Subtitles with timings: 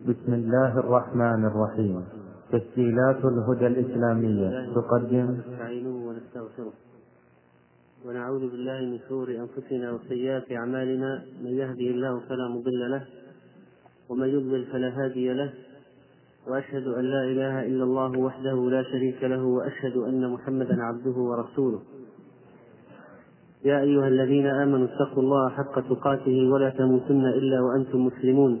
[0.00, 2.04] بسم الله الرحمن الرحيم.
[2.52, 4.74] تسجيلات الهدى الإسلامية.
[4.74, 5.36] تقدم.
[5.38, 6.72] نستعينه ونستغفره.
[8.06, 11.22] ونعوذ بالله من شرور أنفسنا وسيئات أعمالنا.
[11.44, 13.04] من يهده الله فلا مضل له
[14.08, 15.52] ومن يضلل فلا هادي له.
[16.48, 21.80] وأشهد أن لا إله إلا الله وحده لا شريك له وأشهد أن محمدا عبده ورسوله.
[23.64, 28.60] يا أيها الذين آمنوا اتقوا الله حق تقاته ولا تموتن إلا وأنتم مسلمون.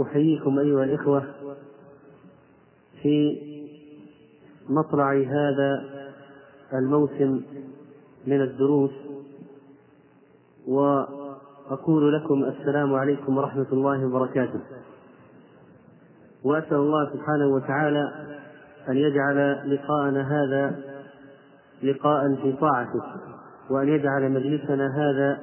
[0.00, 1.24] أحييكم أيها الإخوة
[3.02, 3.38] في
[4.68, 5.84] مطلع هذا
[6.74, 7.42] الموسم
[8.26, 8.90] من الدروس
[10.66, 14.60] وأقول لكم السلام عليكم ورحمة الله وبركاته.
[16.44, 18.12] وأسأل الله سبحانه وتعالى
[18.88, 20.82] أن يجعل لقاءنا هذا
[21.82, 23.02] لقاء في طاعته
[23.70, 25.38] وأن يجعل مجلسنا هذا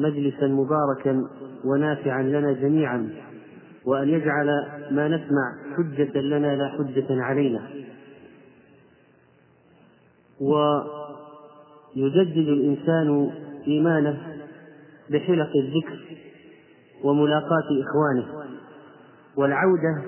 [0.00, 1.28] مجلسا مباركا
[1.64, 3.27] ونافعا لنا جميعا.
[3.88, 4.46] وأن يجعل
[4.90, 7.60] ما نسمع حجة لنا لا حجة علينا.
[11.96, 13.30] ويجدد الإنسان
[13.66, 14.18] إيمانه
[15.10, 15.98] بحلق الذكر
[17.04, 18.44] وملاقاة إخوانه
[19.36, 20.02] والعودة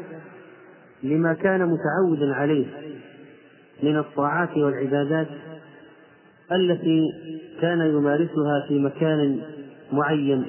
[1.02, 2.66] لما كان متعودا عليه
[3.82, 5.28] من الطاعات والعبادات
[6.52, 7.06] التي
[7.60, 9.40] كان يمارسها في مكان
[9.92, 10.44] معين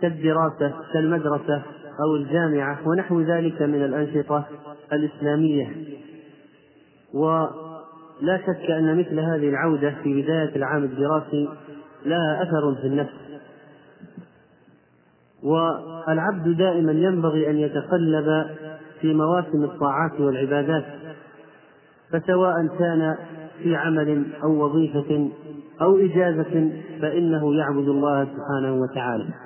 [0.00, 1.62] كالدراسة كالمدرسة
[2.04, 4.44] أو الجامعة ونحو ذلك من الأنشطة
[4.92, 5.72] الإسلامية.
[7.14, 11.48] ولا شك أن مثل هذه العودة في بداية العام الدراسي
[12.06, 13.26] لها أثر في النفس.
[15.42, 18.46] والعبد دائما ينبغي أن يتقلب
[19.00, 20.84] في مواسم الطاعات والعبادات
[22.10, 23.16] فسواء كان
[23.62, 25.30] في عمل أو وظيفة
[25.80, 26.72] أو إجازة
[27.02, 29.45] فإنه يعبد الله سبحانه وتعالى.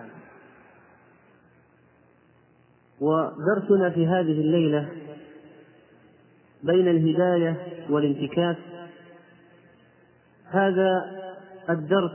[3.01, 4.89] ودرسنا في هذه الليلة
[6.63, 7.57] بين الهداية
[7.91, 8.57] والانتكاس.
[10.45, 11.05] هذا
[11.71, 12.13] الدرس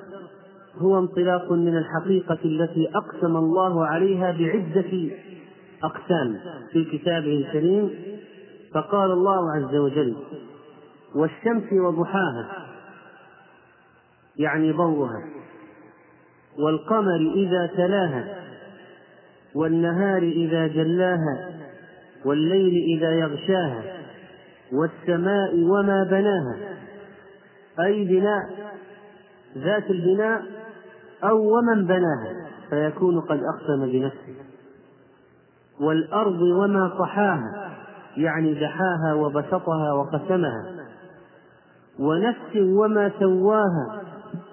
[0.78, 5.09] هو انطلاق من الحقيقة التي أقسم الله عليها بعدة
[5.84, 6.40] أقسام
[6.72, 7.90] في كتابه الكريم.
[8.73, 10.16] فقال الله عز وجل
[11.16, 12.67] والشمس وضحاها
[14.38, 15.23] يعني ضوءها
[16.59, 18.46] والقمر إذا تلاها
[19.56, 21.50] والنهار إذا جلاها
[22.26, 23.84] والليل إذا يغشاها
[24.74, 26.56] والسماء وما بناها.
[27.80, 28.42] أي بناء؟
[29.58, 30.42] ذات البناء
[31.24, 34.46] أو ومن بناها فيكون قد أقسم بنفسه.
[35.82, 37.72] والأرض وما طحاها
[38.18, 40.64] يعني دحاها وبسطها وقسمها
[42.00, 44.02] ونفس وما سواها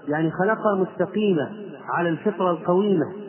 [0.09, 1.51] يعني خلقها مستقيمة
[1.89, 3.22] على الفطرة القويمة.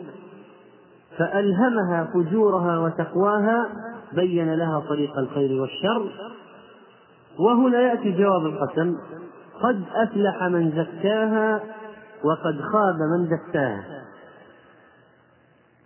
[1.18, 3.68] فألهمها فجورها وتقواها
[4.12, 6.10] بين لها طريق الخير والشر.
[7.38, 8.96] وهنا يأتي جواب القسم.
[9.60, 11.60] قد أفلح من زكاها
[12.24, 14.04] وقد خاب من دساها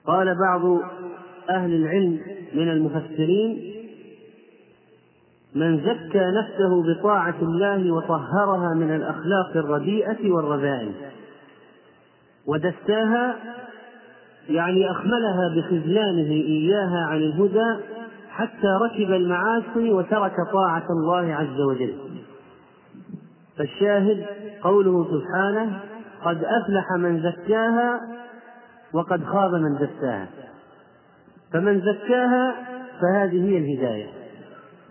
[0.06, 0.80] قال بعض
[1.50, 2.20] أهل العلم
[2.54, 3.74] من المفسرين
[5.54, 10.92] من زكى نفسه بطاعة الله وطهرها من الأخلاق الرديئة والرذائل
[12.46, 13.36] ودساها
[14.48, 17.84] يعني أخملها بخذلانه إياها عن الهدى
[18.30, 21.94] حتى ركب المعاصي وترك طاعة الله عز وجل.
[23.58, 24.26] فالشاهد
[24.62, 25.80] قوله سبحانه
[26.24, 28.00] قد أفلح من زكاها
[28.92, 30.28] وقد خاب من دساها
[31.52, 32.54] فمن زكاها
[33.00, 34.06] فهذه هي الهداية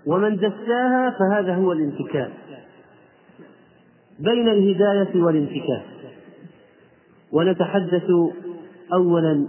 [0.07, 2.31] ومن دساها فهذا هو الانتكاس
[4.19, 5.81] بين الهداية والانتكاس
[7.31, 8.09] ونتحدث
[8.93, 9.47] أولا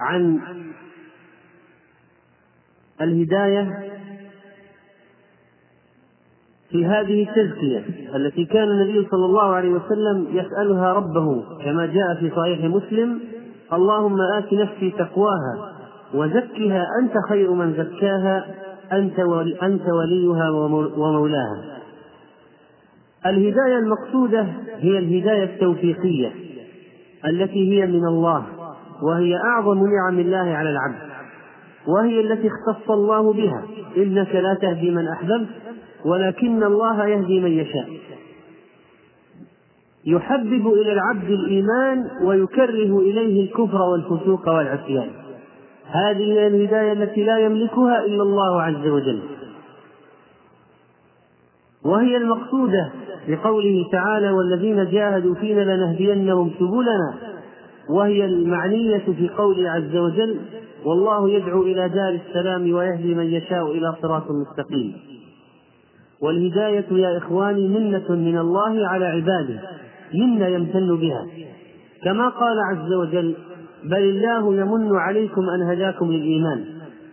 [0.00, 0.40] عن
[3.00, 3.90] الهداية
[6.70, 7.84] في هذه التزكية
[8.16, 13.20] التي كان النبي صلى الله عليه وسلم يسألها ربه كما جاء في صحيح مسلم
[13.72, 15.74] اللهم آت نفسي تقواها
[16.14, 18.54] وزكها أنت خير من زكاها
[18.92, 19.18] أنت
[19.62, 20.50] أنت وليها
[20.96, 21.80] ومولاها.
[23.26, 24.46] الهداية المقصودة
[24.78, 26.32] هي الهداية التوفيقية
[27.26, 28.44] التي هي من الله
[29.02, 31.14] وهي أعظم نعم الله على العبد
[31.86, 33.62] وهي التي اختص الله بها.
[33.96, 35.48] إنك لا تهدي من أحببت
[36.04, 37.88] ولكن الله يهدي من يشاء.
[40.06, 45.08] يحبب إلى العبد الإيمان ويكره إليه الكفر والفسوق والعصيان.
[45.86, 49.22] هذه الهداية التي لا يملكها إلا الله عز وجل.
[51.84, 52.90] وهي المقصودة
[53.28, 57.14] بقوله تعالى والذين جاهدوا فينا لنهدينهم سبلنا.
[57.90, 60.36] وهي المعنية في قوله عز وجل
[60.84, 64.92] والله يدعو إلى دار السلام ويهدي من يشاء إلى صراط مستقيم.
[66.22, 69.60] والهداية يا إخواني منة من الله على عباده
[70.14, 71.26] منة يمتن بها.
[72.04, 73.34] كما قال عز وجل
[73.84, 76.64] بل الله يمن عليكم أن هداكم للإيمان.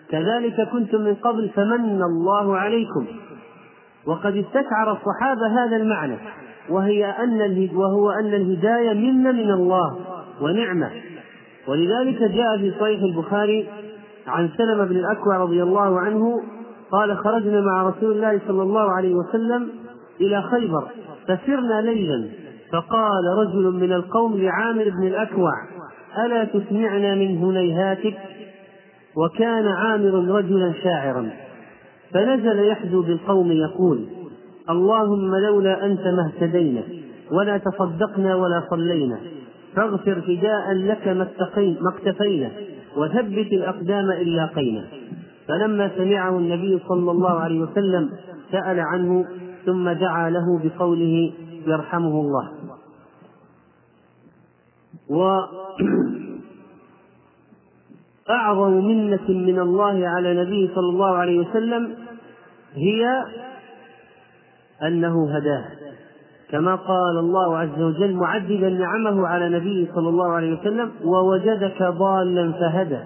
[0.09, 3.05] كذلك كنتم من قبل فمن الله عليكم.
[4.05, 6.17] وقد استشعر الصحابة هذا المعنى
[6.69, 9.97] وهي أن وهو أن الهداية منة من الله
[10.41, 10.89] ونعمة.
[11.67, 13.69] ولذلك جاء في صحيح البخاري
[14.27, 16.41] عن سلمة بن الأكوع رضي الله عنه
[16.91, 19.69] قال خرجنا مع رسول الله صلى الله عليه وسلم
[20.21, 20.87] إلى خيبر
[21.27, 22.29] فسرنا ليلا
[22.71, 25.51] فقال رجل من القوم لعامر بن الأكوع
[26.25, 28.17] ألا تسمعنا من هنيهاتك؟
[29.17, 31.29] وكان عامر رجلا شاعرا.
[32.13, 34.05] فنزل يحدو بالقوم يقول
[34.69, 36.83] اللهم لولا أنت ما اهتدينا
[37.31, 39.19] ولا تصدقنا ولا صلينا.
[39.75, 41.27] فاغفر فداء لك ما
[41.57, 42.51] ما اقتفينا
[42.97, 44.87] وثبت الأقدام إن لاقينا.
[45.47, 48.09] فلما سمعه النبي صلى الله عليه وسلم
[48.51, 49.25] سأل عنه
[49.65, 51.31] ثم دعا له بقوله
[51.67, 52.51] يرحمه الله.
[58.29, 62.00] وأعظم منة من الله على نبيه صلى الله عليه وسلم
[62.75, 63.23] هي
[64.87, 65.65] أنه هداه.
[66.49, 72.51] كما قال الله عز وجل معددا نعمه على نبيه صلى الله عليه وسلم ووجدك ضالا
[72.51, 72.99] فهدى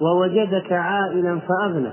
[0.00, 1.92] ووجدك عائلا فأغنى.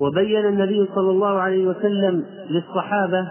[0.00, 3.28] وبين النبي صلى الله عليه وسلم للصحابة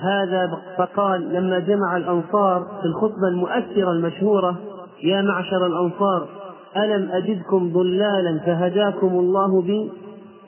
[0.00, 4.56] هذا فقال لما جمع الأنصار في الخطبة المؤثرة المشهورة
[5.02, 6.28] يا معشر الأنصار
[6.76, 9.92] ألم أجدكم ضلالا فهداكم الله بي؟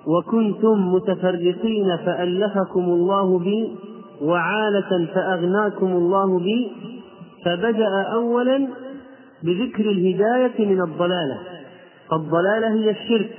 [0.06, 3.76] وكنتم متفرقين فألفكم الله بي
[4.22, 6.72] وعالة فأغناكم الله بي
[7.44, 8.68] فبدأ أولا
[9.42, 11.38] بذكر الهداية من الضلالة.
[12.10, 13.30] فالضلالة هي الشرك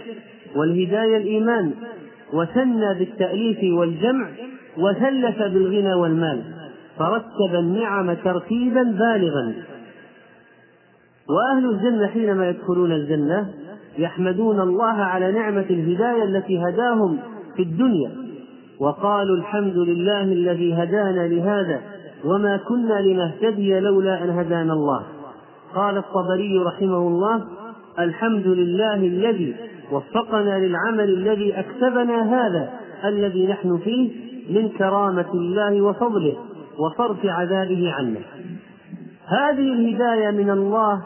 [0.56, 1.72] والهداية الإيمان
[2.34, 4.28] وثنى بالتأليف والجمع
[4.78, 6.42] وثلث بالغنى والمال
[7.00, 9.54] فرتب النعم ترتيبا بالغا.
[11.30, 13.54] وأهل الجنة حينما يدخلون الجنة
[13.98, 17.18] يحمدون الله على نعمة الهداية التي هداهم
[17.56, 18.12] في الدنيا.
[18.80, 21.82] وقالوا الحمد لله الذي هدانا لهذا
[22.26, 25.04] وما كنا لنهتدي لولا أن هدانا الله.
[25.76, 27.44] قال الطبري رحمه الله
[28.00, 29.56] الحمد لله الذي
[29.92, 32.70] وفقنا للعمل الذي أكسبنا هذا
[33.06, 34.12] الذي نحن فيه
[34.50, 36.36] من كرامة الله وفضله
[36.80, 38.20] وصرف عذابه عنا.
[39.26, 41.04] هذه الهداية من الله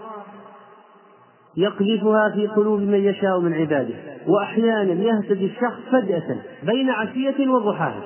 [1.57, 3.93] يقذفها في قلوب من يشاء من عباده
[4.27, 8.01] وأحيانا يهتدي الشخص فجأة بين عشية وضحاها.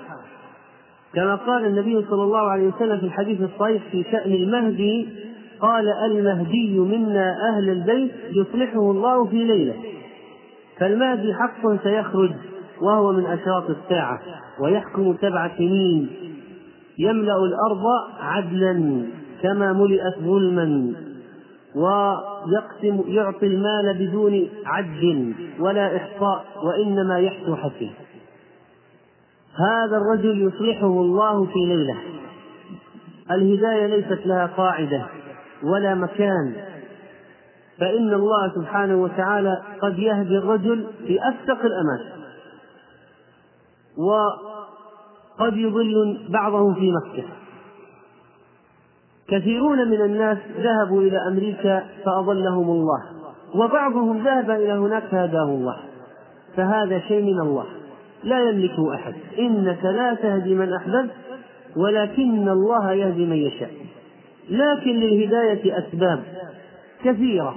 [1.13, 5.07] كما قال النبي صلى الله عليه وسلم في الحديث الصحيح في شأن المهدي
[5.60, 9.74] قال المهدي منا أهل البيت يصلحه الله في ليلة
[10.80, 12.31] فالمهدي حق سيخرج
[12.81, 14.19] وهو من أشراط الساعة
[14.62, 16.09] ويحكم سبع سنين
[16.97, 17.83] يملأ الأرض
[18.19, 19.04] عدلا
[19.44, 20.94] كما ملئت ظلما.
[21.76, 27.94] ويقسم يعطي المال بدون عد ولا إحصاء وإنما يحسو حسين
[29.56, 31.97] هذا الرجل يصلحه الله في ليلة.
[33.31, 35.06] الهداية ليست لها قاعدة
[35.64, 36.56] ولا مكان.
[37.80, 42.19] فإن الله سبحانه وتعالى قد يهدي الرجل في أفسق الأماكن.
[43.97, 47.23] وقد يضل بعضهم في مكة
[49.31, 53.04] كثيرون من الناس ذهبوا إلى أمريكا فأضلهم الله
[53.56, 55.78] وبعضهم ذهب إلى هناك فهداه الله.
[56.56, 57.66] فهذا شيء من الله.
[58.24, 59.14] لا يملكه أحد.
[59.40, 61.12] إنك لا تهدي من أحببت
[61.78, 63.71] ولكن الله يهدي من يشاء.
[64.50, 66.19] لكن للهداية أسباب
[67.04, 67.56] كثيرة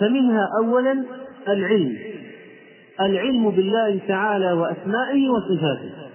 [0.00, 1.04] فمنها أولا
[1.48, 1.98] العلم.
[3.00, 6.05] العلم بالله تعالى وأسمائه وصفاته.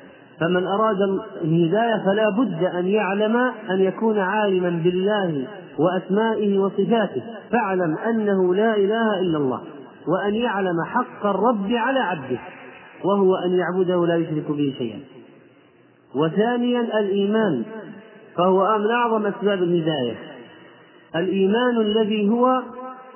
[0.41, 1.01] فمن أراد
[1.43, 3.35] الهداية فلا بد أن يعلم
[3.69, 5.47] أن يكون عالما بالله
[5.79, 9.61] وأسمائه وصفاته فاعلم أنه لا إله إلا الله
[10.07, 12.39] وأن يعلم حق الرب على عبده
[13.03, 14.99] وهو أن يعبده لا يشرك به شيئا.
[16.15, 17.63] وثانيا الإيمان
[18.37, 20.15] فهو من أعظم أسباب الهداية
[21.15, 22.61] الإيمان الذي هو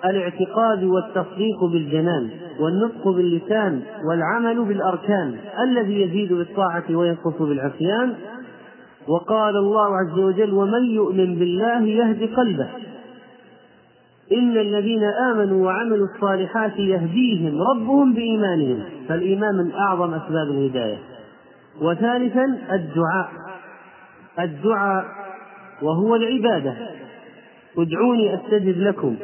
[0.06, 8.14] الاعتقاد والتصديق بالجنان والنطق باللسان والعمل بالأركان الذي يزيد بالطاعة وينقص بالعصيان.
[9.08, 12.68] وقال الله عز وجل ومن يؤمن بالله يهد قلبه.
[14.32, 20.98] إن الذين آمنوا وعملوا الصالحات يهديهم ربهم بإيمانهم فالإيمان من أعظم أسباب الهداية.
[21.82, 23.30] وثالثا الدعاء.
[24.40, 25.06] الدعاء
[25.82, 26.76] وهو العبادة.
[27.78, 29.16] ادعوني أستجب لكم.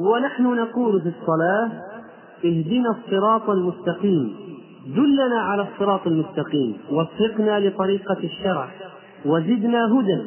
[0.00, 1.70] ونحن نقول في الصلاة
[2.44, 4.36] اهدنا الصراط المستقيم
[4.86, 8.68] دلنا على الصراط المستقيم وفقنا لطريقة الشرع
[9.26, 10.20] وزدنا هدى.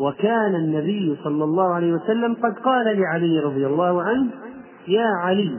[0.00, 4.26] وكان النبي صلى الله عليه وسلم قد قال لعلي رضي الله عنه
[4.88, 5.50] يا علي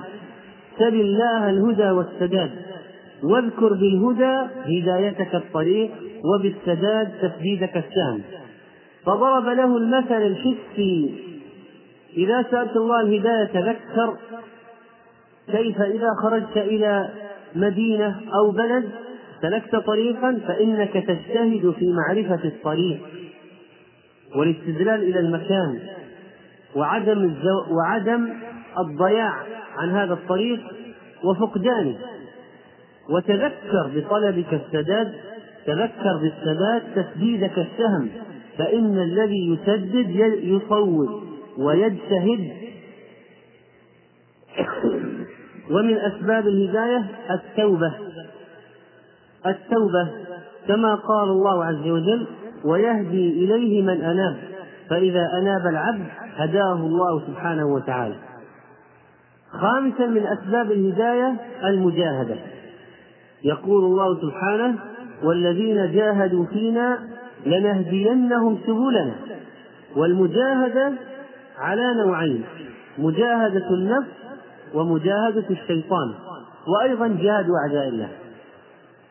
[0.80, 2.52] سل الله الهدى والسداد
[3.24, 5.92] واذكر بالهدى هدايتك الطريق
[6.26, 8.22] وبالسداد تسديدك السهم.
[9.06, 11.29] فضرب له المثل الحسي
[12.20, 14.18] إذا سألت الله الهداية تذكر
[15.52, 17.10] كيف إذا خرجت إلى
[17.56, 18.90] مدينة أو بلد
[19.42, 23.00] سلكت طريقا فإنك تجتهد في معرفة الطريق
[24.36, 25.80] والاستدلال إلى المكان
[26.76, 27.36] وعدم.
[27.72, 28.30] وعدم
[28.80, 29.34] الضياع
[29.78, 30.60] عن هذا الطريق
[31.24, 31.96] وفقدانه
[33.10, 35.14] وتذكر بطلبك السداد
[35.66, 38.10] تذكر بالسداد تسديدك السهم
[38.58, 40.10] فإن الذي يسدد
[40.44, 41.29] يصوب
[41.60, 42.52] ويجتهد
[45.72, 47.94] ومن أسباب الهداية التوبة.
[49.46, 50.10] التوبة
[50.68, 52.28] كما قال الله عز وجل
[52.66, 54.38] ويهدي إليه من أناب
[54.90, 58.16] فإذا أناب العبد هداه الله سبحانه وتعالى.
[59.52, 62.36] خامسا من أسباب الهداية المجاهدة.
[63.44, 64.76] يقول الله سبحانه
[65.24, 67.00] والذين جاهدوا فينا
[67.46, 69.16] لنهدينهم سبلنا
[69.96, 70.94] والمجاهدة
[71.60, 72.44] على نوعين
[72.98, 74.12] مجاهدة النفس
[74.74, 76.14] ومجاهدة الشيطان
[76.68, 78.10] وأيضا جهاد أعداء الله.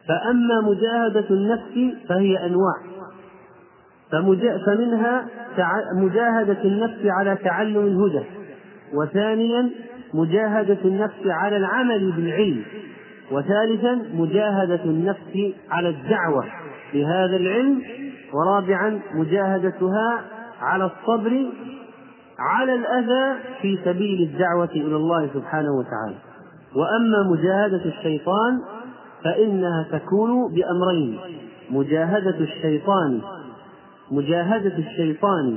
[0.09, 2.75] فأما مجاهدة النفس فهي أنواع.
[4.67, 5.27] فمنها
[5.95, 8.25] مجاهدة النفس على تعلم الهدى
[8.95, 9.71] وثانيا
[10.15, 12.63] مجاهدة النفس على العمل بالعلم
[13.31, 16.45] وثالثا مجاهدة النفس على الدعوة
[16.95, 17.83] بهذا العلم
[18.33, 20.25] ورابعا مجاهدتها
[20.61, 21.47] على الصبر
[22.39, 26.15] على الأذى في سبيل الدعوة إلى الله سبحانه وتعالى.
[26.77, 28.61] وأما مجاهدة الشيطان
[29.25, 31.19] فإنها تكون بأمرين
[31.71, 33.21] مجاهدة الشيطان
[34.11, 35.57] مجاهدة الشيطان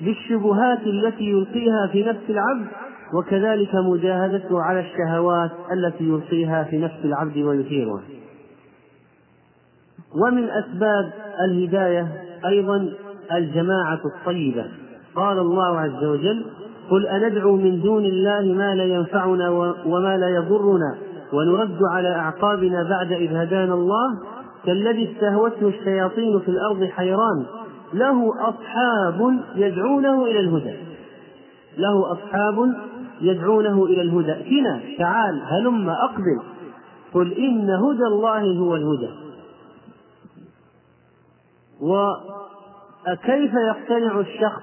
[0.00, 2.66] بالشبهات التي يلقيها في نفس العبد
[3.14, 8.02] وكذلك مجاهدته على الشهوات التي يلقيها في نفس العبد ويثيرها.
[10.22, 11.12] ومن أسباب
[11.44, 12.08] الهداية
[12.46, 12.88] أيضا
[13.32, 14.66] الجماعة الطيبة.
[15.16, 16.44] قال الله عز وجل
[16.90, 19.50] قل أندعو من دون الله ما لا ينفعنا
[19.86, 20.98] وما لا يضرنا
[21.32, 24.18] ونرد على أعقابنا بعد إذ هدانا الله
[24.66, 27.44] كالذي استهوته الشياطين في الأرض حيران
[27.94, 30.76] له أصحاب يدعونه إلى الهدى.
[31.78, 32.74] له أصحاب
[33.20, 34.32] يدعونه إلى الهدى.
[34.32, 36.40] ائتنا تعال هلم أقبل.
[37.14, 39.10] قل إن هدى الله هو الهدى.
[43.12, 44.62] وكيف يقتنع الشخص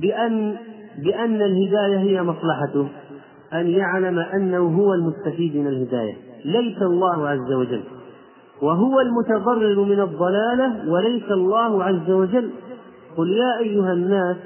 [0.00, 0.56] بأن
[0.98, 2.88] بأن الهداية هي مصلحته؟
[3.52, 6.16] أن يعلم أنه هو المستفيد من الهداية.
[6.44, 7.82] ليس الله عز وجل.
[8.62, 12.50] وهو المتضرر من الضلالة وليس الله عز وجل.
[13.16, 14.36] قل يا أيها الناس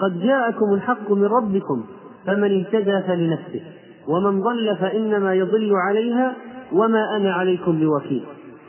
[0.00, 1.84] قد جاءكم الحق من ربكم
[2.26, 3.60] فمن اهتدى فلنفسه.
[4.08, 6.34] ومن ضل فإنما يضل عليها
[6.72, 8.24] وما أنا عليكم بوكيل.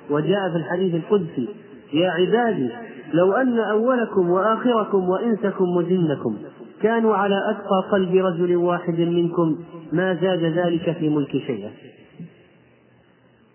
[0.10, 1.50] وجاء في الحديث القدسي
[1.94, 2.70] يا عبادي
[3.14, 6.38] لو أن أولكم وآخركم وإنسكم وجنكم
[6.82, 9.58] كانوا على أتقى قلب رجل واحد منكم
[9.92, 11.72] ما زاد ذلك في ملك شيئا.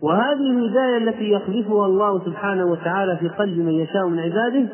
[0.03, 4.69] وهذه الهداية التي يقذفها الله سبحانه وتعالى في قلب من يشاء من عباده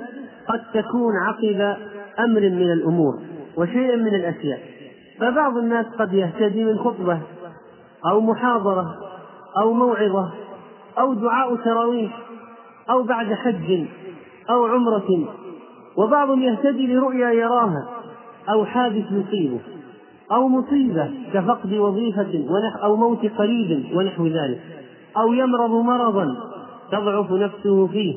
[0.48, 1.76] قد تكون عقب
[2.20, 3.18] أمر من الأمور
[3.56, 4.60] وشيء من الأشياء.
[5.20, 7.20] فبعض الناس قد يهتدي من خطبة
[8.10, 8.94] أو محاضرة
[9.62, 10.30] أو موعظة
[10.98, 12.25] أو دعاء تراويح
[12.90, 13.84] أو بعد حج
[14.50, 15.28] أو عمرة
[15.96, 17.88] وبعضهم يهتدي لرؤيا يراها
[18.48, 19.60] أو حادث يصيبه
[20.32, 22.44] أو مصيبة كفقد وظيفة
[22.82, 24.60] أو موت قريب ونحو ذلك
[25.16, 26.26] أو يمرض مرضا
[26.92, 28.14] تضعف نفسه فيه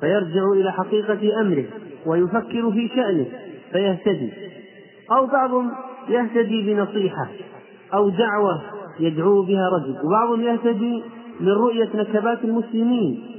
[0.00, 1.64] فيرجع إلى حقيقة أمره
[2.06, 3.26] ويفكر في شأنه
[3.72, 4.32] فيهتدي.
[5.12, 5.70] أو بعضهم
[6.08, 7.28] يهتدي بنصيحة
[7.94, 8.62] أو دعوة
[9.00, 11.02] يدعو بها رجل وبعضهم يهتدي
[11.40, 13.31] من رؤية نكبات المسلمين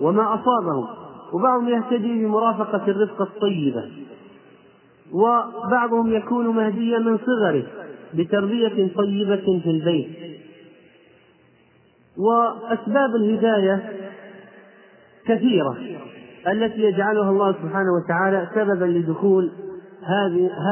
[0.00, 0.86] وما أصابهم.
[1.32, 3.90] وبعضهم يهتدي بمرافقة الرفقة الطيبة.
[5.12, 7.64] وبعضهم يكون مهديا من صغره
[8.14, 10.08] بتربية طيبة في البيت.
[12.18, 13.92] وأسباب الهداية
[15.26, 15.76] كثيرة
[16.48, 19.50] التي يجعلها الله سبحانه وتعالى سببا لدخول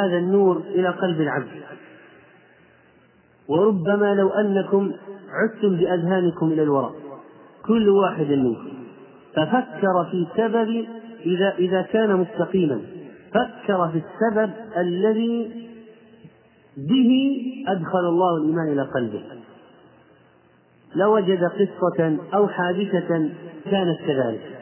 [0.03, 1.63] هذا النور إلى قلب العبد.
[3.49, 4.93] وربما لو أنكم
[5.31, 6.93] عدتم بأذهانكم إلى الوراء.
[7.67, 8.86] كل واحد منكم.
[9.37, 10.87] ففكر في سبب
[11.27, 12.81] إذا إذا كان مستقيما.
[13.31, 15.67] فكر في السبب الذي
[16.77, 17.37] به
[17.69, 19.23] أدخل الله الإيمان إلى قلبه.
[20.95, 23.31] لوجد قصة أو حادثة
[23.71, 24.59] كانت كذلك.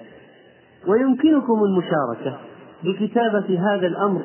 [0.86, 2.38] ويمكنكم المشاركة
[2.84, 4.22] بكتابة هذا الأمر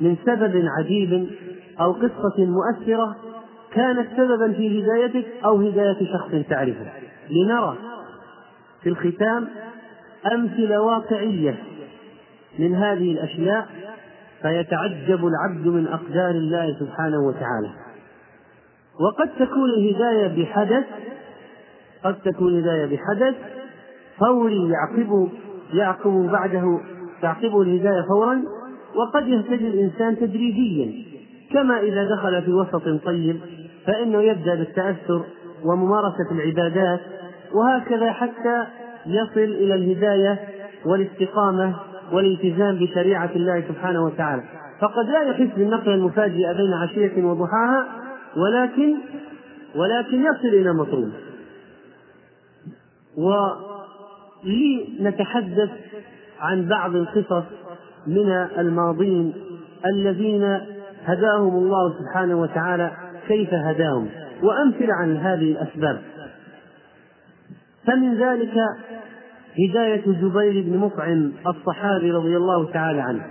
[0.00, 1.30] من سبب عجيب
[1.80, 3.16] أو قصة مؤثرة
[3.72, 6.86] كانت سببا في هدايتك أو هداية شخص تعرفه.
[7.30, 7.91] لنرى
[8.82, 9.48] في الختام
[10.34, 11.54] أمثلة واقعية
[12.58, 13.68] من هذه الأشياء
[14.42, 17.70] فيتعجب العبد من أقدار الله سبحانه وتعالى.
[19.00, 20.84] وقد تكون الهداية بحدث
[22.04, 23.34] قد تكون الهداية بحدث
[24.18, 25.28] فوري يعقب
[25.72, 26.80] يعقب بعده
[27.22, 28.42] تعقبه الهداية فورا
[28.94, 31.12] وقد يهتدي الإنسان تدريجيا.
[31.52, 33.40] كما إذا دخل في وسط طيب
[33.86, 35.24] فإنه يبدأ بالتأثر
[35.64, 37.00] وممارسة العبادات
[37.54, 38.66] وهكذا حتى
[39.06, 40.38] يصل إلى الهداية
[40.86, 41.74] والاستقامة
[42.12, 44.42] والالتزام بشريعة الله سبحانه وتعالى.
[44.80, 47.86] فقد لا يحس بالنقلة المفاجئة بين عشية وضحاها
[48.36, 48.96] ولكن
[49.76, 51.10] ولكن يصل إلى مطلوب.
[54.44, 55.70] ولنتحدث
[56.40, 57.44] عن بعض القصص
[58.06, 59.34] من الماضين
[59.86, 60.58] الذين
[61.04, 62.90] هداهم الله سبحانه وتعالى
[63.28, 64.08] كيف هداهم.
[64.42, 66.02] وأمثلة عن هذه الأسباب.
[67.86, 68.54] فمن ذلك
[69.68, 73.26] هداية جبير بن مطعم الصحابي رضي الله تعالى عنه.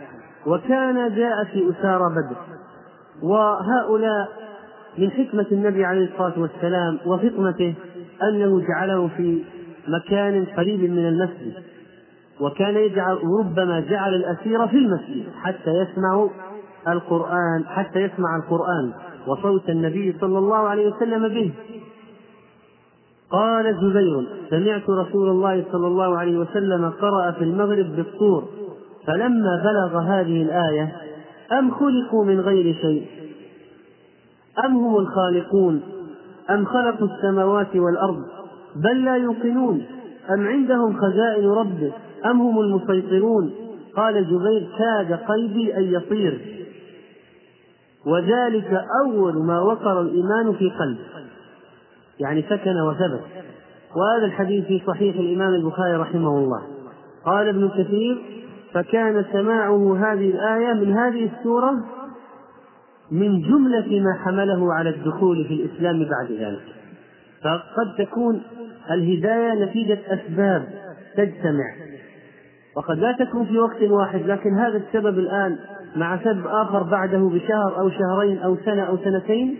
[0.47, 2.37] وكان جاء في أسارى بدر.
[3.23, 4.29] وهؤلاء
[4.97, 7.73] من حكمة النبي عليه الصلاة والسلام وفطنته
[8.23, 9.43] أنه جعله في
[9.87, 11.53] مكان قريب من المسجد.
[12.41, 16.29] وكان يجعل ربما جعل الأسير في المسجد حتى يسمع
[16.87, 18.91] القرآن حتى يسمع القرآن
[19.27, 21.51] وصوت النبي صلى الله عليه وسلم به.
[23.31, 28.43] قال زبير سمعت رسول الله صلى الله عليه وسلم قرأ في المغرب بالطور
[29.07, 30.95] فلما بلغ هذه الآية
[31.51, 33.05] أم خلقوا من غير شيء؟
[34.65, 35.81] أم هم الخالقون؟
[36.49, 38.23] أم خلقوا السماوات والأرض؟
[38.75, 39.85] بل لا يوقنون.
[40.29, 41.91] أم عندهم خزائن ربه؟
[42.25, 43.51] أم هم المسيطرون؟
[43.95, 46.41] قال جبير كاد قلبي أن يطير.
[48.05, 51.20] وذلك أول ما وقر الإيمان في قلبه.
[52.19, 53.21] يعني سكن وثبت.
[53.95, 56.61] وهذا الحديث في صحيح الإمام البخاري رحمه الله.
[57.25, 58.21] قال ابن كثير
[58.73, 61.71] فكان سماعه هذه الآية من هذه السورة
[63.11, 66.63] من جملة ما حمله على الدخول في الإسلام بعد ذلك.
[67.43, 68.41] فقد تكون
[68.91, 70.67] الهداية نتيجة أسباب
[71.17, 71.73] تجتمع.
[72.75, 75.57] وقد لا تكون في وقت واحد لكن هذا السبب الآن
[75.95, 79.57] مع سبب آخر بعده بشهر أو شهرين أو سنة أو سنتين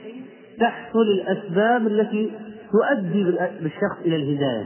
[0.59, 2.31] تحصل الأسباب التي
[2.71, 3.23] تؤدي
[3.61, 4.65] بالشخص إلى الهداية.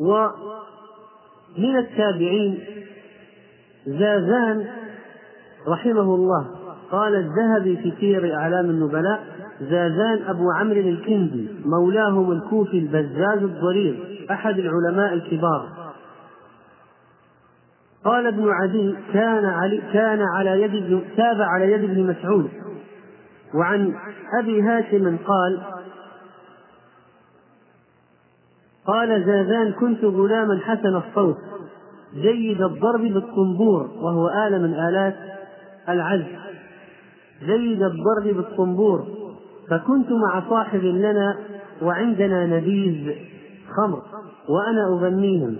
[0.00, 2.58] ومن التابعين
[3.86, 4.66] زازان
[5.68, 6.46] رحمه الله.
[6.90, 9.24] قال الذهبي في سير أعلام النبلاء
[9.60, 15.94] زازان أبو عمرو الكندي مولاهم الكوفي البزاز الضرير أحد العلماء الكبار.
[18.04, 22.50] قال ابن عدي كان علي كان على يد تابع على يد ابن مسعود.
[23.54, 23.94] وعن
[24.40, 25.60] أبي هاشم قال
[28.86, 31.36] قال زازان كنت غلاما حسن الصوت
[32.14, 35.14] جيد الضرب بالطنبور وهو آلة من آلات
[35.88, 36.38] العزف.
[37.46, 39.04] جيد الضرب بالطنبور
[39.70, 41.36] فكنت مع صاحب لنا
[41.82, 43.14] وعندنا نبيذ
[43.76, 44.02] خمر
[44.48, 45.56] وأنا أغنيهم.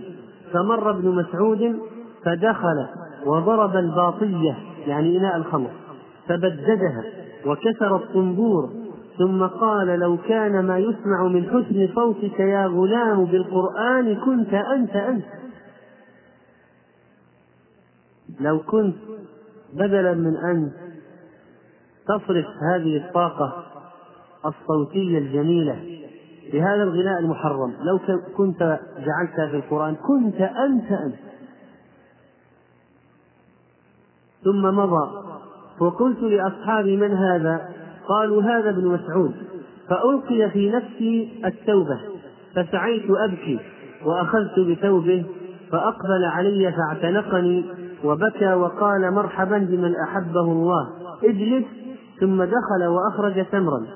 [0.53, 1.79] فمر ابن مسعود
[2.25, 2.87] فدخل
[3.27, 5.71] وضرب الباطية يعني إناء الخمر
[6.29, 7.05] فبددها.
[7.47, 8.71] وكسر الطنبور.
[9.19, 15.25] ثم قال لو كان ما يسمع من حسن صوتك يا غلام بالقرآن كنت أنت أنت.
[18.41, 18.97] لو كنت
[19.73, 20.73] بدلا من أن
[22.07, 23.65] تصرف هذه الطاقة
[24.47, 26.01] الصوتية الجميلة
[26.53, 27.99] بهذا الغناء المحرم لو
[28.37, 31.17] كنت جعلتها في القرآن كنت أنت أنت.
[34.45, 35.25] ثم مضى
[35.81, 37.69] وقلت لأصحابي من هذا؟
[38.09, 39.35] قالوا هذا ابن مسعود.
[39.89, 42.01] فألقي في نفسي التوبة
[42.55, 43.59] فسعيت أبكي
[44.05, 45.25] وأخذت بثوبه
[45.73, 47.65] فأقبل علي فاعتنقني
[48.05, 50.89] وبكى وقال مرحبا بمن أحبه الله
[51.25, 51.65] اجلس
[52.21, 53.87] ثم دخل وأخرج تمرا.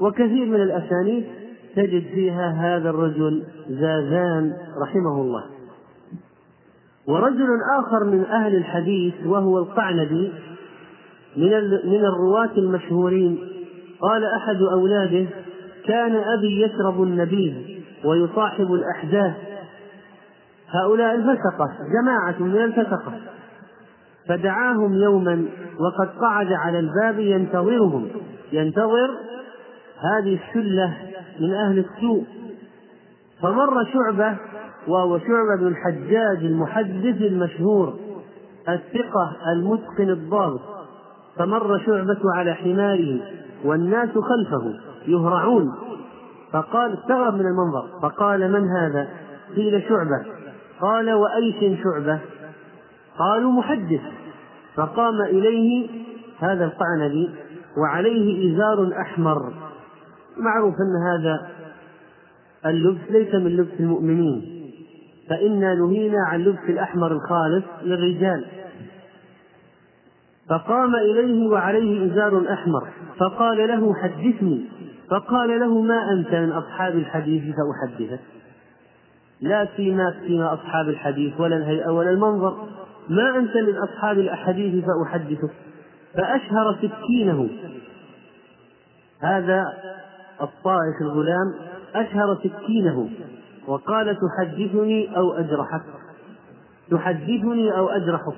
[0.00, 1.24] وكثير من الأسانيد
[1.76, 4.52] تجد فيها هذا الرجل زازان
[4.82, 5.44] رحمه الله.
[7.08, 7.48] ورجل
[7.78, 10.32] آخر من أهل الحديث وهو القعنبي
[11.36, 11.50] من
[11.84, 13.38] من الرواة المشهورين.
[14.00, 15.26] قال أحد أولاده
[15.86, 17.54] كان أبي يشرب النبيذ
[18.04, 19.34] ويصاحب الأحداث
[20.70, 21.68] هؤلاء الفسقة
[22.02, 23.12] جماعة من الفسقة.
[24.28, 25.44] فدعاهم يوما
[25.80, 28.08] وقد قعد على الباب ينتظرهم.
[28.52, 29.10] ينتظر
[29.98, 30.96] هذه الشلة
[31.40, 32.24] من أهل السوء.
[33.42, 34.36] فمر شعبة
[34.88, 37.94] وهو شعبة بن الحجاج المحدث المشهور
[38.68, 40.75] الثقة المتقن الضابط.
[41.38, 43.20] فمر شعبة على حماره
[43.64, 44.74] والناس خلفه
[45.06, 45.72] يهرعون.
[46.52, 47.88] فقال استغرب من المنظر.
[48.02, 49.08] فقال من هذا؟
[49.56, 50.24] قيل شعبة.
[50.80, 52.18] قال وأيش شعبة؟
[53.18, 54.00] قالوا محدث.
[54.74, 55.88] فقام إليه
[56.38, 57.30] هذا القعنبي
[57.82, 59.52] وعليه إزار أحمر.
[60.38, 61.48] معروف أن هذا
[62.66, 64.56] اللبس ليس من لبس المؤمنين.
[65.30, 68.44] فإنا نهينا عن لبس الأحمر الخالص للرجال.
[70.48, 74.64] فقام إليه وعليه إزار أحمر فقال له حدثني
[75.10, 78.20] فقال له ما أنت من أصحاب الحديث فأحدثك.
[79.40, 82.68] لا سيماك فيما أصحاب الحديث ولا الهيئة ولا المنظر.
[83.08, 85.50] ما أنت من أصحاب الأحاديث فأحدثك.
[86.14, 87.48] فأشهر سكينه.
[89.20, 89.64] هذا
[90.40, 91.54] الطائف الغلام
[91.94, 93.08] أشهر سكينه
[93.66, 95.82] وقال تحدثني أو أجرحك.
[96.90, 98.36] تحدثني أو أجرحك.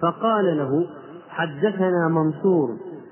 [0.00, 0.86] فقال له
[1.36, 2.68] حدثنا منصور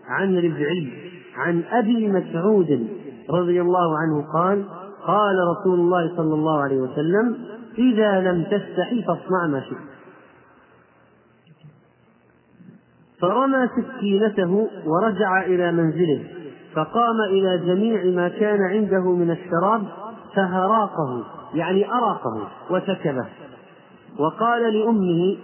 [0.08, 0.92] عن ربعي
[1.36, 2.88] عن أبي مسعود
[3.30, 4.64] رضي الله عنه قال
[5.06, 7.36] قال رسول الله صلى الله عليه وسلم
[7.78, 9.94] إذا لم تستحي فاصنع ما شئت.
[13.20, 16.24] فرمى سكينته ورجع إلى منزله
[16.74, 19.82] فقام إلى جميع ما كان عنده من الشراب
[20.34, 23.26] فهراقه يعني أراقه وسكبه.
[24.18, 25.36] وقال لأمه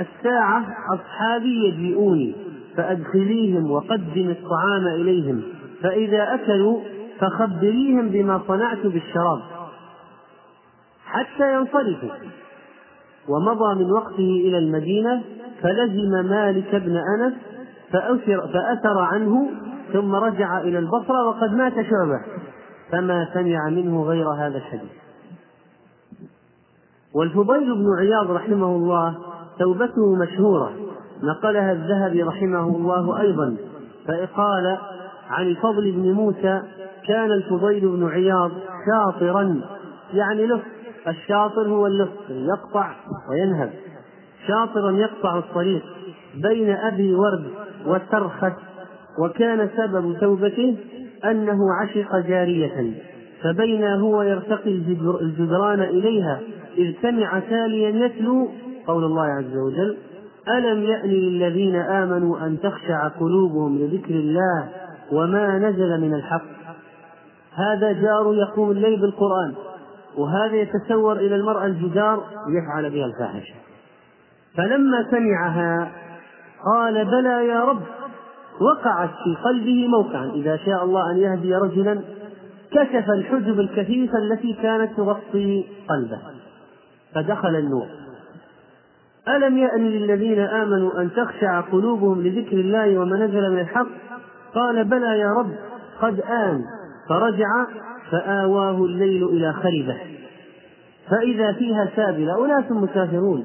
[0.00, 2.34] الساعة أصحابي يجيئوني
[2.76, 5.42] فأدخليهم وقدم الطعام إليهم
[5.82, 6.80] فإذا أكلوا
[7.20, 9.40] فخبريهم بما صنعت بالشراب
[11.06, 12.10] حتى ينصرفوا.
[13.28, 15.22] ومضى من وقته إلى المدينة
[15.62, 17.34] فلزم مالك بن أنس
[17.92, 19.50] فأثر, فأثر عنه
[19.92, 22.20] ثم رجع إلى البصرة وقد مات شعبة
[22.92, 24.90] فما سمع منه غير هذا الحديث.
[27.14, 29.18] والفضيل بن عياض رحمه الله
[29.58, 30.72] توبته مشهورة.
[31.22, 33.56] نقلها الذهبي رحمه الله أيضا.
[34.08, 34.78] فقال
[35.30, 36.62] عن الفضل بن موسى
[37.08, 38.50] كان الفضيل بن عياض
[38.86, 39.60] شاطرا.
[40.14, 40.60] يعني لص
[41.08, 42.94] الشاطر هو اللص يقطع
[43.30, 43.70] وينهب.
[44.48, 45.82] شاطرا يقطع الطريق
[46.34, 47.44] بين أبي ورد
[47.86, 48.52] وترخس
[49.24, 50.76] وكان سبب توبته
[51.24, 52.94] أنه عشق جارية.
[53.42, 54.70] فبينا هو يرتقي
[55.20, 56.40] الجدران إليها
[57.02, 58.48] سمع تاليا يتلو
[58.86, 59.96] قول الله عز وجل
[60.48, 64.68] ألم يأن للذين آمنوا أن تخشع قلوبهم لذكر الله
[65.12, 66.56] وما نزل من الحق؟
[67.54, 69.54] هذا جار يقوم الليل بالقرآن
[70.16, 73.54] وهذا يتسور إلى المرأة الجدار ليفعل بها الفاحشة.
[74.56, 75.92] فلما سمعها
[76.72, 77.82] قال بلى يا رب
[78.60, 80.30] وقعت في قلبه موقعا.
[80.34, 82.00] إذا شاء الله أن يهدي رجلا
[82.70, 86.18] كشف الحجب الكثيفة التي كانت تغطي قلبه
[87.14, 87.86] فدخل النور.
[89.28, 93.86] ألم يأن للذين آمنوا أن تخشع قلوبهم لذكر الله وما نزل من الحق؟
[94.54, 95.50] قال بلى يا رب
[96.00, 96.64] قد آن.
[97.08, 97.66] فرجع
[98.10, 99.96] فآواه الليل إلى خربة.
[101.10, 103.44] فإذا فيها سابلة أناس مسافرون.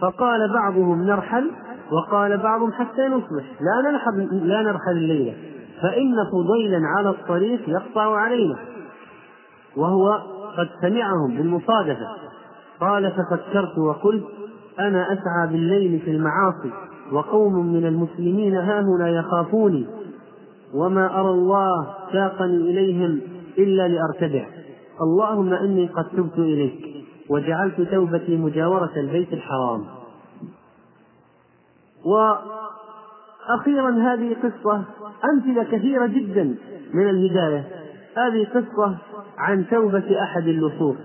[0.00, 1.50] فقال بعضهم نرحل
[1.92, 3.44] وقال بعضهم حتى نصبح.
[3.60, 5.34] لا نرحل لا نرحل الليلة
[5.82, 8.56] فإن فضيلا على الطريق يقطع علينا.
[9.76, 10.12] وهو
[10.58, 12.06] قد سمعهم بالمصادفة.
[12.80, 14.24] قال ففكرت وقلت
[14.80, 16.70] أنا أسعى بالليل في المعاصي
[17.12, 19.86] وقوم من المسلمين هاهنا يخافوني
[20.74, 23.20] وما أرى الله ساقني إليهم
[23.58, 24.46] إلا لأرتدع.
[25.02, 29.84] اللهم إني قد تبت إليك وجعلت توبتي مجاورة البيت الحرام.
[32.04, 34.84] وأخيرا هذه قصة
[35.32, 36.54] أمثلة كثيرة جدا
[36.94, 37.64] من الهداية.
[38.16, 38.96] هذه قصة
[39.38, 40.96] عن توبة أحد اللصوص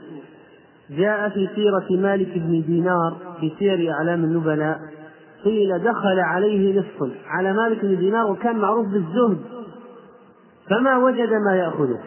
[0.89, 4.79] جاء في سيرة مالك بن دينار في سير أعلام النبلاء.
[5.43, 7.11] قيل دخل عليه نصف.
[7.27, 9.37] على مالك بن دينار وكان معروف بالزهد.
[10.69, 11.99] فما وجد ما يأخذه.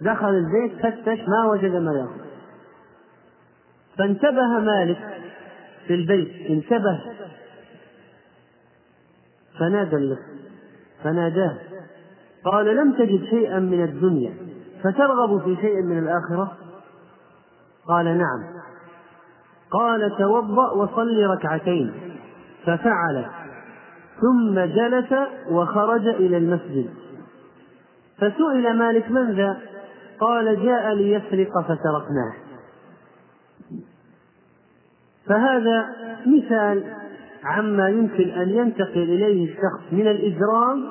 [0.00, 2.26] دخل البيت فتش ما وجد ما يأخذ
[3.98, 4.98] فانتبه مالك
[5.86, 6.50] في البيت.
[6.50, 7.00] انتبه.
[9.58, 10.18] فنادى اللص
[11.02, 11.58] فناداه.
[12.44, 14.34] قال لم تجد شيئا من الدنيا
[14.84, 16.52] فترغب في شيء من الآخرة؟
[17.88, 18.55] قال نعم.
[19.70, 21.92] قال توضأ وصل ركعتين.
[22.66, 23.24] ففعل.
[24.20, 25.14] ثم جلس
[25.50, 26.90] وخرج إلى المسجد.
[28.18, 29.56] فسئل مالك من ذا؟
[30.20, 32.34] قال جاء ليسرق فتركناه.
[35.26, 35.86] فهذا
[36.26, 36.84] مثال
[37.44, 40.84] عما يمكن أن ينتقل إليه الشخص من الإجرام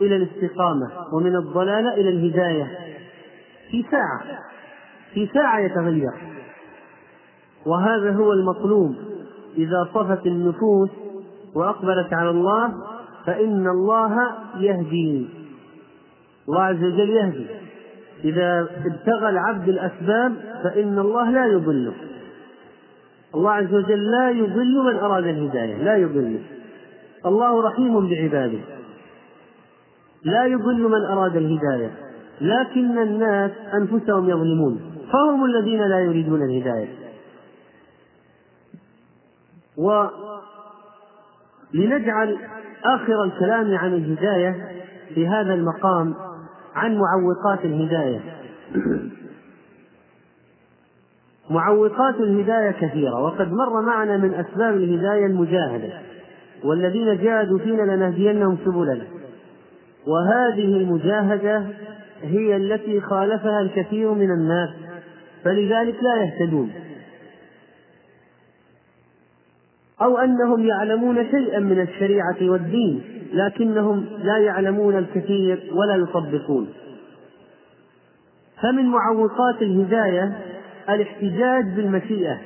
[0.00, 2.78] إلى الاستقامة ومن الضلالة إلى الهداية.
[3.70, 4.38] في ساعة.
[5.14, 6.41] في ساعة يتغير.
[7.66, 8.94] وهذا هو المطلوب.
[9.56, 10.90] إذا صفت النفوس
[11.54, 12.72] وأقبلت على الله
[13.26, 14.16] فإن الله
[14.58, 15.28] يهدي.
[16.48, 17.46] الله عز وجل يهدي.
[18.24, 20.32] إذا ابتغى العبد الأسباب
[20.64, 21.92] فإن الله لا يضله.
[23.34, 26.40] الله عز وجل لا يضل من أراد الهداية لا يضله.
[27.26, 28.58] الله رحيم بعباده.
[30.24, 31.90] لا يضل من أراد الهداية.
[32.40, 34.80] لكن الناس أنفسهم يظلمون.
[35.12, 37.01] فهم الذين لا يريدون الهداية.
[41.74, 42.38] ولنجعل
[42.84, 44.68] آخر الكلام عن الهداية
[45.14, 46.14] في هذا المقام
[46.74, 48.20] عن معوقات الهداية.
[51.50, 55.92] معوقات الهداية كثيرة وقد مر معنا من أسباب الهداية المجاهدة
[56.64, 59.04] والذين جاهدوا فينا لنهدينهم سبلنا.
[60.06, 61.66] وهذه المجاهدة
[62.22, 64.70] هي التي خالفها الكثير من الناس
[65.44, 66.70] فلذلك لا يهتدون.
[70.02, 76.68] أو أنهم يعلمون شيئا من الشريعة والدين لكنهم لا يعلمون الكثير ولا يطبقون.
[78.62, 80.38] فمن معوقات الهداية
[80.88, 82.38] الاحتجاج بالمشيئة.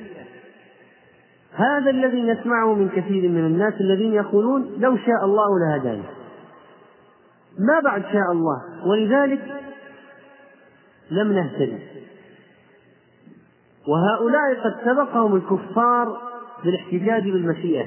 [1.53, 6.03] هذا الذي نسمعه من كثير من الناس الذين يقولون لو شاء الله لهدانا.
[7.59, 9.41] ما بعد شاء الله ولذلك
[11.11, 11.77] لم نهتدي.
[13.87, 16.26] وهؤلاء قد سبقهم الكفار
[16.63, 17.85] بالاحتجاج بالمشيئة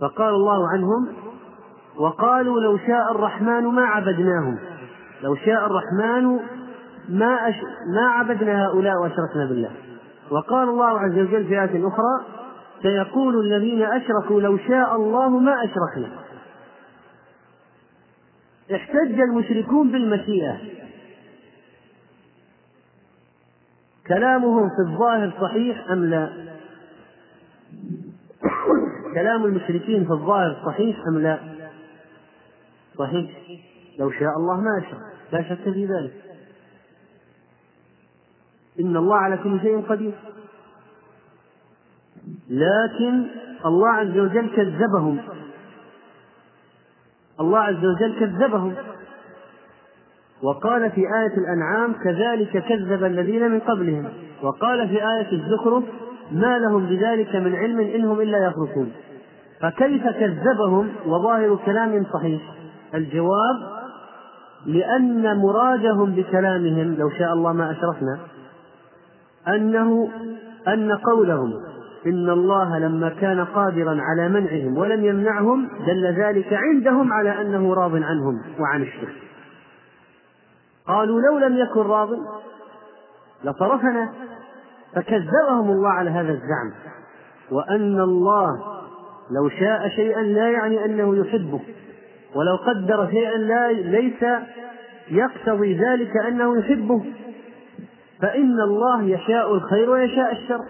[0.00, 1.08] فقال الله عنهم
[1.96, 4.58] وقالوا لو شاء الرحمن ما عبدناهم.
[5.22, 6.40] لو شاء الرحمن
[7.08, 7.54] ما أش...
[7.94, 9.70] ما عبدنا هؤلاء وأشركنا بالله.
[10.30, 12.24] وقال الله عز وجل في آية أخرى
[12.82, 16.08] سيقول الذين أشركوا لو شاء الله ما أشركنا.
[18.74, 20.56] احتج المشركون بالمشيئة
[24.06, 26.55] كلامهم في الظاهر صحيح أم لا؟
[29.16, 31.38] كلام المشركين في الظاهر صحيح أم لا؟
[32.98, 33.30] صحيح.
[33.98, 35.00] لو شاء الله ما أشرك
[35.32, 36.12] لا شك في ذلك.
[38.80, 40.12] إن الله على كل شيء قدير.
[42.50, 43.26] لكن
[43.66, 45.18] الله عز وجل كذبهم.
[47.40, 48.74] الله عز وجل كذبهم.
[50.42, 54.08] وقال في آية الأنعام كذلك كذب الذين من قبلهم.
[54.42, 55.84] وقال في آية الزخرف
[56.32, 58.92] ما لهم بذلك من علم إنهم إلا يخرصون
[59.60, 62.42] فكيف كذبهم وظاهر كلام صحيح؟
[62.94, 63.76] الجواب
[64.66, 68.18] لأن مرادهم بكلامهم لو شاء الله ما أشرفنا
[69.48, 70.08] أنه
[70.68, 71.52] أن قولهم
[72.06, 77.94] إن الله لما كان قادرا على منعهم ولم يمنعهم دل ذلك عندهم على أنه راض
[77.94, 79.14] عنهم وعن الشرك.
[80.86, 82.08] قالوا لو لم يكن راض
[83.44, 84.12] لصرفنا
[84.94, 86.72] فكذبهم الله على هذا الزعم
[87.50, 88.75] وأن الله
[89.30, 91.60] لو شاء شيئا لا يعني أنه يحبه
[92.34, 94.24] ولو قدر شيئا لا ليس
[95.10, 97.04] يقتضي ذلك أنه يحبه.
[98.22, 100.60] فإن الله يشاء الخير ويشاء الشر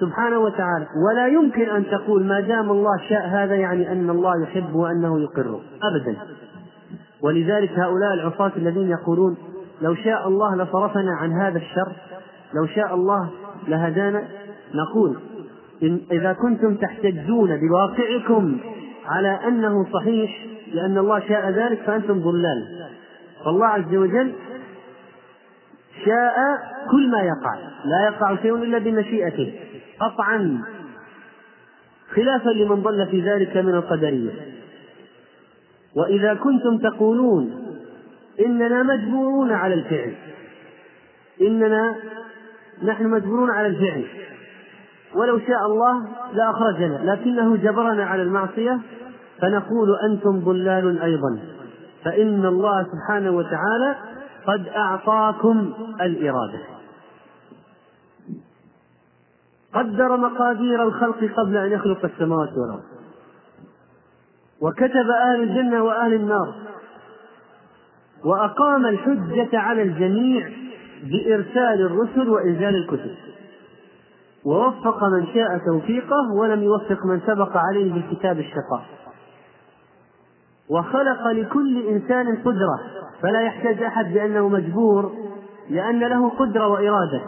[0.00, 0.86] سبحانه وتعالى.
[1.08, 5.60] ولا يمكن أن تقول ما دام الله شاء هذا يعني أن الله يحب وأنه يقره
[5.82, 6.16] أبدا.
[7.22, 9.36] ولذلك هؤلاء العصاة الذين يقولون
[9.82, 11.92] لو شاء الله لصرفنا عن هذا الشر
[12.54, 13.30] لو شاء الله
[13.68, 14.22] لهدانا
[14.74, 15.16] نقول
[15.82, 18.58] إن إذا كنتم تحتجون بواقعكم
[19.06, 22.88] على أنه صحيح لأن الله شاء ذلك فأنتم ضلال.
[23.44, 24.32] فالله عز وجل
[26.04, 26.36] شاء
[26.90, 27.54] كل ما يقع.
[27.84, 29.54] لا يقع شيء إلا بمشيئته.
[30.00, 30.62] قطعا.
[32.14, 34.30] خلافا لمن ضل في ذلك من القدرية.
[35.96, 37.64] وإذا كنتم تقولون
[38.46, 40.14] إننا مجبورون على الفعل.
[41.40, 41.96] إننا
[42.84, 44.04] نحن مجبورون على الفعل.
[45.14, 47.12] ولو شاء الله لأخرجنا.
[47.12, 48.80] لكنه جبرنا على المعصية
[49.40, 51.38] فنقول أنتم ضلال أيضا.
[52.04, 53.96] فإن الله سبحانه وتعالى
[54.46, 56.58] قد أعطاكم الإرادة.
[59.74, 62.84] قدر مقادير الخلق قبل أن يخلق السماوات والأرض.
[64.60, 66.54] وكتب أهل الجنة وأهل النار.
[68.24, 70.48] وأقام الحجة على الجميع
[71.04, 73.33] بإرسال الرسل وإنزال الكتب.
[74.44, 78.84] ووفق من شاء توفيقه ولم يوفق من سبق عليه بالكتاب الشقاء.
[80.70, 82.80] وخلق لكل إنسان قدرة
[83.22, 85.12] فلا يحتاج أحد بأنه مجبور
[85.70, 87.20] لأن له قدرة وإرادة.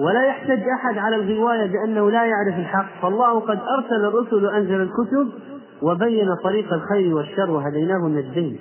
[0.00, 3.02] ولا يحتج أحد على الغواية بأنه لا يعرف الحق.
[3.02, 5.28] فالله قد أرسل الرسل وأنزل الكتب
[5.82, 8.58] وبين طريق الخير والشر وهديناه النجدين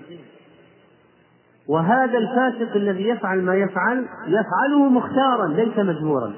[1.70, 6.34] وهذا الفاسق الذي يفعل ما يفعل يفعله مختارا ليس مجبورا.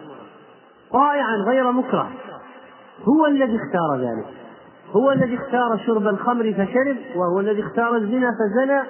[0.94, 2.10] طائعا غير مكره.
[3.04, 4.26] هو الذي اختار ذلك.
[4.92, 8.82] هو الذي اختار شرب الخمر فشرب وهو الذي اختار الزنا فزنى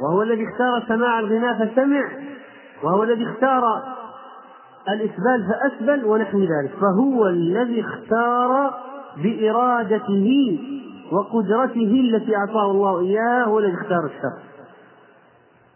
[0.00, 2.02] وهو الذي اختار سماع الغناء فسمع
[2.82, 3.62] وهو الذي اختار
[4.88, 6.70] الإسبال فأسبل ونحو ذلك.
[6.80, 8.74] فهو الذي اختار
[9.16, 10.58] بإرادته
[11.12, 14.38] وقدرته التي أعطاه الله إياه هو الذي اختار الشر.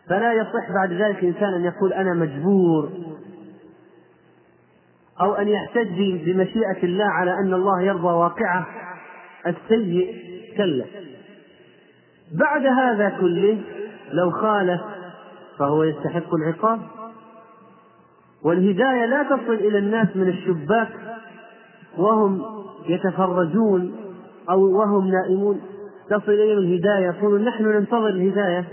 [0.09, 2.89] فلا يصح بعد ذلك إنسان أن يقول أنا مجبور.
[5.21, 8.67] أو أن يحتج بمشيئة الله على أن الله يرضى واقعه
[9.47, 10.15] السيء
[10.57, 10.85] كلا
[12.33, 13.59] بعد هذا كله
[14.13, 14.81] لو خالف
[15.59, 16.81] فهو يستحق العقاب.
[18.45, 20.89] والهداية لا تصل إلى الناس من الشباك
[21.99, 22.43] وهم
[22.89, 23.97] يتفرجون
[24.51, 25.61] أو وهم نائمون.
[26.11, 28.65] تصل إليهم الهداية يقولون نحن ننتظر الهداية.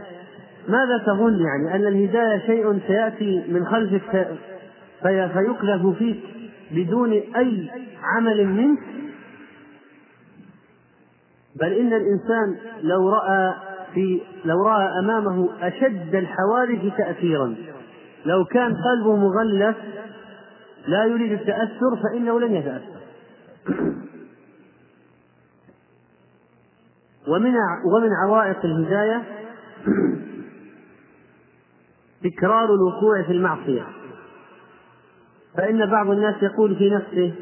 [0.68, 4.28] ماذا تظن يعني؟ أن الهداية شيء سيأتي من خلفك
[5.04, 6.20] فيكلف فيك.
[6.72, 7.70] بدون أي
[8.04, 8.80] عمل منك.
[11.56, 13.54] بل إن الإنسان لو رأى
[13.94, 17.56] في لو رأى أمامه أشد الحوادث تأثيرا.
[18.26, 19.78] لو كان قلبه مغلف
[20.88, 22.98] لا يريد التأثر فإنه لن يتأثر.
[27.32, 27.56] ومن
[27.96, 29.24] ومن عوائق الهداية
[32.24, 33.97] تكرار الوقوع في المعصية.
[35.58, 37.34] فإن بعض الناس يقول في نفسه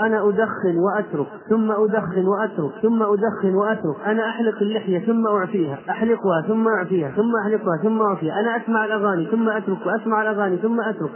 [0.00, 6.42] أنا أدخن وأترك ثم أدخن وأترك ثم أدخن وأترك أنا أحلق اللحية ثم أعفيها أحلقها
[6.48, 11.10] ثم أعفيها ثم أحلقها ثم أعفيها أنا أسمع الأغاني ثم أترك وأسمع الأغاني ثم أترك.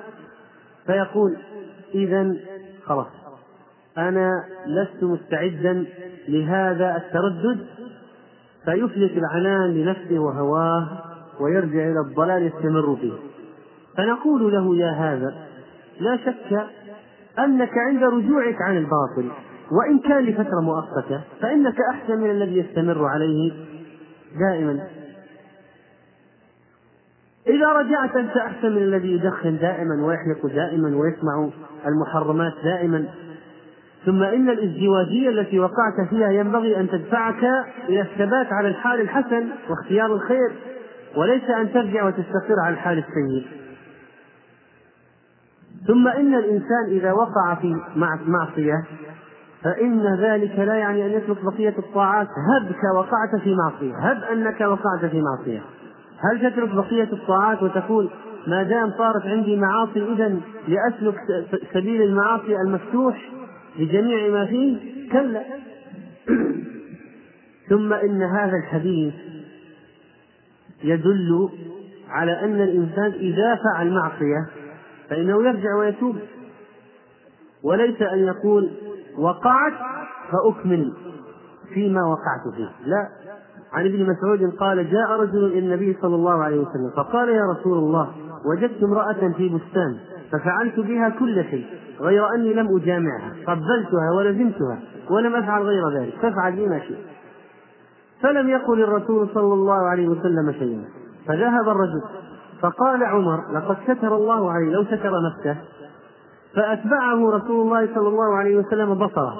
[0.86, 1.36] فيقول
[1.94, 2.36] إذا
[2.84, 3.06] خلاص
[3.98, 5.86] أنا لست مستعدا
[6.28, 7.66] لهذا التردد
[8.64, 10.88] فيفلت العنان لنفسه وهواه
[11.40, 13.29] ويرجع إلى الضلال يستمر فيه.
[13.96, 15.34] فنقول له يا هذا
[16.00, 16.66] لا شك
[17.38, 19.30] أنك عند رجوعك عن الباطل
[19.70, 23.52] وإن كان لفترة مؤقتة فإنك أحسن من الذي يستمر عليه
[24.38, 24.80] دائما.
[27.46, 31.48] إذا رجعت أنت أحسن من الذي يدخن دائما ويحلق دائما ويسمع
[31.86, 33.04] المحرمات دائما.
[34.06, 37.44] ثم إن الازدواجية التي وقعت فيها ينبغي أن تدفعك
[37.88, 40.52] إلى الثبات على الحال الحسن واختيار الخير
[41.16, 43.59] وليس أن ترجع وتستقر على الحال السيء.
[45.86, 47.76] ثم إن الإنسان إذا وقع في
[48.26, 48.84] معصية
[49.64, 52.28] فإن ذلك لا يعني أن يترك بقية الطاعات.
[52.28, 53.96] هبك وقعت في معصية.
[53.96, 55.62] هب أنك وقعت في معصية.
[56.20, 58.10] هل تترك بقية الطاعات وتقول
[58.46, 61.16] ما دام صارت عندي معاصي إذا لأسلك
[61.74, 63.30] سبيل المعاصي المفتوح
[63.78, 64.78] بجميع ما فيه؟
[65.12, 65.42] كلا.
[67.70, 69.14] ثم إن هذا الحديث
[70.84, 71.48] يدل
[72.08, 74.59] على أن الإنسان إذا فعل معصية
[75.10, 76.16] فإنه يرجع ويتوب.
[77.62, 78.70] وليس أن يقول
[79.18, 79.72] وقعت
[80.30, 80.92] فأكمل
[81.74, 82.70] فيما وقعت فيه.
[82.86, 83.08] لا.
[83.72, 87.78] عن ابن مسعود قال جاء رجل إلى النبي صلى الله عليه وسلم فقال يا رسول
[87.78, 88.10] الله
[88.46, 89.96] وجدت امرأة في بستان
[90.32, 91.66] ففعلت بها كل شيء
[92.00, 94.78] غير أني لم أجامعها قبلتها ولزمتها
[95.10, 96.98] ولم أفعل غير ذلك فافعل بي ما شئت.
[98.22, 100.84] فلم يقل الرسول صلى الله عليه وسلم شيئا.
[101.26, 102.02] فذهب الرجل
[102.62, 105.56] فقال عمر لقد ستر الله عليه لو ستر نفسه.
[106.56, 109.34] فأتبعه رسول الله صلى الله عليه وسلم بصره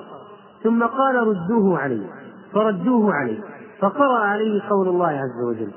[0.62, 2.06] ثم قال ردوه عليه
[2.54, 3.38] فردوه عليه
[3.80, 5.70] فقرأ عليه قول الله عز وجل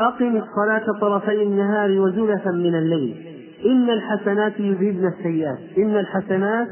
[0.00, 3.26] أقم الصلاة طرفي النهار وزلفا من الليل
[3.66, 6.68] إن الحسنات يذهبن السيئات إن الحسنات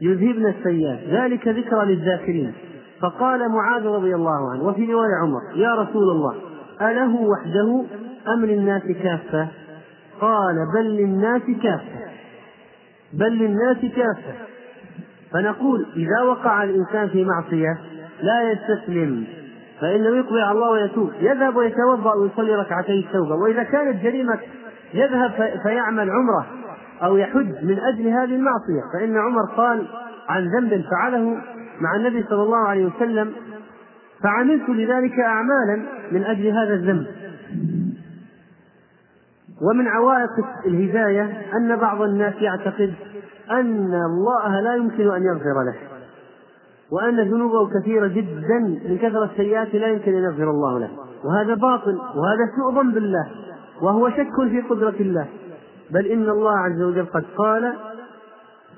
[0.00, 2.54] يذهبن السيئات ذلك ذكرى للذاكرين.
[3.00, 6.34] فقال معاذ رضي الله عنه وفي رواية عمر يا رسول الله
[6.90, 7.84] أله وحده
[8.34, 9.48] أم للناس كافة؟
[10.20, 12.02] قال بل للناس كافة.
[13.12, 14.34] بل للناس كافة.
[15.32, 17.78] فنقول إذا وقع الإنسان في معصية
[18.22, 19.24] لا يستسلم
[19.80, 23.34] فإنه يقبل على الله ويتوب يذهب ويتوضأ ويصلي ركعتي التوبة.
[23.34, 24.38] وإذا كانت جريمة
[24.94, 25.30] يذهب
[25.62, 26.46] فيعمل عمرة
[27.02, 28.82] أو يحج من أجل هذه المعصية.
[28.94, 29.86] فإن عمر قال
[30.28, 31.36] عن ذنب فعله
[31.80, 33.32] مع النبي صلى الله عليه وسلم
[34.22, 37.06] فعملت لذلك أعمالا من أجل هذا الذنب.
[39.62, 40.30] ومن عوائق
[40.66, 42.94] الهداية أن بعض الناس يعتقد
[43.50, 45.74] أن الله لا يمكن أن يغفر له
[46.92, 48.58] وأن ذنوبه كثيرة جدا
[48.88, 50.90] من كثرة السيئات لا يمكن أن يغفر الله له.
[51.24, 53.26] وهذا باطل وهذا سوء ظن بالله
[53.82, 55.26] وهو شك في قدرة الله.
[55.90, 57.72] بل إن الله عز وجل قد قال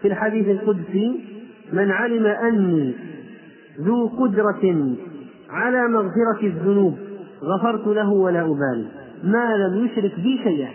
[0.03, 1.25] في الحديث القدسي
[1.73, 2.95] من علم أني
[3.81, 4.95] ذو قدرة
[5.55, 6.95] على مغفرة الذنوب.
[7.43, 8.87] غفرت له ولا أبالي.
[9.25, 10.71] ما لم يشرك بي شيئا.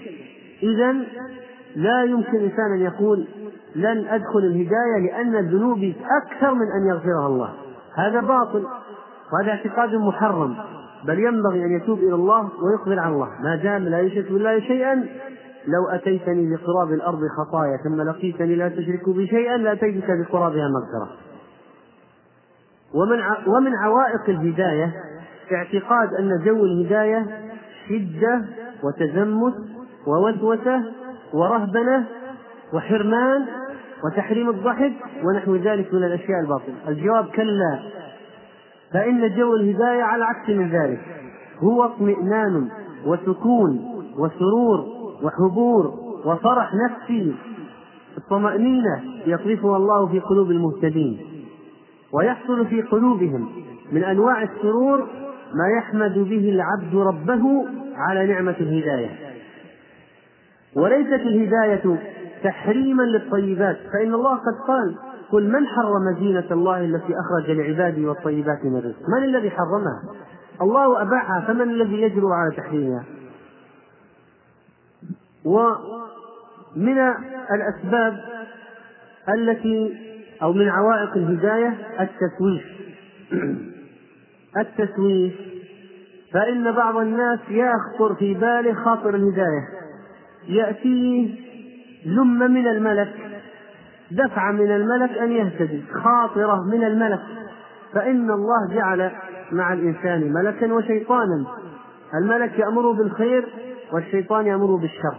[0.63, 0.95] إذا
[1.75, 3.25] لا يمكن إنسان أن يقول
[3.75, 7.49] لن أدخل الهداية لأن ذنوبي أكثر من أن يغفرها الله.
[7.95, 8.63] هذا باطل.
[9.33, 10.55] وهذا اعتقاد محرم.
[11.07, 13.29] بل ينبغي أن يتوب إلى الله ويقبل على الله.
[13.43, 14.95] ما دام لا يشرك بالله شيئا
[15.67, 21.28] لو أتيتني بقراب الأرض خطايا ثم لقيتني لا تشرك بي شيئا لأتيتك بقرابها مغفرة.
[22.93, 24.93] ومن ومن عوائق الهداية
[25.51, 27.25] اعتقاد أن جو الهداية
[27.89, 28.45] شدة
[28.83, 29.53] وتزمت
[30.07, 30.83] ووسوسة
[31.33, 32.05] ورهبنة
[32.73, 33.45] وحرمان
[34.03, 36.75] وتحريم الضحك ونحو ذلك من الأشياء الباطلة.
[36.87, 37.79] الجواب كلا
[38.93, 40.99] فإن جو الهداية على عكس من ذلك.
[41.59, 42.69] هو اطمئنان
[43.05, 43.85] وسكون
[44.17, 44.85] وسرور
[45.23, 45.93] وحبور
[46.25, 47.35] وفرح نفسي
[48.17, 51.28] الطمأنينة يطرفها الله في قلوب المهتدين.
[52.13, 53.49] ويحصل في قلوبهم
[53.91, 55.07] من أنواع السرور
[55.53, 59.09] ما يحمد به العبد ربه على نعمة الهداية.
[60.75, 61.99] وليست الهداية
[62.43, 64.95] تحريما للطيبات فإن الله قد قال
[65.31, 70.01] قل من حرم زينة الله التي أخرج لعباده والطيبات من الرزق من الذي حرمها؟
[70.61, 73.03] الله أباحها فمن الذي يجرؤ على تحريمها؟
[75.45, 77.13] ومن
[77.51, 78.19] الأسباب
[79.29, 80.08] التي
[80.41, 82.63] أو من عوائق الهداية التسويف.
[84.61, 85.33] التسويف.
[86.33, 89.67] فإن بعض الناس يخطر في باله خاطر الهداية.
[90.47, 91.35] يأتيه
[92.05, 93.13] لم من الملك.
[94.11, 95.83] دفعة من الملك أن يهتدي.
[96.03, 97.21] خاطرة من الملك.
[97.93, 99.11] فإن الله جعل
[99.51, 101.45] مع الإنسان ملكا وشيطانا.
[102.21, 103.45] الملك يأمره بالخير
[103.93, 105.17] والشيطان يأمره بالشر.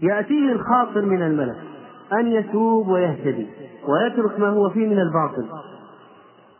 [0.00, 1.71] يأتيه الخاطر من الملك.
[2.20, 3.46] أن يتوب ويهتدي
[3.88, 5.48] ويترك ما هو فيه من الباطل.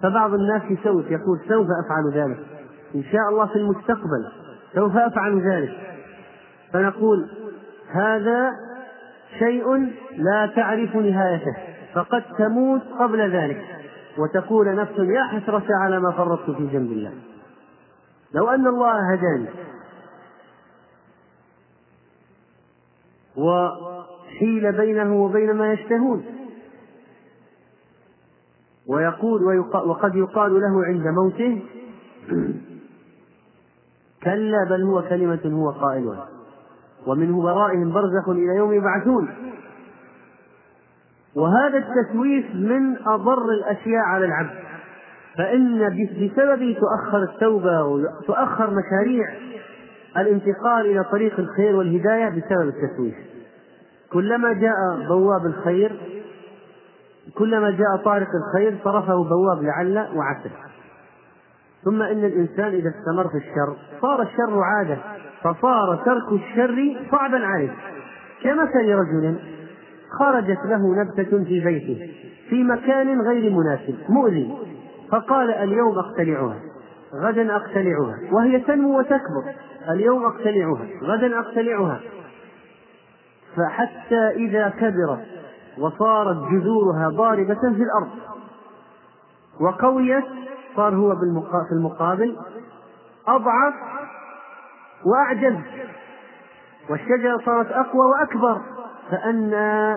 [0.03, 2.39] فبعض الناس يسوف يقول سوف أفعل ذلك.
[2.95, 4.29] إن شاء الله في المستقبل
[4.75, 5.97] سوف أفعل ذلك.
[6.73, 7.29] فنقول
[7.93, 8.51] هذا
[9.39, 11.57] شيء لا تعرف نهايته
[11.95, 13.65] فقد تموت قبل ذلك.
[14.19, 17.13] وتقول نفس يا حسرة على ما فرطت في جنب الله.
[18.35, 19.49] لو أن الله هداني.
[24.33, 26.25] وحيل بينه وبين ما يشتهون.
[28.87, 31.63] ويقول وقد يقال له عند موته
[34.23, 36.29] كلا بل هو كلمة هو قائلها
[37.07, 39.29] ومن ورائهم برزخ إلى يوم يبعثون.
[41.35, 44.59] وهذا التسويف من أضر الأشياء على العبد.
[45.39, 49.35] فإن بسببه تؤخر التوبة وتؤخر مشاريع
[50.17, 53.32] الانتقال إلى طريق الخير والهداية بسبب التسويف.
[54.13, 54.75] كلما جاء
[55.09, 56.01] بواب الخير
[57.39, 60.51] كلما جاء طارق الخير صرفه بواب لعل وعسى
[61.85, 64.99] ثم إن الإنسان إذا استمر في الشر صار الشر عادة
[65.43, 67.71] فصار ترك الشر صعبا عليه.
[68.43, 69.37] كمثل رجل
[70.19, 72.11] خرجت له نبتة في بيته
[72.49, 74.55] في مكان غير مناسب مؤذي
[75.11, 76.57] فقال اليوم اقتلعها
[77.15, 79.45] غدا اقتلعها وهي تنمو وتكبر.
[79.89, 82.01] اليوم اقتلعها غدا اقتلعها
[83.57, 85.27] فحتى إذا كبرت
[85.79, 88.11] وصارت جذورها ضاربة في الأرض
[89.61, 90.25] وقويت
[90.77, 91.17] صار هو
[91.69, 92.37] في المقابل
[93.29, 93.75] أضعف
[95.05, 95.57] وأعجز.
[96.91, 98.61] والشجرة صارت أقوى وأكبر
[99.11, 99.97] فأنى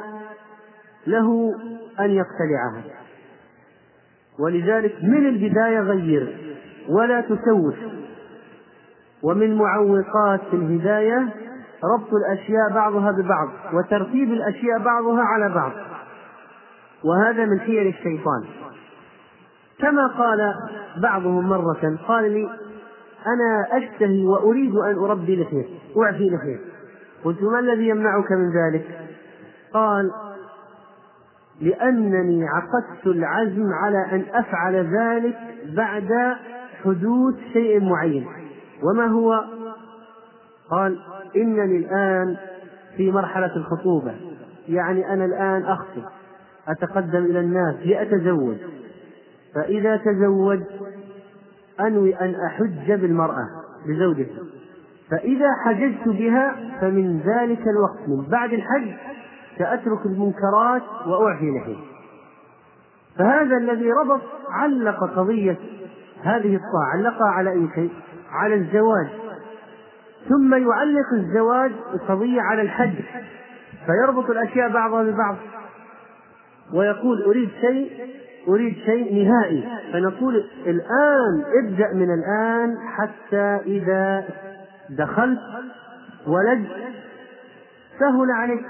[1.08, 1.56] له
[2.00, 2.84] أن يقتلعها.
[4.40, 6.56] ولذلك من البداية غير
[6.90, 7.76] ولا تسوف
[9.24, 11.28] ومن معوقات الهداية
[11.84, 15.72] ربط الأشياء بعضها ببعض وترتيب الأشياء بعضها على بعض.
[17.04, 18.44] وهذا من حيل الشيطان.
[19.80, 20.54] كما قال
[20.98, 22.50] بعضهم مرة قال لي
[23.28, 25.66] أنا أشتهي وأريد أن أربي لحية
[25.98, 26.60] أعفي لحية
[27.24, 29.00] قلت ما الذي يمنعك من ذلك؟
[29.74, 30.12] قال
[31.62, 35.38] لأنني عقدت العزم على أن أفعل ذلك
[35.76, 36.36] بعد
[36.84, 38.28] حدوث شيء معين.
[38.84, 39.44] وما هو؟
[40.72, 41.00] قال
[41.36, 42.38] إنني الآن
[42.98, 44.16] في مرحلة الخطوبة.
[44.68, 46.04] يعني أنا الآن أخطب
[46.68, 48.58] أتقدم إلى الناس لأتزوج.
[49.56, 50.68] فإذا تزوجت
[51.80, 53.48] أنوي أن أحج بالمرأة
[53.88, 54.38] بزوجتي
[55.12, 58.94] فإذا حججت بها فمن ذلك الوقت من بعد الحج
[59.58, 61.96] سأترك المنكرات وأعفي لحية
[63.18, 65.58] فهذا الذي ربط علق قضية
[66.24, 67.90] هذه الطاعة علقها على أي شيء؟
[68.32, 69.08] على الزواج.
[70.30, 72.94] ثم يعلق الزواج القضية على الحج.
[73.86, 75.36] فيربط الأشياء بعضها ببعض.
[76.74, 77.92] ويقول أريد شيء
[78.48, 79.64] أريد شيء نهائي.
[79.94, 84.26] فنقول الآن ابدأ من الآن حتى إذا
[84.90, 85.40] دخلت
[86.28, 86.68] ولد
[88.00, 88.66] سهل عليك.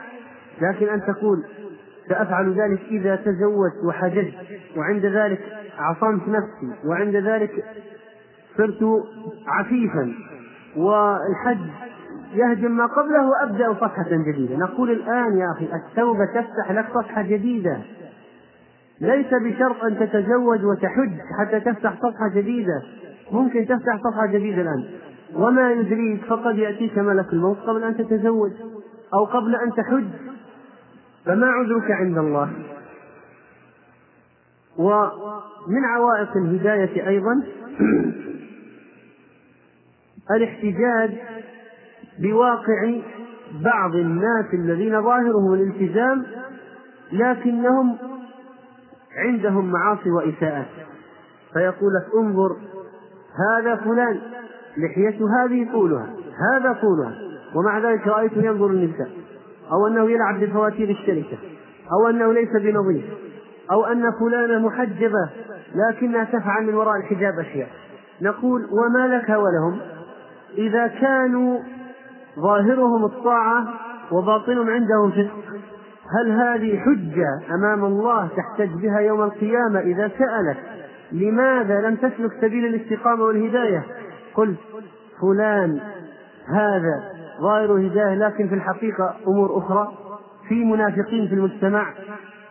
[0.62, 1.44] لكن أن تقول
[2.10, 4.34] سأفعل ذلك إذا تزوجت وحججت
[4.78, 5.42] وعند ذلك
[5.80, 7.66] عصمت نفسي وعند ذلك
[8.58, 9.04] صرت
[9.48, 10.14] عفيفا.
[10.78, 11.68] والحج
[12.34, 14.58] يهجم ما قبله وأبدأ صفحة جديدة.
[14.58, 17.78] نقول الآن يا أخي التوبة تفتح لك صفحة جديدة.
[19.02, 22.82] ليس بشرط أن تتزوج وتحج حتى تفتح صفحة جديدة.
[23.32, 24.84] ممكن تفتح صفحة جديدة الآن.
[25.36, 28.52] وما يدريك فقد يأتيك ملك الموت قبل أن تتزوج
[29.14, 30.08] أو قبل أن تحج.
[31.26, 32.50] فما عذرك عند الله؟
[34.78, 37.44] ومن عوائق الهداية أيضا
[40.32, 41.12] الاحتجاج
[42.20, 43.02] بواقع
[43.62, 46.26] بعض الناس الذين ظاهرهم الالتزام
[47.12, 47.98] لكنهم
[49.18, 50.66] عندهم معاصي وإساءات
[51.54, 52.56] فيقول لك انظر
[53.50, 54.22] هذا فلان
[54.78, 56.08] لحيته هذه طولها
[56.54, 57.16] هذا طولها
[57.56, 59.10] ومع ذلك رأيته ينظر النساء
[59.72, 61.38] أو أنه يلعب بفواتير الشركة
[61.92, 63.06] أو أنه ليس بنظيف
[63.72, 65.30] أو أن فلانة محجبة
[65.76, 67.70] لكنها تفعل من وراء الحجاب أشياء.
[68.22, 69.95] نقول وما لك ولهم؟
[70.58, 71.60] إذا كانوا
[72.40, 73.68] ظاهرهم الطاعة
[74.12, 75.56] وباطن عندهم فسق
[76.20, 80.58] هل هذه حجة أمام الله تحتج بها يوم القيامة إذا سألك
[81.12, 83.84] لماذا لم تسلك سبيل الاستقامة والهداية؟
[84.36, 84.58] قلت
[85.22, 85.80] فلان
[86.48, 87.04] هذا
[87.42, 89.92] ظاهر هداية لكن في الحقيقة أمور أخرى
[90.50, 91.94] في منافقين في المجتمع.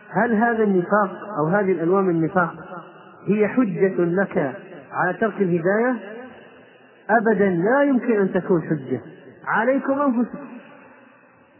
[0.09, 2.53] هل هذا النفاق أو هذه الألوان من النفاق
[3.27, 4.55] هي حجة لك
[4.91, 6.14] على ترك الهداية؟
[7.09, 9.01] أبدا لا يمكن أن تكون حجة.
[9.45, 10.47] عليكم أنفسكم.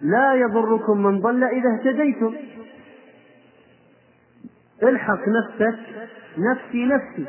[0.02, 2.34] لا يضركم من ضل إذا اهتديتم.
[4.84, 5.80] الحق نفسك
[6.38, 7.26] نفسي نفسي.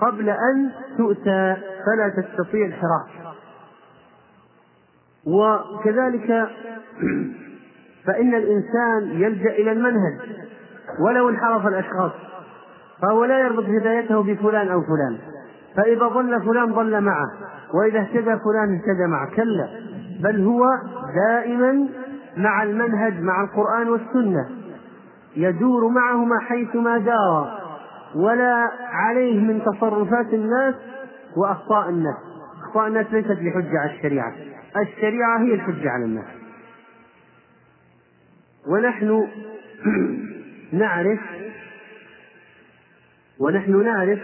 [0.00, 1.56] قبل أن تؤتى
[1.86, 3.34] فلا تستطيع الحراك
[5.26, 6.28] وكذلك
[8.06, 10.18] فإن الإنسان يلجأ إلى المنهج.
[11.00, 12.12] ولو انحرف الأشخاص.
[13.02, 15.18] فهو لا يربط هدايته بفلان أو فلان.
[15.76, 17.30] فإذا ضل فلان ضل معه
[17.74, 19.30] وإذا اهتدى فلان اهتدى معه.
[19.36, 19.68] كلا
[20.20, 20.64] بل هو
[21.14, 21.88] دائما
[22.36, 24.48] مع المنهج مع القرآن والسنة.
[25.36, 27.60] يدور معهما حيثما دار
[28.14, 30.74] ولا عليه من تصرفات الناس
[31.36, 32.16] وأخطاء الناس.
[32.62, 34.32] أخطاء الناس ليست بحجة على الشريعة.
[34.76, 36.40] الشريعة هي الحجة على الناس.
[38.66, 39.26] ونحن
[40.72, 41.20] نعرف
[43.40, 44.20] ونحن نعرف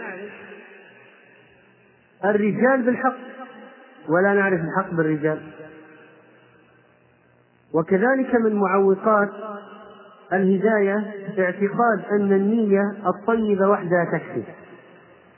[2.25, 3.17] الرجال بالحق.
[4.09, 5.39] ولا نعرف الحق بالرجال.
[7.73, 9.29] وكذلك من معوقات
[10.33, 10.95] الهداية
[11.39, 14.43] اعتقاد أن النية الطيبة وحدها تكفي.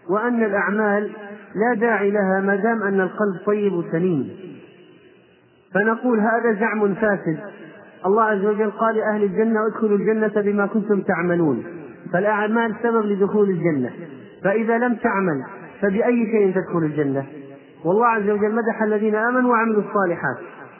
[0.09, 1.11] وأن الأعمال
[1.55, 4.29] لا داعي لها ما دام أن القلب طيب وسليم.
[5.73, 7.39] فنقول هذا زعم فاسد.
[8.05, 11.63] الله عز وجل قال لأهل الجنة ادخلوا الجنة بما كنتم تعملون.
[12.13, 13.91] فالأعمال سبب لدخول الجنة.
[14.43, 15.43] فإذا لم تعمل
[15.81, 17.25] فبأي شيء تدخل الجنة؟
[17.85, 20.37] والله عز وجل مدح الذين آمنوا وعملوا الصالحات.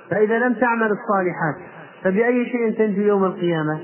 [0.10, 1.56] فإذا لم تعمل الصالحات
[2.04, 3.80] فبأي شيء تنجو يوم القيامة؟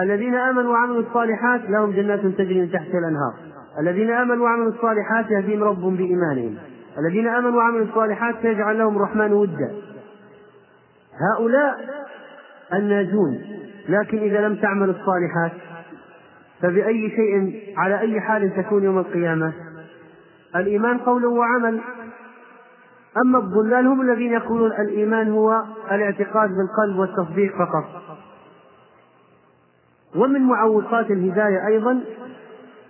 [0.00, 3.34] الذين آمنوا وعملوا الصالحات لهم جنات تجري من تحتها الأنهار.
[3.80, 6.54] الذين آمنوا وعملوا الصالحات يهديهم ربهم بإيمانهم.
[6.98, 9.72] الذين آمنوا وعملوا الصالحات سيجعل لهم الرحمن ودا.
[11.34, 11.80] هؤلاء
[12.74, 13.40] الناجون.
[13.88, 15.52] لكن إذا لم تعمل الصالحات
[16.62, 19.52] فبأي شيء على أي حال تكون يوم القيامة؟
[20.56, 21.80] الإيمان قول وعمل.
[23.24, 27.84] أما الضلال هم الذين يقولون الإيمان هو الاعتقاد بالقلب والتصديق فقط.
[30.16, 32.00] ومن معوقات الهداية أيضا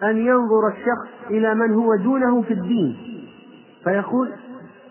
[0.02, 2.96] أن ينظر الشخص إلى من هو دونه في الدين.
[3.84, 4.32] فيقول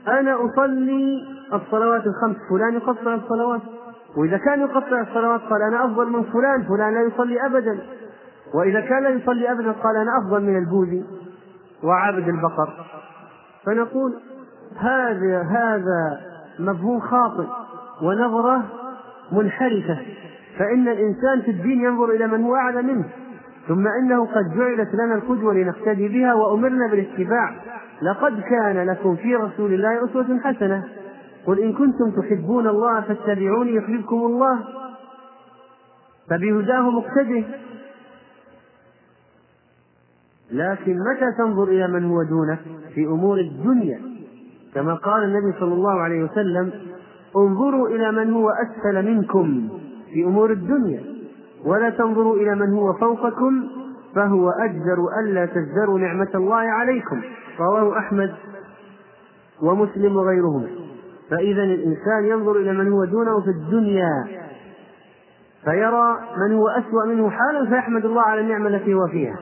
[0.07, 3.61] أنا أصلي الصلوات الخمس فلان يقصر الصلوات.
[4.17, 7.79] وإذا كان يقطع الصلوات قال أنا أفضل من فلان فلان لا يصلي أبدا.
[8.53, 11.05] وإذا كان لا يصلي أبدا قال أنا أفضل من البوذي.
[11.83, 12.73] وعابد البقر.
[13.65, 14.13] فنقول
[14.77, 16.21] هذا هذا
[16.59, 17.47] مفهوم خاطئ
[18.01, 18.63] ونظرة
[19.31, 19.97] منحرفة.
[20.57, 23.05] فإن الإنسان في الدين ينظر إلى من هو أعلى منه.
[23.67, 27.55] ثم إنه قد جعلت لنا القدوة لنقتدي بها وأمرنا بالاتباع.
[28.01, 30.83] لقد كان لكم في رسول الله أسوة حسنة.
[31.45, 34.59] قل إن كنتم تحبون الله فاتبعوني يحببكم الله.
[36.29, 37.43] فبهداه مقتده.
[40.51, 42.59] لكن متى تنظر إلى من هو دونك
[42.95, 43.99] في أمور الدنيا؟
[44.75, 46.71] كما قال النبي صلى الله عليه وسلم
[47.37, 49.69] انظروا إلى من هو أسفل منكم
[50.13, 51.03] في أمور الدنيا
[51.65, 53.63] ولا تنظروا إلى من هو فوقكم
[54.15, 57.21] فهو أجدر ألا تزدروا نعمة الله عليكم.
[57.59, 58.33] رواه أحمد
[59.61, 60.67] ومسلم وغيرهما.
[61.29, 64.27] فإذا الإنسان ينظر إلى من هو دونه في الدنيا
[65.63, 69.35] فيرى من هو أسوأ منه حالا فيحمد الله على النعمة التي هو فيها.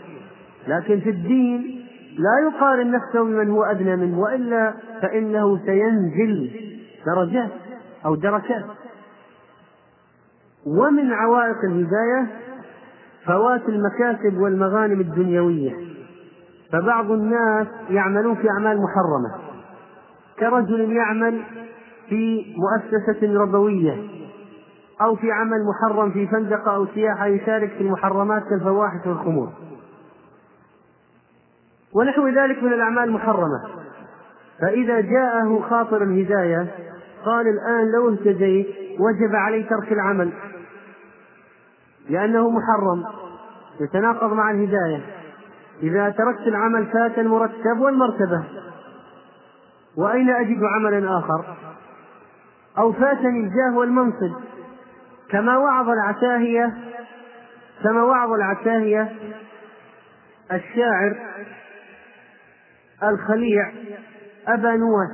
[0.68, 1.86] لكن في الدين
[2.18, 6.52] لا يقارن نفسه بمن هو أدنى منه وإلا فإنه سينزل
[7.06, 7.52] درجات
[8.06, 8.66] أو دركات.
[10.66, 12.28] ومن عوائق الهداية
[13.26, 15.74] فوات المكاسب والمغانم الدنيوية.
[16.72, 19.36] فبعض الناس يعملون في أعمال محرمة.
[20.40, 21.42] كرجل يعمل
[22.10, 23.98] في مؤسسة ربوية
[25.02, 29.67] أو في عمل محرم في فندقة أو سياحة يشارك في المحرمات كالفواحش والخمور.
[32.00, 33.64] ونحو ذلك من الأعمال المحرمة
[34.62, 36.68] فإذا جاءه خاطر الهداية
[37.26, 38.68] قال الآن لو اهتديت
[39.00, 40.34] وجب علي ترك العمل.
[42.10, 43.04] لأنه محرم
[43.82, 45.02] يتناقض مع الهداية.
[45.84, 48.44] إذا تركت العمل فات المرتب والمرتبة
[49.98, 51.56] وأين أجد عملا آخر؟
[52.78, 54.32] أو فاتني الجاه والمنصب.
[55.30, 56.74] كما وعظ العتاهية
[57.84, 59.12] كما وعظ العتاهية
[60.52, 61.18] الشاعر
[63.04, 63.72] الخليع
[64.48, 65.10] أبا نواس.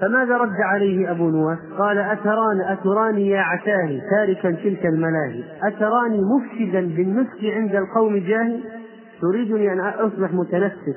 [0.00, 5.44] فماذا رد عليه أبو نواس؟ قال أتراني أتراني يا عتاهي تاركا تلك الملاهي.
[5.62, 8.60] أتراني مفسدا بالنسك عند القوم جاهي؟
[9.20, 10.96] تريدني أن أصبح متنفس.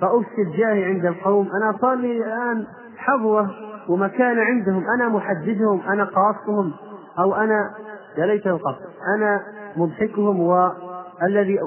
[0.00, 1.48] فأفسد جاهي عند القوم.
[1.62, 2.66] أنا صار لي الآن
[2.96, 3.50] حظوة
[3.88, 4.84] ومكان عندهم.
[4.94, 5.80] أنا محددهم.
[5.88, 6.72] أنا قاصهم.
[7.18, 7.70] أو أنا
[8.18, 8.86] يا ليت القصد.
[9.16, 9.40] أنا
[9.76, 11.58] مضحكهم والذي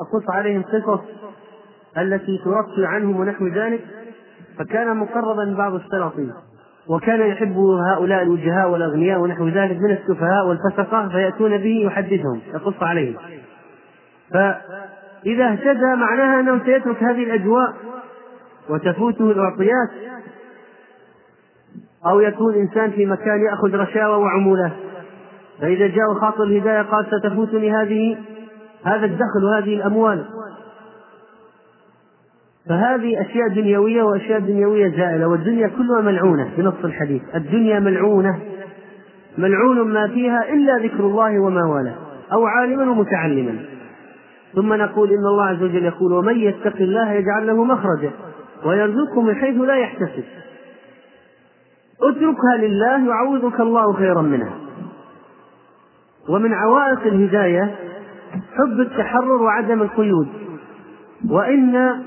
[0.00, 1.00] أقص عليهم قصص
[1.98, 3.80] التي ترقي عنهم ونحو ذلك
[4.58, 6.32] فكان مقربا بعض السلاطين
[6.88, 13.16] وكان يحب هؤلاء الوجهاء والأغنياء ونحو ذلك من السفهاء والفسقة فيأتون به يحدثهم يقص عليهم.
[14.32, 17.74] فإذا اهتدى معناها أنه سيترك هذه الأجواء
[18.68, 19.90] وتفوته الأعطيات
[22.06, 24.72] أو يكون إنسان في مكان يأخذ رشاوى وعمولات
[25.60, 28.18] فإذا جاء خاطر الهداية قال ستفوتني هذه
[28.84, 30.24] هذا الدخل وهذه الأموال.
[32.68, 37.22] فهذه أشياء دنيوية وأشياء دنيوية زائلة والدنيا كلها ملعونة بنص الحديث.
[37.34, 38.40] الدنيا ملعونة
[39.38, 41.94] ملعون ما فيها إلا ذكر الله وما والاه
[42.32, 43.58] أو عالما ومتعلما.
[44.54, 48.10] ثم نقول إن الله عز وجل يقول ومن يتق الله يجعل له مخرجا
[48.64, 50.24] ويرزقه من حيث لا يحتسب.
[52.02, 54.54] اتركها لله يعوضك الله خيرا منها.
[56.28, 57.74] ومن عوائق الهداية
[58.32, 60.28] حب التحرر وعدم القيود.
[61.30, 62.02] وإن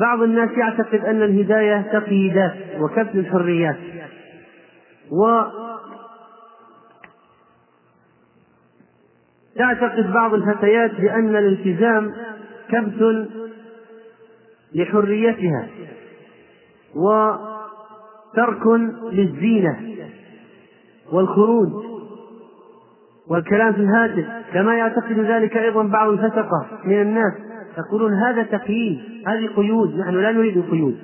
[0.00, 3.76] بعض الناس يعتقد أن الهداية تقييدات وكبت الحريات.
[5.10, 5.42] و
[9.56, 12.12] تعتقد بعض الفتيات بأن الالتزام
[12.68, 13.28] كبت
[14.74, 15.66] لحريتها
[16.94, 18.66] وترك
[19.12, 19.80] للزينة
[21.12, 21.68] والخروج
[23.28, 27.49] والكلام في الهاتف كما يعتقد ذلك أيضا بعض الفسقة من الناس.
[27.78, 30.98] يقولون هذا تقييد هذه قيود نحن لا نريد القيود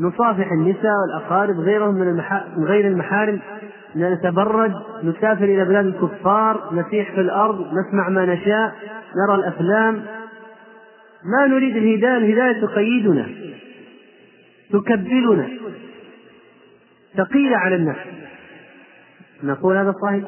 [0.00, 2.44] نصافح النساء والأقارب غيرهم من, المحا...
[2.58, 3.40] غير المحارم
[3.96, 8.74] نتبرج نسافر إلى بلاد الكفار نسيح في الأرض نسمع ما نشاء
[9.16, 10.04] نرى الأفلام.
[11.24, 13.28] ما نريد الهداية الهداية تقيدنا
[14.72, 15.48] تكبلنا.
[17.16, 18.06] ثقيلة على النفس
[19.42, 20.24] نقول هذا صحيح؟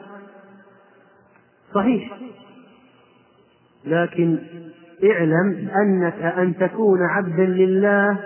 [1.75, 2.19] صحيح.
[3.85, 4.39] لكن
[5.05, 8.17] اعلم أنك أن تكون عبدا لله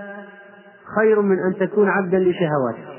[0.97, 2.93] خير من أن تكون عبدا لشهواتك.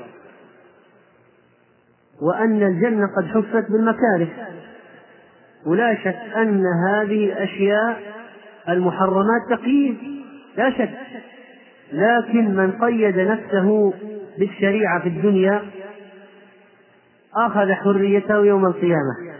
[2.22, 4.28] وأن الجنة قد حفت بالمكاره.
[5.66, 8.02] ولا شك أن هذه الأشياء
[8.68, 9.96] المحرمات تقييد
[10.56, 10.90] لا شك.
[11.92, 13.92] لكن من قيد نفسه
[14.38, 15.62] بالشريعة في الدنيا
[17.36, 19.34] أخذ حريته يوم القيامة.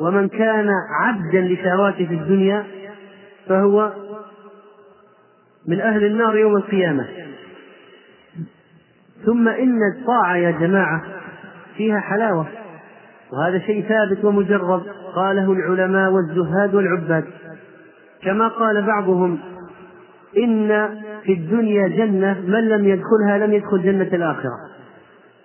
[0.00, 0.68] ومن كان
[1.00, 2.64] عبدا لشهواته في الدنيا
[3.48, 3.92] فهو
[5.66, 7.08] من أهل النار يوم القيامة.
[9.26, 11.02] ثم إن الطاعة يا جماعة
[11.76, 12.46] فيها حلاوة
[13.32, 14.82] وهذا شيء ثابت ومجرب
[15.14, 17.24] قاله العلماء والزهاد والعباد.
[18.22, 19.38] كما قال بعضهم
[20.36, 20.88] إن
[21.22, 24.58] في الدنيا جنة من لم يدخلها لم يدخل جنة الآخرة.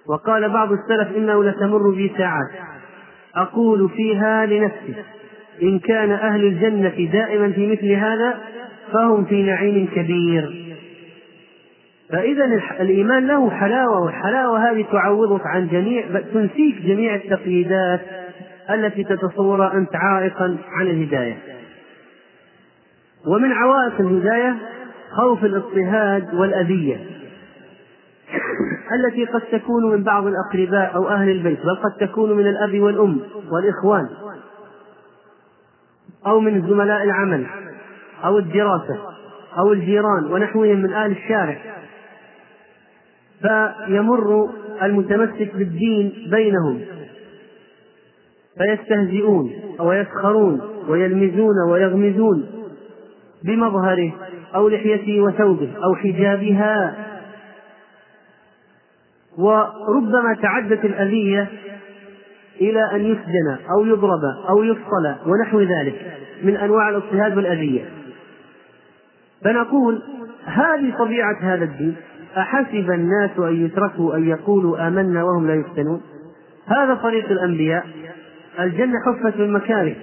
[0.07, 2.49] وقال بعض السلف إنه لتمر بي ساعات.
[3.35, 4.95] أقول فيها لنفسي.
[5.61, 8.39] إن كان أهل الجنة دائما في مثل هذا
[8.93, 10.75] فهم في نعيم كبير.
[12.09, 12.45] فإذا
[12.79, 18.01] الإيمان له حلاوة والحلاوة هذه تعوضك عن جميع تنسيك جميع التقييدات
[18.69, 21.37] التي تتصورها أنت عائقا عن الهداية.
[23.27, 24.55] ومن عوائق الهداية
[25.11, 26.95] خوف الاضطهاد والأذية
[28.95, 33.19] التي قد تكون من بعض الأقرباء أو أهل البيت بل قد تكون من الأب والأم
[33.51, 34.09] والإخوان.
[36.27, 37.45] أو من زملاء العمل
[38.25, 38.99] أو الدراسة
[39.57, 41.57] أو الجيران ونحوهم من أهل الشارع.
[43.41, 44.49] فيمر
[44.81, 46.81] المتمسك بالدين بينهم
[48.57, 52.45] فيستهزئون ويسخرون ويلمزون ويغمزون
[53.43, 54.11] بمظهره
[54.55, 56.95] أو لحيته وثوبه أو حجابها.
[59.37, 61.47] وربما تعدت الأذية
[62.61, 67.85] إلى أن يسجن أو يضرب أو يفصل ونحو ذلك من أنواع الاضطهاد والأذية.
[69.43, 70.01] فنقول
[70.45, 71.95] هذه طبيعة هذا الدين.
[72.37, 76.01] أحسب الناس أن يتركوا أن يقولوا آمنا وهم لا يفتنون؟
[76.65, 77.85] هذا طريق الأنبياء.
[78.59, 79.95] الجنة حفت بالمكاره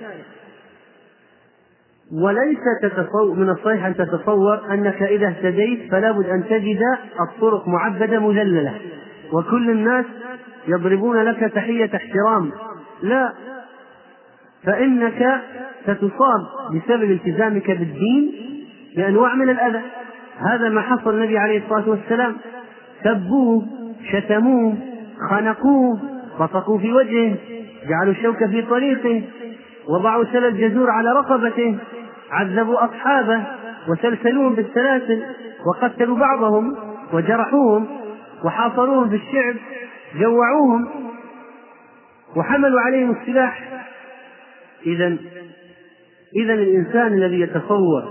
[2.13, 6.81] وليس تتصور من الصحيح أن تتصور أنك إذا اهتديت فلا بد أن تجد
[7.21, 8.75] الطرق معبدة مذللة.
[9.33, 10.05] وكل الناس
[10.69, 12.51] يضربون لك تحية احترام.
[13.03, 13.33] لا.
[14.65, 15.41] فإنك
[15.83, 18.33] ستصاب بسبب التزامك بالدين
[18.97, 19.81] بأنواع من الأذى.
[20.39, 22.37] هذا ما حصل النبي عليه الصلاة والسلام.
[23.05, 23.67] سبوه
[24.13, 24.75] شتموه
[25.31, 25.99] خنقوه
[26.41, 27.37] بصقوا في وجهه
[27.89, 29.23] جعلوا الشوك في طريقه
[29.89, 31.79] وضعوا سل الجزور على رقبته
[32.31, 33.43] عذبوا أصحابه
[33.89, 35.23] وسلسلوهم بالسلاسل
[35.67, 36.77] وقتلوا بعضهم
[37.13, 37.87] وجرحوهم
[38.45, 39.55] وحاصروهم في الشعب.
[40.15, 40.89] جوعوهم
[42.37, 43.85] وحملوا عليهم السلاح.
[44.87, 45.17] إذا
[46.37, 48.03] إذا الإنسان الذي يتصور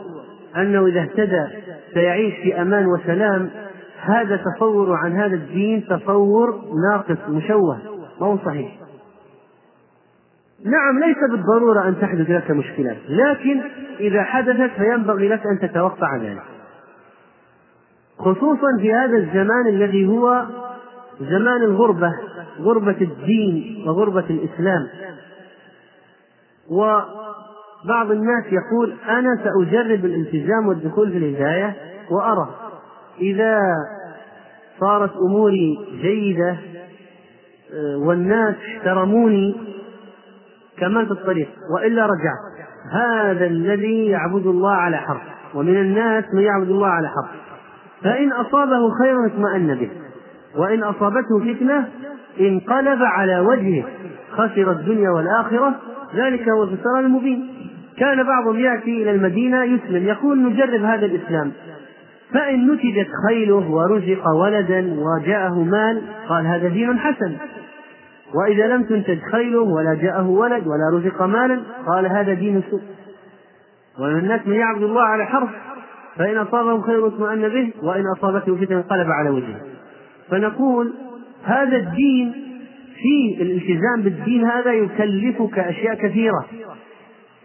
[0.57, 1.47] أنه إذا اهتدى
[1.93, 3.49] سيعيش في أمان وسلام
[3.99, 7.77] هذا تصور عن هذا الدين تصور ناقص مشوه.
[8.21, 8.71] ما هو صحيح.
[10.65, 13.61] نعم ليس بالضرورة أن تحدث لك مشكلات لكن
[13.99, 16.43] إذا حدثت فينبغي لك أن تتوقع ذلك.
[18.17, 20.45] خصوصا في هذا الزمان الذي هو
[21.19, 22.13] زمان الغربة
[22.59, 24.87] غربة الدين وغربة الإسلام.
[26.71, 31.75] وبعض الناس يقول أنا سأجرب الالتزام والدخول في الهداية
[32.11, 32.49] وأرى.
[33.21, 33.59] إذا
[34.79, 36.57] صارت أموري جيدة
[37.73, 39.55] آه، والناس احترموني
[40.77, 42.69] كملت الطريق وإلا رجعت.
[42.91, 45.21] هذا الذي يعبد الله على حرف
[45.55, 47.29] ومن الناس من يعبد الله على حرف.
[48.03, 49.91] فإن أصابه خير اطمأن به.
[50.57, 51.87] وإن أصابته فتنة
[52.39, 53.83] انقلب على وجهه
[54.31, 55.75] خسر الدنيا والآخرة
[56.15, 57.49] ذلك هو الخسران المبين.
[57.97, 61.51] كان بعضهم يأتي إلى المدينة يسلم يقول نجرب هذا الإسلام.
[62.33, 67.35] فإن نتجت خيله ورزق ولدا وجاءه مال قال هذا دين حسن.
[68.33, 72.81] وإذا لم تنتج خيله ولا جاءه ولد ولا رزق مالا قال هذا دين سوء
[73.99, 75.49] ومن الناس من يعبد الله على حرف
[76.17, 79.59] فإن أصابه خير اطمأن به وإن أصابته فتنة انقلب على وجهه.
[80.31, 80.93] فنقول
[81.43, 82.31] هذا الدين
[82.95, 86.45] في الالتزام بالدين هذا يكلفك أشياء كثيرة.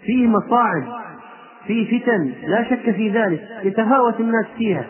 [0.03, 0.85] فيه مصاعب
[1.67, 4.87] فيه فتن لا شك في ذلك يتفاوت الناس فيها.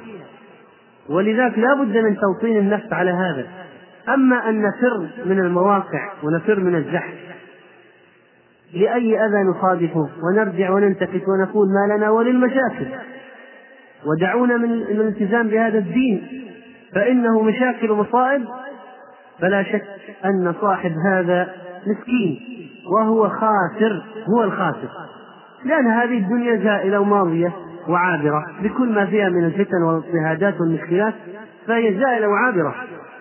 [1.09, 3.47] ولذلك لا بد من توطين النفس على هذا.
[4.15, 7.15] أما أن نفر من المواقع ونفر من الزحف
[8.75, 12.87] لأي أذى نصادفه؟ ونرجع وننتقد ونقول ما لنا وللمشاكل.
[14.07, 16.45] ودعونا من الالتزام بهذا الدين.
[16.95, 18.45] فإنه مشاكل ومصائب
[19.41, 19.85] فلا شك
[20.25, 21.55] أن صاحب هذا
[21.87, 22.41] مسكين
[22.93, 24.89] وهو خاسر هو الخاسر.
[25.65, 27.53] لأن هذه الدنيا زائلة وماضية
[27.89, 31.15] وعابرة بكل ما فيها من الفتن والاضطهادات والمشكلات
[31.67, 32.75] فهي زائلة وعابرة.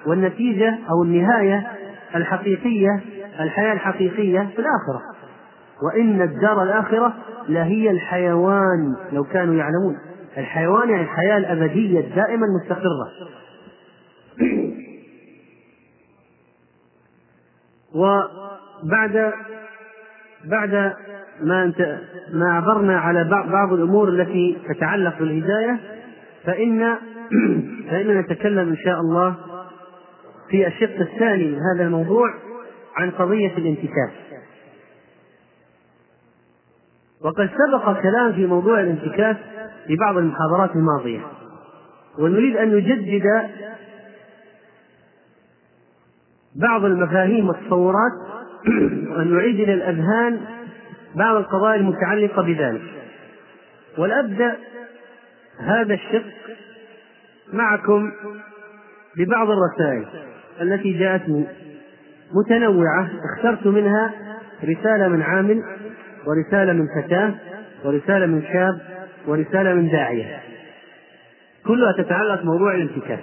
[0.06, 1.68] والنتيجة أو النهاية
[2.16, 3.02] الحقيقية
[3.40, 5.02] الحياة الحقيقية في الآخرة.
[5.84, 7.14] وإن الدار الآخرة
[7.50, 9.98] لهي الحيوان لو كانوا يعلمون.
[10.38, 13.08] الحيوان يعني الحياة الأبدية الدائمة المستقرة.
[17.96, 19.34] وبعد
[20.46, 20.94] بعد
[21.42, 22.00] ما انت
[22.34, 25.80] ما عبرنا على بعض الأمور التي تتعلق بالهداية
[26.44, 26.96] فإن
[27.90, 29.36] فاننا نتكلم إن شاء الله
[30.50, 32.34] في الشق الثاني من هذا الموضوع
[32.96, 34.12] عن قضية الانتكاس.
[37.22, 39.38] وقد سبق كلام في موضوع الانتكاس
[39.88, 41.22] في بعض المحاضرات الماضية
[42.20, 43.24] ونريد أن نجدد
[46.56, 48.12] بعض المفاهيم والتصورات
[49.12, 50.40] وأن نعيد إلى الأذهان
[51.16, 52.82] بعض القضايا المتعلقة بذلك.
[53.98, 54.56] ولأبدأ
[55.60, 56.26] هذا الشق
[57.54, 58.12] معكم
[59.18, 60.06] ببعض الرسائل
[60.62, 61.46] التي جاءتني
[62.34, 64.14] متنوعة اخترت منها
[64.64, 65.64] رسالة من عامل
[66.26, 67.34] ورسالة من فتاة
[67.86, 68.80] ورسالة من شاب
[69.28, 70.40] ورسالة من داعية.
[71.66, 73.20] كلها تتعلق بموضوع الانتكاس.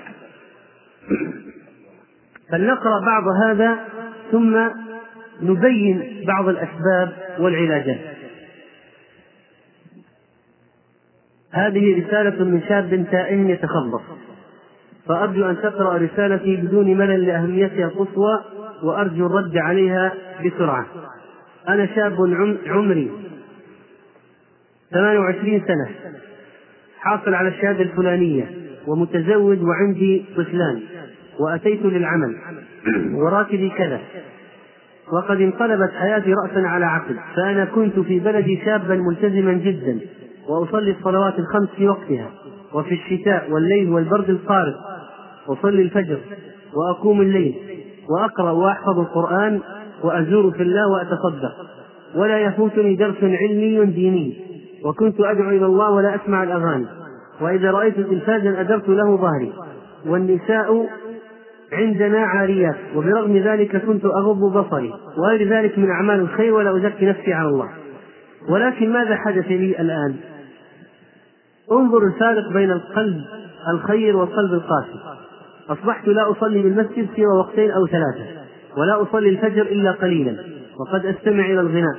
[2.52, 3.78] فلنقرأ بعض هذا
[4.32, 4.68] ثم
[5.42, 7.98] نبين بعض الأسباب والعلاجات.
[11.52, 14.02] هذه رسالة من شاب تائم يتخبط.
[15.06, 18.44] فأرجو أن تقرأ رسالتي بدون ملل لأهميتها القصوى
[18.82, 20.12] وأرجو الرد عليها
[20.44, 20.86] بسرعة.
[21.68, 22.14] أنا شاب
[22.66, 23.10] عمري
[24.90, 25.88] 28 سنة.
[26.98, 28.50] حاصل على الشهادة الفلانية
[28.86, 30.80] ومتزوج وعندي طفلان.
[31.40, 32.36] وأتيت للعمل.
[33.14, 34.00] وراتبي كذا.
[35.12, 37.16] وقد انقلبت حياتي رأسا على عقل.
[37.36, 39.98] فأنا كنت في بلدي شابا ملتزما جدا.
[40.48, 42.30] وأصلي الصلوات الخمس في وقتها.
[42.74, 44.74] وفي الشتاء والليل والبرد القارس
[45.48, 46.18] أصلي الفجر
[46.74, 47.54] وأقوم الليل.
[48.10, 49.60] وأقرأ وأحفظ القرآن
[50.02, 51.52] وأزور في الله وأتصدق.
[52.14, 54.36] ولا يفوتني درس علمي ديني.
[54.84, 56.86] وكنت أدعو إلى الله ولا أسمع الأغاني.
[57.40, 59.52] وإذا رأيت تلفازا أدرت له ظهري.
[60.06, 60.86] والنساء
[61.72, 67.32] عندنا عاريات وبرغم ذلك كنت أغض بصري وغير ذلك من أعمال الخير ولا أزكي نفسي
[67.32, 67.68] على الله.
[68.48, 70.16] ولكن ماذا حدث لي الآن؟
[71.72, 73.24] انظر الفارق بين القلب
[73.74, 75.00] الخير والقلب القاسي.
[75.70, 78.40] أصبحت لا أصلي بالمسجد سوى وقتين أو ثلاثة
[78.76, 80.36] ولا أصلي الفجر إلا قليلا
[80.78, 81.98] وقد أستمع إلى الغناء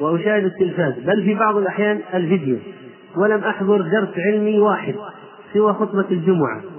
[0.00, 2.56] وأشاهد التلفاز بل في بعض الأحيان الفيديو.
[3.16, 4.94] ولم أحضر درس علمي واحد
[5.54, 6.71] سوى خطبة الجمعة.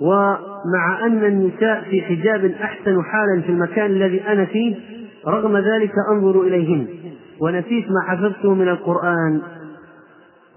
[0.00, 4.74] ومع أن النساء في حجاب أحسن حالا في المكان الذي أنا فيه
[5.26, 6.86] رغم ذلك أنظر إليهن
[7.40, 9.42] ونسيت ما حفظته من القرآن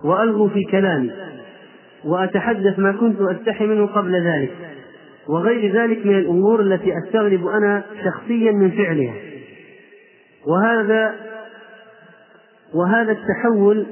[0.04, 1.12] وألغو في كلامي
[2.06, 4.52] وأتحدث ما كنت أستحي منه قبل ذلك
[5.28, 9.14] وغير ذلك من الأمور التي أستغرب أنا شخصيا من فعلها.
[10.48, 11.16] وهذا
[12.74, 13.86] وهذا التحول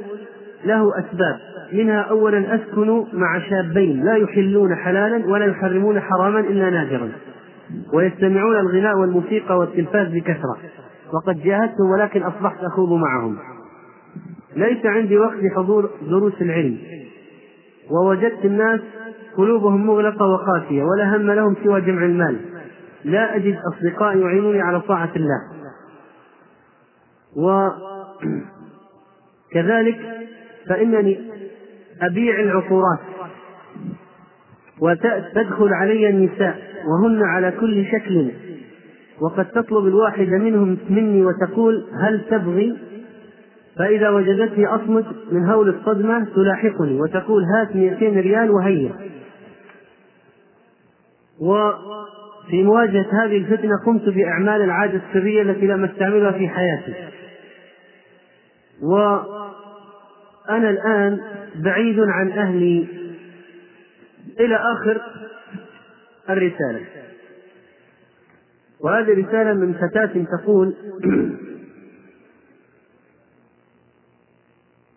[0.66, 1.39] له أسباب.
[1.74, 7.11] منها أولا أسكن مع شابين لا يحلون حلالا ولا يحرمون حراما إلا نادرا
[7.93, 10.57] ويستمعون الغناء والموسيقى والتلفاز بكثرة.
[11.13, 13.38] وقد جاهدتهم ولكن أصبحت أخوض معهم.
[14.55, 16.78] ليس عندي وقت لحضور دروس العلم.
[17.91, 18.80] ووجدت الناس
[19.38, 22.39] قلوبهم مغلقة وقاسية ولا هم لهم سوى جمع المال.
[23.03, 25.41] لا أجد أصدقاء يعينوني على طاعة الله.
[29.55, 29.99] وكذلك
[30.70, 31.36] فإنني
[32.02, 33.00] أبيع العطورات
[34.82, 38.32] وتدخل علي النساء وهن على كل شكل.
[39.22, 42.78] وقد تطلب الواحدة منهم مني وتقول هل تبغي؟
[43.78, 48.91] فإذا وجدتني أصمت من هول الصدمة تلاحقني وتقول هات 200 ريال وهيا.
[51.39, 56.93] وفي مواجهة هذه الفتنة قمت بأعمال العادة السرية التي لم أستعملها في حياتي.
[58.84, 61.20] وأنا الآن
[61.56, 62.88] بعيد عن أهلي
[64.39, 65.01] إلى آخر
[66.30, 66.86] الرسالة.
[68.80, 70.76] وهذه رسالة من فتاة تقول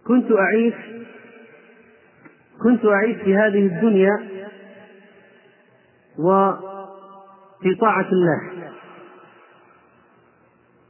[0.06, 0.74] كنت أعيش
[2.62, 4.28] كنت أعيش في هذه الدنيا
[6.18, 8.72] وفي طاعة الله.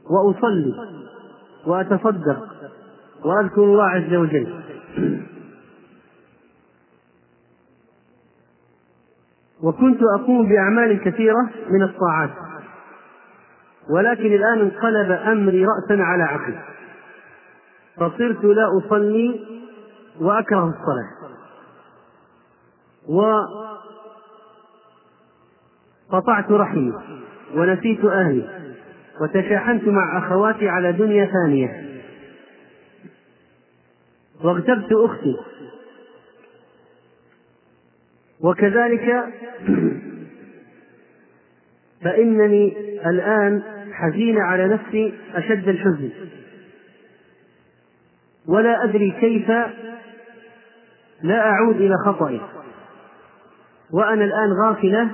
[0.09, 0.73] وأصلي
[1.65, 2.47] وأتصدق
[3.25, 4.61] وأذكر الله عز وجل.
[9.63, 12.29] وكنت أقوم بأعمال كثيرة من الطاعات.
[13.89, 16.55] ولكن الآن انقلب أمري رأسا على عقل
[17.97, 19.39] فصرت لا أصلي
[20.19, 21.09] وأكره الصلاة.
[26.11, 26.93] وقطعت رحمي
[27.55, 28.49] ونسيت أهلي
[29.21, 31.89] وتشاحنت مع أخواتي على دنيا ثانية.
[34.43, 35.37] واغتبت أختي
[38.43, 39.23] وكذلك
[42.03, 42.77] فإنني
[43.09, 43.63] الآن
[43.93, 46.09] حزين على نفسي أشد الحزن.
[48.47, 49.49] ولا أدري كيف
[51.21, 52.41] لا أعود إلى خطئي.
[53.91, 55.09] وأنا الآن غافلة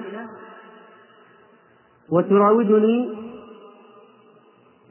[2.09, 3.17] وتراودني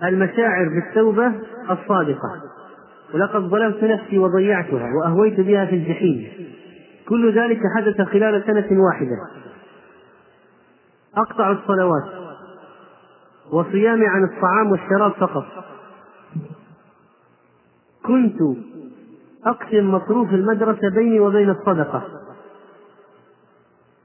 [0.02, 1.32] المشاعر بالتوبة
[1.70, 2.42] الصادقة.
[3.14, 6.54] ولقد ظلمت نفسي وضيعتها وأهويت بها في الجحيم.
[7.08, 9.16] كل ذلك حدث خلال سنة واحدة.
[11.16, 12.04] أقطع الصلوات
[13.52, 15.44] وصيامي عن الطعام والشراب فقط.
[18.06, 18.56] كنت
[19.46, 22.04] أقسم مصروف المدرسة بيني وبين الصدقة.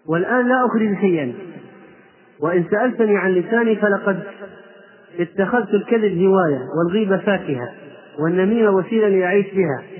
[0.06, 1.34] والآن لا أخرج شيئا.
[2.40, 4.24] وإن سألتني عن لساني فلقد
[5.20, 7.74] اتخذت الكذب هواية والغيبة فاكهة
[8.20, 9.99] والنميمة وسيلة لأعيش بها.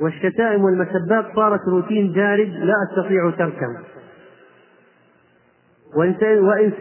[0.00, 3.84] والشتائم والمسبات صارت روتين جارد لا أستطيع تركه
[5.96, 6.72] وإن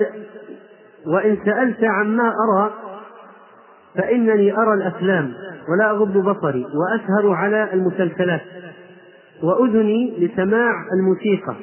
[1.05, 2.74] وإن سألت عما أرى
[3.95, 5.34] فإنني أرى الأفلام
[5.70, 8.41] ولا أغض بصري وأسهر على المسلسلات
[9.43, 11.55] وأذني لسماع الموسيقى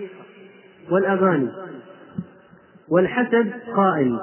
[0.91, 1.49] والأغاني
[2.89, 4.19] والحسد قائم.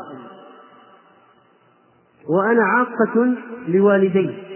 [2.30, 3.36] وأنا عاقة
[3.68, 4.47] لوالدي.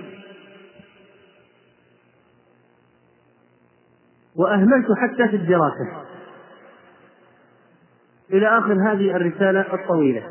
[4.36, 5.88] وأهملت حتى في الدراسة.
[8.34, 10.23] إلى آخر هذه الرسالة الطويلة.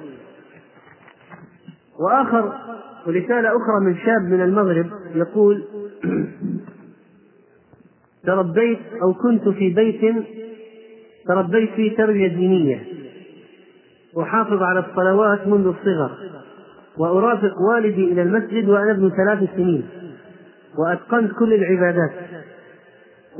[2.00, 2.52] وآخر
[3.06, 5.64] ورسالة أخرى من شاب من المغرب يقول
[8.26, 10.16] تربيت أو كنت في بيت
[11.26, 12.82] تربيت فيه تربية دينية.
[14.20, 16.10] أحافظ على الصلوات منذ الصغر
[16.98, 19.88] وأرافق والدي إلى المسجد وأنا ابن ثلاث سنين
[20.78, 22.12] وأتقنت كل العبادات.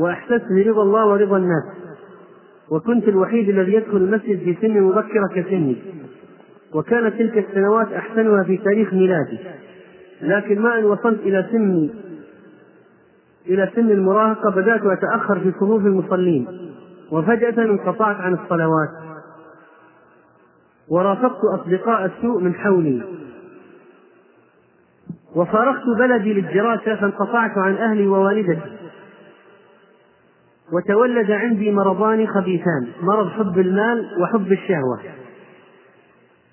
[0.01, 1.64] وأحسست برضا الله ورضا الناس.
[2.70, 5.76] وكنت الوحيد الذي يدخل المسجد في سن مبكرة كسني.
[6.74, 9.38] وكانت تلك السنوات أحسنها في تاريخ ميلادي.
[10.22, 11.90] لكن ما أن وصلت إلى سن
[13.46, 16.46] إلى سن المراهقة بدأت أتأخر في صفوف المصلين.
[17.12, 18.88] وفجأة انقطعت عن الصلوات.
[20.88, 23.03] ورافقت أصدقاء السوء من حولي.
[25.36, 28.79] وفارقت بلدي للدراسة فانقطعت عن أهلي ووالدتي.
[30.72, 35.00] وتولد عندي مرضان خبيثان مرض حب المال وحب الشهوة.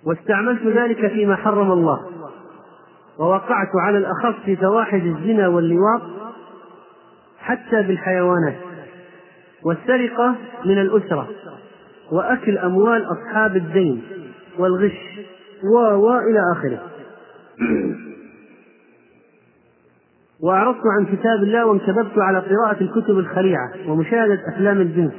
[0.05, 1.99] واستعملت ذلك فيما حرم الله.
[3.19, 6.01] ووقعت على الأخص في فواحش الزنا واللواط
[7.39, 8.57] حتى بالحيوانات.
[9.63, 11.27] والسرقة من الأسرة.
[12.11, 14.03] وأكل أموال أصحاب الدين
[14.59, 15.19] والغش
[15.73, 16.79] و إلى آخره.
[20.43, 25.13] وأعرضت عن كتاب الله وانكببت على قراءة الكتب الخليعة ومشاهدة أفلام الجنس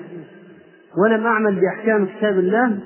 [1.05, 2.79] ولم أعمل بأحكام كتاب الله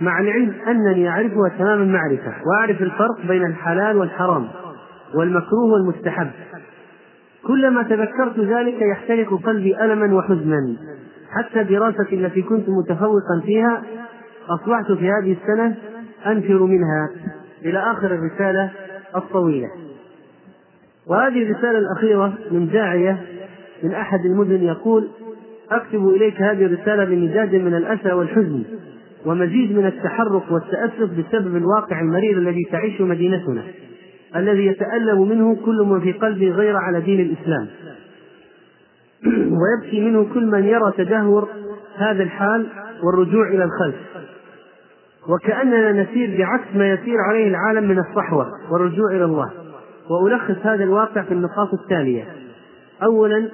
[0.00, 4.48] مع العلم أنني أعرفها تمام المعرفة وأعرف الفرق بين الحلال والحرام
[5.14, 6.30] والمكروه والمستحب.
[7.46, 10.76] كلما تذكرت ذلك يحترق قلبي ألما وحزنا.
[11.30, 13.82] حتى دراستي التي كنت متفوقا فيها
[14.48, 15.74] أصبحت في هذه السنة
[16.26, 17.08] أنفر منها
[17.64, 18.70] إلى آخر الرسالة
[19.16, 19.68] الطويلة.
[21.10, 23.22] وهذه الرسالة الأخيرة من داعية
[23.82, 25.08] من أحد المدن يقول
[25.70, 28.62] أكتب إليك هذه الرسالة بمزاج من الأسى والحزن
[29.26, 33.62] ومزيد من التحرك والتأسف بسبب الواقع المرير الذي تعيشه مدينتنا
[34.36, 37.66] الذي يتألم منه كل من في قلبه غير على دين الإسلام.
[39.60, 41.48] ويبكي منه كل من يرى تدهور
[41.96, 42.66] هذا الحال
[43.04, 43.94] والرجوع إلى الخلف.
[45.28, 49.59] وكأننا نسير بعكس ما يسير عليه العالم من الصحوة والرجوع إلى الله.
[50.10, 52.24] وألخص هذا الواقع في النقاط التالية.
[53.02, 53.48] أولا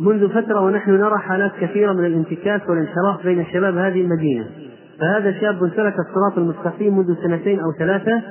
[0.00, 4.46] منذ فترة ونحن نرى حالات كثيرة من الانتكاس والانحراف بين شباب هذه المدينة.
[5.00, 8.22] فهذا شاب سلك الصراط المستقيم منذ سنتين أو ثلاثة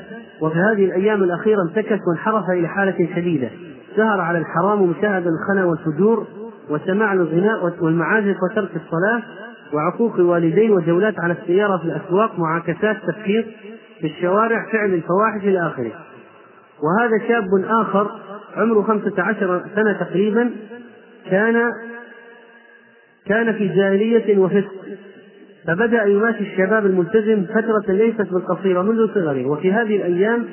[0.41, 3.49] وفي هذه الأيام الأخيرة انتكس وانحرف إلى حالة شديدة.
[3.95, 6.27] سهر على الحرام ومشاهدة الخنا والفجور
[6.69, 9.23] وسماع الغناء والمعازف وترك الصلاة
[9.73, 13.55] وعقوق الوالدين وجولات على السيارة في الأسواق معاكسات تفكير
[14.01, 15.91] في الشوارع فعل الفواحش إلى آخره.
[16.83, 18.11] وهذا شاب آخر
[18.55, 20.51] عمره خمسة عشر سنة تقريبا
[21.29, 21.71] كان
[23.25, 24.73] كان في جاهلية وفسق.
[25.67, 29.45] فبدأ يماشي الشباب الملتزم فترة ليست بالقصيرة منذ صغره.
[29.45, 30.45] وفي هذه الأيام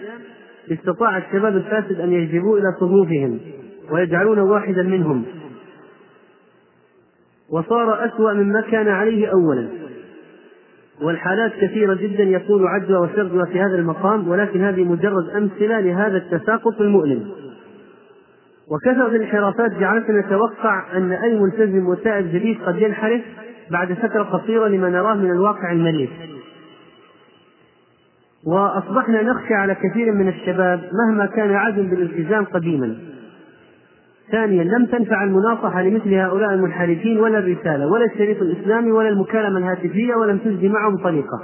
[0.72, 3.40] استطاع الشباب الفاسد أن يجذبوه إلى صفوفهم
[3.90, 5.24] ويجعلون واحدا منهم.
[7.50, 9.68] وصار أسوأ مما كان عليه أولا.
[11.04, 16.80] والحالات كثيرة جدا يطول عدوى وشردها في هذا المقام ولكن هذه مجرد أمثلة لهذا التساقط
[16.80, 17.28] المؤلم.
[18.70, 23.20] وكثرة الانحرافات جعلتنا نتوقع أن أي ملتزم وتائب جديد قد ينحرف
[23.70, 26.10] بعد فترة قصيرة لما نراه من الواقع المرير
[28.46, 32.96] وأصبحنا نخشى على كثير من الشباب مهما كان عزم بالالتزام قديما.
[34.30, 40.14] ثانيا لم تنفع المناصحة لمثل هؤلاء المنحرفين ولا الرسالة ولا الشريط الإسلامي ولا المكالمة الهاتفية
[40.14, 41.42] ولم تجدي معهم طريقة.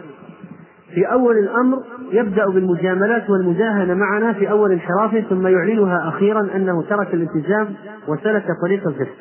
[0.94, 1.78] في أول الأمر
[2.12, 7.68] يبدأ بالمجاملات والمداهنة معنا في أول انحرافه ثم يعلنها أخيرا أنه ترك الالتزام
[8.08, 9.16] وسلك طريق الفسق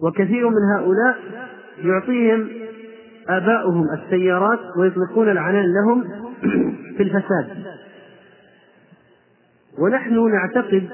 [0.00, 1.16] وكثير من هؤلاء
[1.84, 2.48] يعطيهم
[3.28, 6.04] آباؤهم السيارات ويطلقون العنان لهم
[6.96, 7.73] في الفساد.
[9.78, 10.88] ونحن نعتقد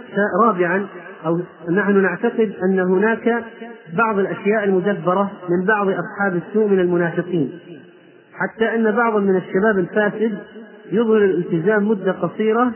[0.44, 0.86] رابعا
[1.26, 3.44] أو نحن نعتقد أن هناك
[3.92, 7.58] بعض الأشياء المدبرة من بعض أصحاب السوء من المنافقين.
[8.32, 10.38] حتى أن بعضا من الشباب الفاسد
[10.92, 12.72] يظهر الالتزام مدة قصيرة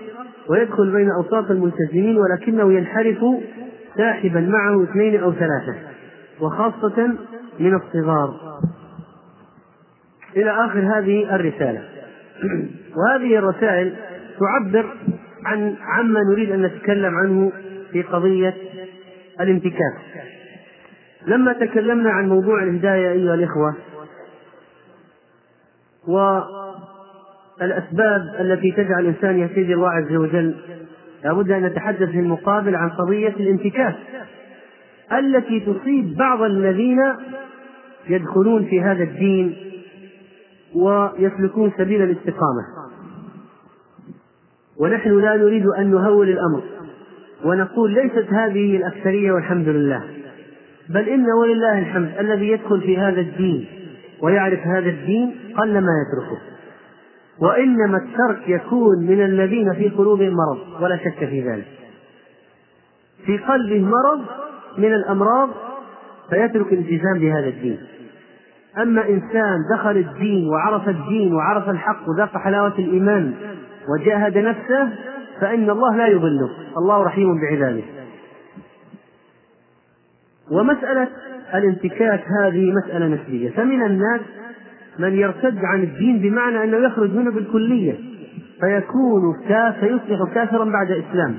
[0.48, 3.24] ويدخل بين أوساط الملتزمين ولكنه ينحرف
[3.96, 5.74] ساحبا معه اثنين أو ثلاثة
[6.40, 7.14] وخاصة
[7.60, 8.60] من الصغار.
[10.36, 11.82] إلى آخر هذه الرسالة.
[12.96, 13.94] وهذه الرسائل
[14.40, 14.86] تعبر
[15.44, 17.52] عن عما نريد أن نتكلم عنه
[17.92, 18.54] في قضية
[19.40, 19.94] الانتكاس
[21.26, 23.74] لما تكلمنا عن موضوع الهداية أيها الإخوة
[27.60, 30.54] والأسباب التي تجعل الإنسان يهتدي الله عز وجل
[31.24, 33.94] لابد أن نتحدث في المقابل عن قضية الانتكاس
[35.12, 37.00] التي تصيب بعض الذين
[38.08, 39.56] يدخلون في هذا الدين
[40.74, 42.62] ويسلكون سبيل الاستقامة.
[44.78, 46.62] ونحن لا نريد أن نهول الأمر.
[47.44, 50.02] ونقول ليست هذه الأكثرية والحمد لله.
[50.88, 53.66] بل إن ولله الحمد الذي يدخل في هذا الدين
[54.22, 56.40] ويعرف هذا الدين قل ما يتركه.
[57.38, 61.66] وإنما الترك يكون من الذين في قلوبهم مرض ولا شك في ذلك.
[63.26, 64.20] في قلبه مرض
[64.78, 65.50] من الأمراض
[66.30, 67.78] فيترك الالتزام بهذا الدين.
[68.78, 73.34] أما إنسان دخل الدين وعرف الدين وعرف الحق وذاق حلاوة الإيمان
[73.88, 74.88] وجاهد نفسه
[75.40, 76.50] فإن الله لا يضله.
[76.78, 77.82] الله رحيم بعباده.
[80.50, 81.08] ومسألة
[81.54, 83.50] الانتكاس هذه مسألة نسبية.
[83.50, 84.20] فمن الناس
[84.98, 87.94] من يرتد عن الدين بمعنى أنه يخرج منه بالكلية
[88.60, 89.36] فيكون
[89.80, 91.38] فيصبح كافرا بعد إسلام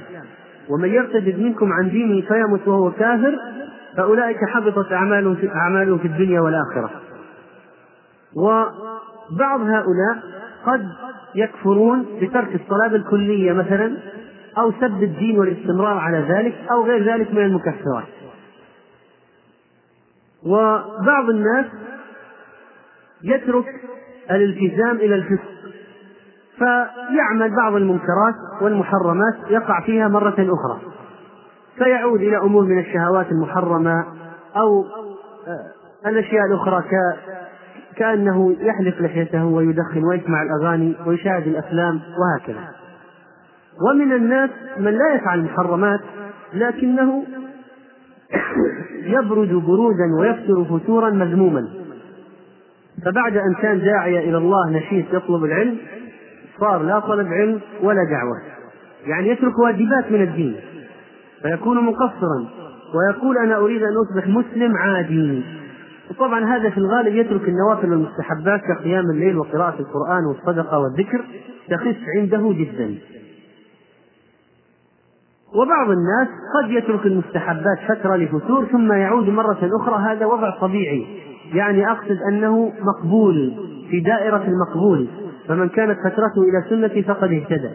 [0.70, 3.40] ومن يرتد منكم عن دينه فيمت وهو كافر
[3.98, 6.90] فأولئك حبطت أعمالهم في, أعمالهم في الدنيا والآخرة.
[8.36, 10.18] وبعض هؤلاء
[10.66, 10.90] قد
[11.36, 13.98] يكفرون بترك الصلاة بالكلية مثلا
[14.58, 18.08] أو سب الدين والاستمرار على ذلك أو غير ذلك من المكفرات.
[20.46, 21.66] وبعض الناس
[23.24, 23.66] يترك
[24.32, 25.56] الالتزام إلى الفسق
[26.58, 30.82] فيعمل بعض المنكرات والمحرمات يقع فيها مرة أخرى.
[31.78, 34.06] فيعود إلى أمور من الشهوات المحرمة
[34.56, 34.86] أو
[36.06, 36.84] الأشياء الأخرى
[37.98, 42.70] كأنه يحلق لحيته ويدخن ويسمع الأغاني ويشاهد الأفلام وهكذا.
[43.90, 46.00] ومن الناس من لا يفعل المحرمات
[46.54, 47.24] لكنه
[49.04, 51.68] يبرد برودا ويفتر فتورا مذموما.
[53.06, 55.78] فبعد أن كان داعية إلى الله نشيط يطلب العلم
[56.60, 58.42] صار لا طلب علم ولا دعوة.
[59.06, 60.56] يعني يترك واجبات من الدين.
[61.42, 62.48] فيكون مقصرا.
[62.96, 65.44] ويقول أنا أريد أن أصبح مسلم عادي.
[66.10, 71.26] وطبعا هذا في الغالب يترك النوافل والمستحبات كقيام الليل وقراءة القرآن والصدقة والذكر.
[71.70, 72.96] تخف عنده جدا.
[75.54, 80.14] وبعض الناس قد يترك المستحبات فترة لفتور ثم يعود مرة أخرى.
[80.14, 81.06] هذا وضع طبيعي.
[81.54, 83.54] يعني أقصد أنه مقبول
[83.90, 85.08] في دائرة المقبول.
[85.48, 87.70] فمن كانت فترته إلى سنتي فقد اهتدى.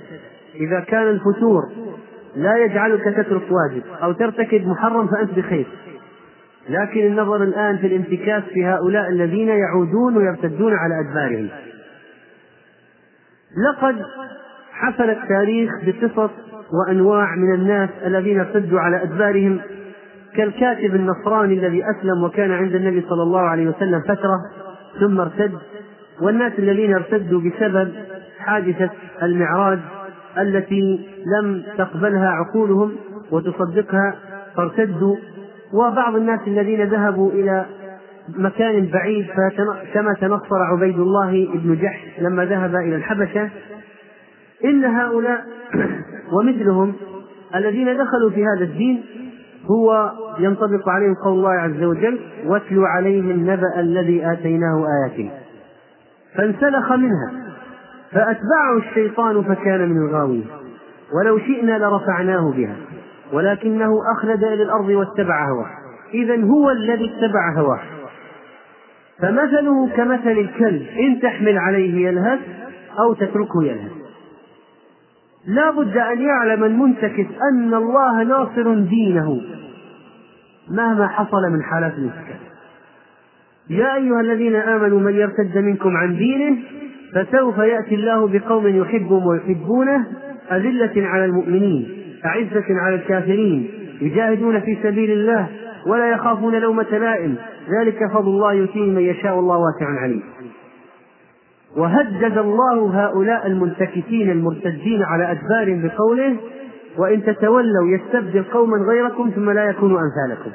[0.54, 1.62] إذا كان الفتور
[2.36, 5.66] لا يجعلك تترك واجب أو ترتكب محرم فأنت بخير.
[6.68, 11.48] لكن النظر الآن في الانتكاس في هؤلاء الذين يعودون ويرتدون على أدبارهم.
[13.70, 13.96] لقد
[14.72, 16.30] حفل التاريخ بقصص
[16.72, 19.60] وأنواع من الناس الذين ارتدوا على أدبارهم
[20.36, 24.36] كالكاتب النصراني الذي أسلم وكان عند النبي صلى الله عليه وسلم فترة
[25.00, 25.52] ثم ارتد.
[26.22, 27.92] والناس الذين ارتدوا بسبب
[28.38, 28.90] حادثة
[29.22, 29.78] المعراج
[30.38, 32.92] التي لم تقبلها عقولهم
[33.30, 34.14] وتصدقها
[34.56, 35.16] فارتدوا.
[35.72, 37.66] وبعض الناس الذين ذهبوا إلى
[38.28, 39.26] مكان بعيد
[39.94, 43.50] كما تنصر عبيد الله بن جحش لما ذهب إلى الحبشة
[44.64, 45.44] إن هؤلاء
[46.38, 46.94] ومثلهم
[47.54, 49.04] الذين دخلوا في هذا الدين
[49.70, 55.30] هو ينطبق عليهم قول الله عز وجل واتلو عليهم النبأ الذي آتيناه آياتنا
[56.34, 57.32] فانسلخ منها
[58.12, 60.46] فأتبعه الشيطان فكان من الغاوين
[61.12, 62.76] ولو شئنا لرفعناه بها.
[63.32, 65.70] ولكنه أخلد إلى الأرض واتبع هواه.
[66.14, 67.80] إذا هو الذي اتبع هواه.
[69.18, 72.40] فمثله كمثل الكلب إن تحمل عليه يلهث
[72.98, 73.92] أو تتركه يلهث.
[75.46, 79.40] لا بد أن يعلم المنتكس أن الله ناصر دينه
[80.70, 82.40] مهما حصل من حالات الانتكاس
[83.70, 86.56] يا أيها الذين آمنوا من يرتد منكم عن دينه
[87.14, 90.06] فسوف يأتي الله بقوم يحبهم ويحبونه
[90.52, 91.99] أذلة على المؤمنين.
[92.24, 93.70] أعزة على الكافرين
[94.00, 95.48] يجاهدون في سبيل الله
[95.86, 97.36] ولا يخافون لومة لائم.
[97.78, 100.22] ذلك فضل الله يؤتيه من يشاء والله واسع عليم.
[101.76, 106.36] وهدد الله هؤلاء المنتكسين المرتدين على أدبارهم بقوله
[106.98, 110.50] وإن تتولوا يستبدل قوما غيركم ثم لا يكونوا أمثالكم.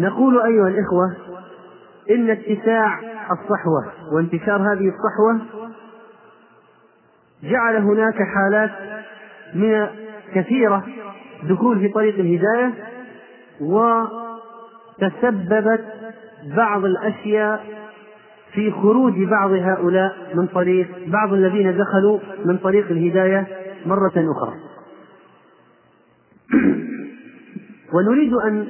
[0.00, 1.16] نقول أيها الإخوة
[2.10, 2.98] إن اتساع
[3.32, 5.40] الصحوة وانتشار هذه الصحوة
[7.42, 8.70] جعل هناك حالات
[9.54, 9.86] من
[10.34, 10.84] كثيرة
[11.42, 12.72] دخول في طريق الهداية
[15.00, 15.84] وتسببت
[16.56, 17.64] بعض الأشياء
[18.52, 23.46] في خروج بعض هؤلاء من طريق بعض الذين دخلوا من طريق الهداية
[23.86, 24.54] مرة أخرى.
[27.94, 28.66] ونريد أن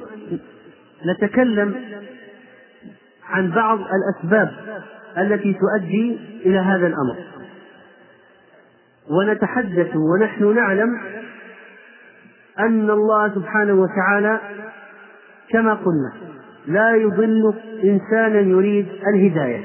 [1.05, 1.75] نتكلم
[3.29, 4.51] عن بعض الأسباب
[5.17, 7.15] التي تؤدي إلى هذا الأمر.
[9.19, 10.97] ونتحدث ونحن نعلم
[12.59, 14.39] أن الله سبحانه وتعالى
[15.49, 16.13] كما قلنا
[16.67, 19.61] لا يضل إنسانا يريد الهداية.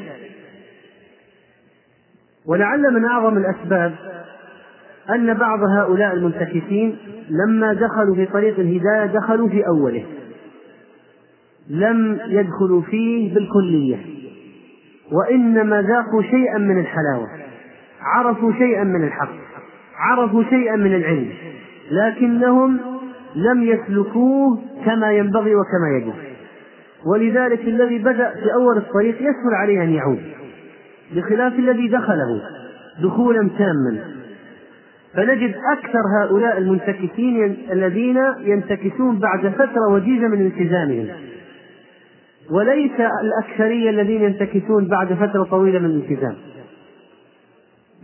[2.47, 3.95] ولعل من أعظم الأسباب
[5.11, 6.97] أن بعض هؤلاء المنتكسين
[7.31, 10.05] لما دخلوا في طريق الهداية دخلوا في أوله.
[11.71, 13.97] لم يدخلوا فيه بالكلية
[15.13, 17.50] وإنما ذاقوا شيئا من الحلاوة.
[18.03, 19.35] عرفوا شيئا من الحق
[19.97, 21.29] عرفوا شيئا من العلم
[21.91, 22.81] لكنهم
[23.35, 26.15] لم يسلكوه كما ينبغي وكما يجب.
[27.07, 30.23] ولذلك الذي بدأ في أول الطريق يسهل عليه أن يعود
[31.15, 32.43] بخلاف الذي دخله
[33.03, 33.99] دخولا تاما.
[35.15, 41.09] فنجد أكثر هؤلاء المنتكسين الذين ينتكسون بعد فترة وجيزة من التزامهم.
[42.51, 46.35] وليس الأكثرية الذين ينتكسون بعد فترة طويلة من الالتزام.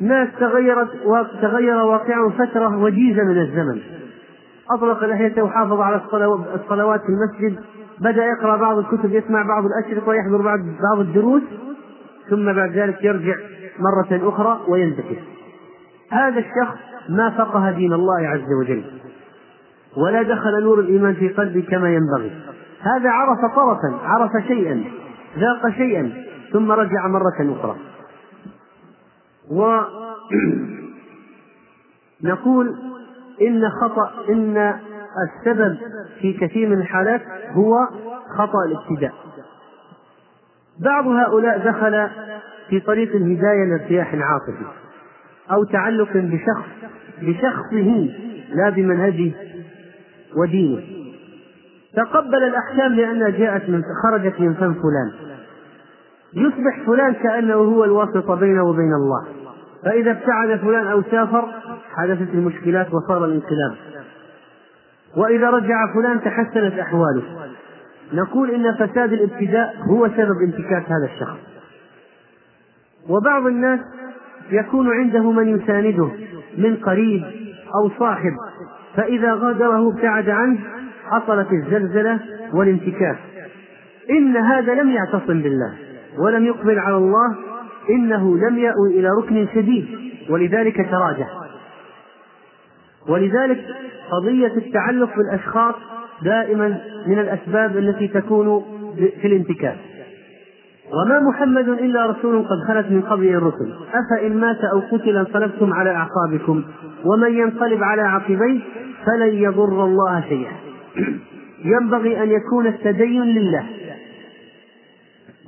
[0.01, 0.89] ناس تغيرت
[1.43, 3.81] تغير واقعهم فترة وجيزة من الزمن.
[4.71, 6.01] أطلق لحيته وحافظ على
[6.55, 7.59] الصلوات في المسجد
[8.01, 11.43] بدأ يقرأ بعض الكتب يسمع بعض الأشرطة ويحضر بعض بعض الدروس
[12.31, 13.37] ثم بعد ذلك يرجع
[13.79, 15.17] مرة أخرى وينتكس
[16.13, 16.79] هذا الشخص
[17.09, 18.85] ما فقه دين الله عز وجل
[19.97, 22.31] ولا دخل نور الإيمان في قلبه كما ينبغي.
[22.81, 24.85] هذا عرف طرفا عرف شيئا
[25.39, 26.13] ذاق شيئا
[26.53, 27.77] ثم رجع مرة أخرى.
[32.23, 32.77] ونقول
[33.43, 34.75] إن خطأ إن
[35.27, 35.79] السبب
[36.21, 37.89] في كثير من الحالات هو
[38.39, 39.13] خطأ الابتداء.
[40.85, 42.09] بعض هؤلاء دخل
[42.69, 44.65] في طريق الهداية لارتياح عاطفي
[45.53, 46.67] أو تعلق بشخص
[47.23, 48.11] بشخصه
[48.55, 49.33] لا بمنهجه
[50.37, 50.83] ودينه.
[51.97, 55.13] تقبل الأحكام لأنها جاءت من خرجت من فم فلان.
[56.35, 59.27] يصبح فلان كأنه هو الواسطة بينه وبين الله.
[59.85, 61.49] فإذا ابتعد فلان أو سافر
[61.95, 63.75] حدثت المشكلات وصار الانقلاب.
[65.17, 67.23] وإذا رجع فلان تحسنت أحواله.
[68.13, 71.39] نقول إن فساد الابتداء هو سبب انتكاس هذا الشخص.
[73.09, 73.81] وبعض الناس
[74.51, 76.11] يكون عنده من يسانده
[76.59, 77.25] من قريب
[77.75, 78.33] أو صاحب
[78.97, 80.59] فإذا غادره ابتعد عنه
[81.11, 82.21] حصلت الزلزلة
[82.55, 83.17] والانتكاس.
[84.11, 85.75] إن هذا لم يعتصم بالله
[86.19, 87.37] ولم يقبل على الله
[87.91, 89.87] إنه لم يأوي إلى ركن شديد
[90.31, 91.27] ولذلك تراجع.
[93.09, 93.65] ولذلك
[94.11, 95.75] قضية التعلق بالأشخاص
[96.23, 98.65] دائما من الأسباب التي تكون
[99.21, 99.77] في الانتكاس.
[100.93, 103.75] وما محمد إلا رسول قد خلت من قبله الرسل.
[103.95, 106.65] أفإن مات أو قتل انقلبتم على أعقابكم
[107.05, 108.61] ومن ينقلب على عقبيه
[109.07, 110.53] فلن يضر الله شيئا.
[111.75, 113.67] ينبغي أن يكون التدين لله.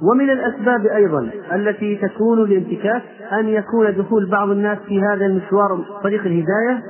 [0.03, 3.03] ومن الأسباب أيضا التي تكون للانتكاس
[3.33, 6.83] أن يكون دخول بعض الناس في هذا المشوار طريق الهداية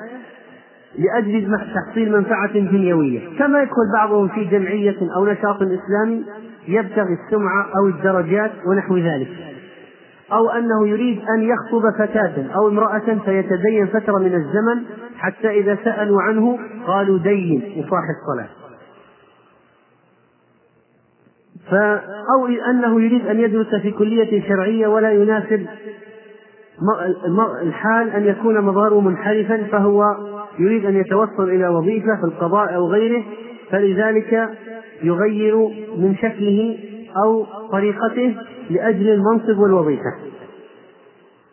[0.99, 3.39] لأجل تحصيل منفعة دنيوية.
[3.39, 6.25] كما يدخل بعضهم في جمعية أو نشاط إسلامي
[6.69, 9.29] يبتغي السمعة أو الدرجات ونحو ذلك.
[10.33, 14.85] أو أنه يريد أن يخطب فتاة أو امرأة فيتدين فترة من الزمن
[15.19, 18.58] حتى إذا سألوا عنه قالوا دين وصاح الصلاة
[22.37, 25.67] أو أنه يريد أن يدرس في كلية شرعية ولا يناسب
[27.63, 30.05] الحال أن يكون مظهره منحرفا فهو
[30.59, 33.25] يريد أن يتوصل إلى وظيفة في القضاء أو غيره
[33.71, 34.49] فلذلك
[35.03, 35.57] يغير
[35.97, 36.79] من شكله
[37.25, 38.37] أو طريقته
[38.71, 40.15] لأجل المنصب والوظيفة.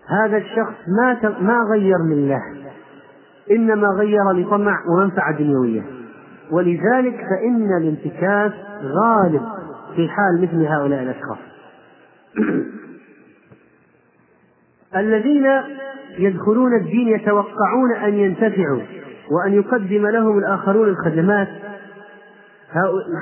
[0.09, 2.41] هذا الشخص ما ما غير لله
[3.51, 5.81] إنما غير لطمع ومنفعة دنيوية.
[6.51, 8.51] ولذلك فإن الانتكاس
[8.83, 9.41] غالب.
[9.95, 11.37] في حال مثل هؤلاء الأشخاص.
[14.95, 15.45] الذين
[16.17, 18.81] يدخلون الدين يتوقعون أن ينتفعوا
[19.31, 21.47] وأن يقدم لهم الآخرون الخدمات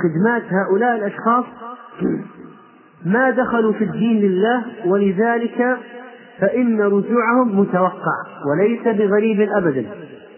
[0.03, 1.45] خدمات هؤلاء الأشخاص
[3.05, 5.77] ما دخلوا في الدين لله ولذلك
[6.39, 9.85] فإن رجوعهم متوقع وليس بغريب أبدا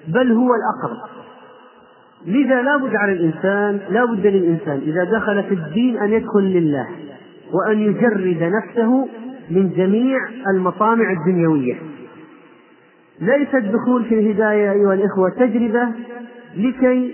[0.07, 1.14] بل هو الأقرب.
[2.27, 6.87] لذا لا بد على الإنسان لا بد للإنسان إذا دخل في الدين أن يدخل لله
[7.53, 9.07] وأن يجرد نفسه
[9.49, 10.17] من جميع
[10.55, 11.75] المطامع الدنيوية.
[13.21, 15.87] ليس الدخول في الهداية أيها الإخوة تجربة
[16.57, 17.13] لكي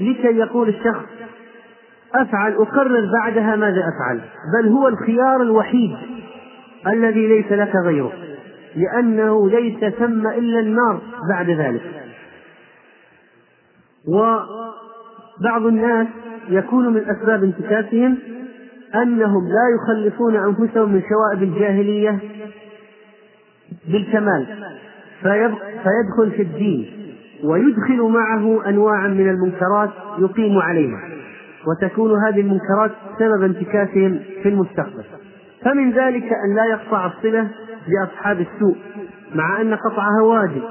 [0.00, 1.04] لكي يقول الشخص
[2.14, 4.20] أفعل أقرر بعدها ماذا أفعل.
[4.54, 5.96] بل هو الخيار الوحيد
[6.86, 8.12] الذي ليس لك غيره
[8.76, 11.00] لأنه ليس ثم إلا النار
[11.30, 12.03] بعد ذلك.
[14.08, 16.06] وبعض الناس
[16.48, 18.18] يكون من أسباب انتكاسهم
[18.94, 22.18] أنهم لا يخلصون أنفسهم من شوائب الجاهلية
[23.88, 24.46] بالكمال
[25.82, 26.86] فيدخل في الدين
[27.44, 31.00] ويدخل معه أنواعا من المنكرات يقيم عليها
[31.66, 35.04] وتكون هذه المنكرات سبب انتكاسهم في المستقبل.
[35.64, 37.48] فمن ذلك أن لا يقطع الصلة
[37.88, 38.76] لأصحاب السوء
[39.34, 40.62] مع أن قطعها واجب.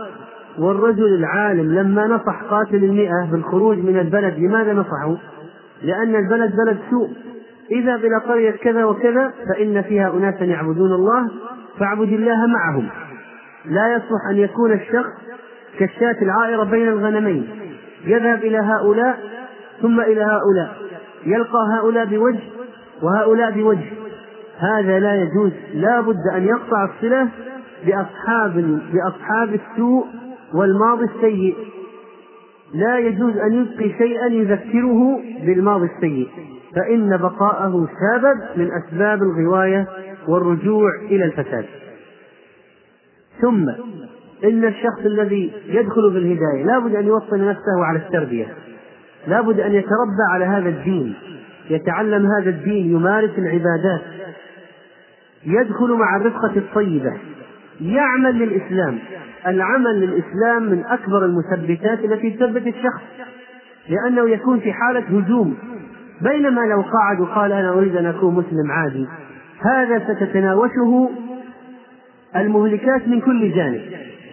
[0.60, 5.16] والرجل العالم لما نصح قاتل المئة بالخروج من البلد لماذا نصحه؟
[5.84, 7.10] لأن البلد بلد سوء.
[7.72, 11.30] إذا إلى قرية كذا وكذا فإن فيها أناسا يعبدون الله
[11.80, 12.90] فاعبد الله معهم.
[13.66, 15.12] لا يصلح أن يكون الشخص
[15.80, 17.48] كالشاة العائرة بين الغنمين.
[18.06, 19.20] يذهب إلى هؤلاء
[19.82, 20.78] ثم إلى هؤلاء.
[21.26, 22.44] يلقى هؤلاء بوجه
[23.02, 23.92] وهؤلاء بوجه.
[24.58, 25.52] هذا لا يجوز.
[25.74, 27.28] لا بد أن يقطع الصلة
[27.86, 30.06] بأصحاب بأصحاب السوء
[30.54, 31.56] والماضي السيء.
[32.74, 36.30] لا يجوز أن يبقي شيئا يذكره بالماضي السيء.
[36.76, 39.88] فإن بقاءه سبب من أسباب الغواية
[40.28, 41.66] والرجوع إلى الفساد.
[43.42, 43.70] ثم
[44.44, 48.48] إن الشخص الذي يدخل في الهداية لا بد أن يوطن نفسه على التربية.
[49.28, 51.14] لا بد أن يتربى على هذا الدين.
[51.70, 54.02] يتعلم هذا الدين يمارس العبادات.
[55.46, 57.18] يدخل مع الرفقة الطيبة.
[57.82, 59.00] يعمل للإسلام.
[59.48, 63.02] العمل للإسلام من أكبر المثبتات التي تثبت الشخص
[63.90, 65.58] لأنه يكون في حالة هجوم.
[66.22, 69.08] بينما لو قعد وقال أنا أريد أن أكون مسلم عادي
[69.60, 71.10] هذا ستتناوشه
[72.36, 73.82] المهلكات من كل جانب.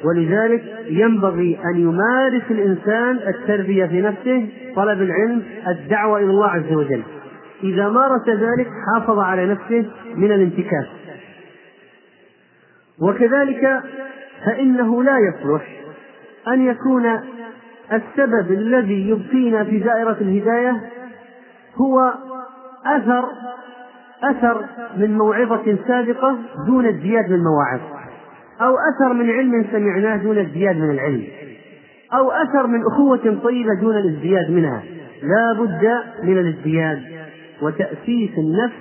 [0.04, 7.02] ولذلك ينبغي أن يمارس الإنسان التربية في نفسه طلب العلم الدعوة إلى الله عز وجل.
[7.64, 9.84] إذا مارس ذلك حافظ على نفسه
[10.16, 10.86] من الانتكاس.
[13.02, 13.82] وكذلك
[14.46, 15.66] فإنه لا يصلح
[16.48, 17.20] أن يكون
[17.92, 20.80] السبب الذي يبقينا في دائرة الهداية
[21.76, 22.14] هو
[22.86, 23.24] أثر
[24.24, 24.64] أثر
[24.96, 26.36] من موعظة سابقة
[26.66, 27.80] دون ازدياد من المواعظ
[28.60, 31.24] أو أثر من علم سمعناه دون ازدياد من العلم
[32.14, 34.82] أو أثر من أخوة طيبة دون الازدياد منها.
[35.22, 35.90] لا بد
[36.22, 37.02] من الازدياد
[37.62, 38.76] وتأسيس النفس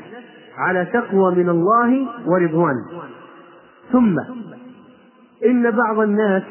[0.57, 2.75] على تقوى من الله ورضوان
[3.91, 4.15] ثم
[5.45, 6.43] إن بعض الناس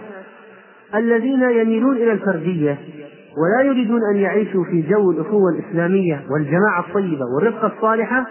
[0.94, 2.78] الذين يميلون إلى الفردية
[3.38, 8.26] ولا يريدون أن يعيشوا في جو الأخوة الإسلامية والجماعة الطيبة والرفقة الصالحة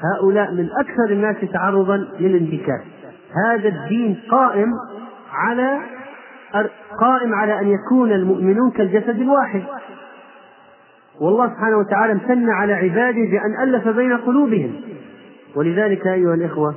[0.00, 2.80] هؤلاء من أكثر الناس تعرضا للانتكاس.
[3.46, 4.72] هذا الدين قائم
[5.32, 5.78] على
[7.00, 9.62] قائم على أن يكون المؤمنون كالجسد الواحد.
[11.20, 14.72] والله سبحانه وتعالى امتن على عباده بأن ألف بين قلوبهم.
[15.56, 16.74] ولذلك أيها الإخوة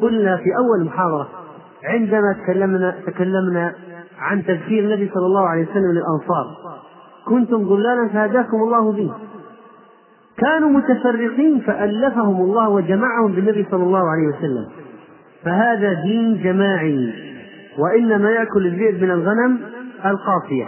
[0.00, 1.45] قلنا في أول محاضرة
[1.84, 3.74] عندما تكلمنا تكلمنا
[4.18, 6.56] عن تذكير النبي صلى الله عليه وسلم للأنصار
[7.26, 9.14] كنتم ضلالا فهداكم الله به.
[10.38, 14.68] كانوا متفرقين فألفهم الله وجمعهم بالنبي صلى الله عليه وسلم.
[15.44, 17.14] فهذا دين جماعي
[17.78, 19.60] وإنما يأكل الذئب من الغنم
[20.04, 20.66] القافية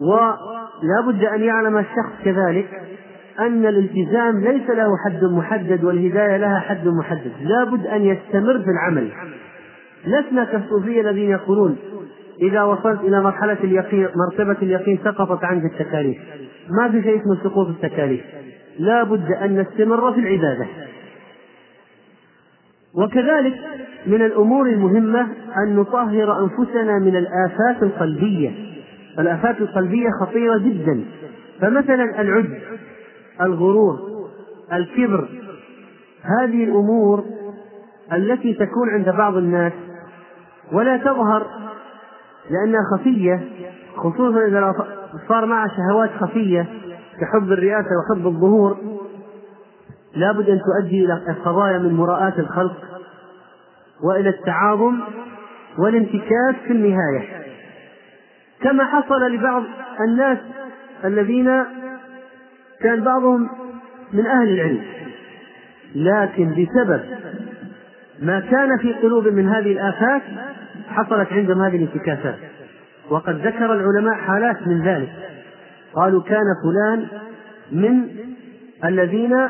[0.00, 2.68] ولا بد أن يعلم الشخص كذلك
[3.40, 7.32] أن الالتزام ليس له حد محدد والهداية لها حد محدد.
[7.40, 9.10] لا بد أن يستمر في العمل.
[10.06, 11.76] لسنا كالصوفية الذين يقولون
[12.42, 16.18] إذا وصلت إلى مرحلة اليقين مرتبة اليقين سقطت عنك التكاليف.
[16.70, 18.20] ما في شيء اسمه سقوط التكاليف.
[18.78, 20.66] لا بد أن نستمر في العبادة.
[22.94, 23.54] وكذلك
[24.06, 25.28] من الأمور المهمة
[25.66, 28.50] أن نطهر أنفسنا من الآفات القلبية.
[29.18, 31.04] الآفات القلبية خطيرة جدا.
[31.60, 32.58] فمثلا العجب
[33.40, 33.98] الغرور
[34.72, 35.28] الكبر.
[36.22, 37.24] هذه الأمور
[38.12, 39.72] التي تكون عند بعض الناس
[40.72, 41.46] ولا تظهر
[42.50, 43.40] لأنها خفية
[43.96, 44.74] خصوصا إذا
[45.28, 46.66] صار معها شهوات خفية
[47.20, 48.76] كحب الرئاسة وحب الظهور.
[50.14, 52.76] لابد أن تؤدي إلى قضايا من مراءاة الخلق
[54.04, 55.00] وإلى التعاظم
[55.78, 57.44] والانتكاس في النهاية.
[58.60, 59.62] كما حصل لبعض
[60.08, 60.38] الناس
[61.04, 61.64] الذين
[62.84, 63.48] كان بعضهم
[64.12, 64.82] من أهل العلم.
[65.94, 67.00] لكن بسبب
[68.22, 70.22] ما كان في قلوب من هذه الآفات
[70.88, 72.38] حصلت عندهم هذه الانتكاسات.
[73.10, 75.12] وقد ذكر العلماء حالات من ذلك.
[75.94, 77.06] قالوا كان فلان
[77.72, 78.08] من
[78.84, 79.48] الذين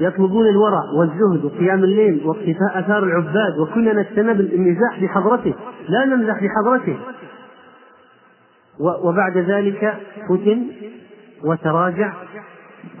[0.00, 5.54] يطلبون الورع والزهد وقيام الليل واقتفاء آثار العباد وكنا نجتنب المزاح بحضرته.
[5.88, 6.98] لا نمزح بحضرته.
[8.78, 9.94] وبعد ذلك
[10.28, 10.66] فتن
[11.44, 12.12] وتراجع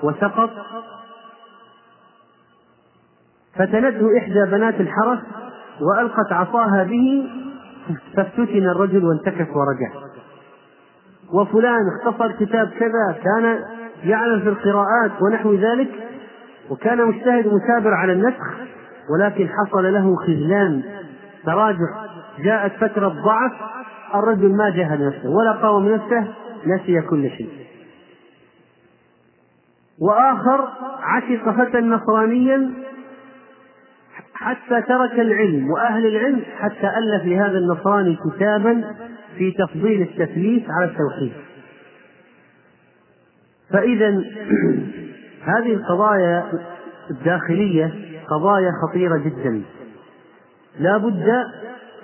[0.02, 0.50] وسقط.
[3.54, 5.18] فتنته إحدى بنات الحرس
[5.80, 7.28] وألقت عصاها به
[8.16, 9.90] فافتتن الرجل وانتكس ورجع.
[11.32, 13.64] وفلان اختصر كتاب كذا كان
[14.04, 15.90] يعلم في القراءات ونحو ذلك
[16.70, 18.46] وكان مجتهد مثابر على النسخ
[19.14, 20.82] ولكن حصل له خذلان.
[21.44, 22.10] تراجع.
[22.38, 23.52] جاءت فترة ضعف
[24.14, 26.24] الرجل ما جاهد نفسه ولا قاوم نفسه
[26.66, 27.59] نسي كل شيء.
[30.00, 30.68] وآخر
[31.02, 32.70] عشق فتى نصرانيا
[34.34, 38.94] حتى ترك العلم وأهل العلم حتى ألف لهذا النصراني كتابا
[39.38, 41.32] في تفضيل التثليث على التوحيد.
[43.72, 44.08] فإذا
[45.52, 46.44] هذه القضايا
[47.10, 47.94] الداخلية
[48.30, 49.62] قضايا خطيرة جدا.
[50.78, 51.28] لا بد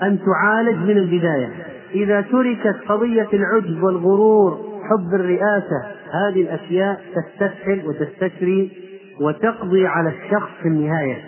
[0.03, 1.67] أن تعالج من البداية.
[1.95, 8.73] إذا تركت قضية العجب والغرور حب الرئاسة هذه الأشياء تستسهل وتستشري
[9.21, 11.25] وتقضي على الشخص في النهاية.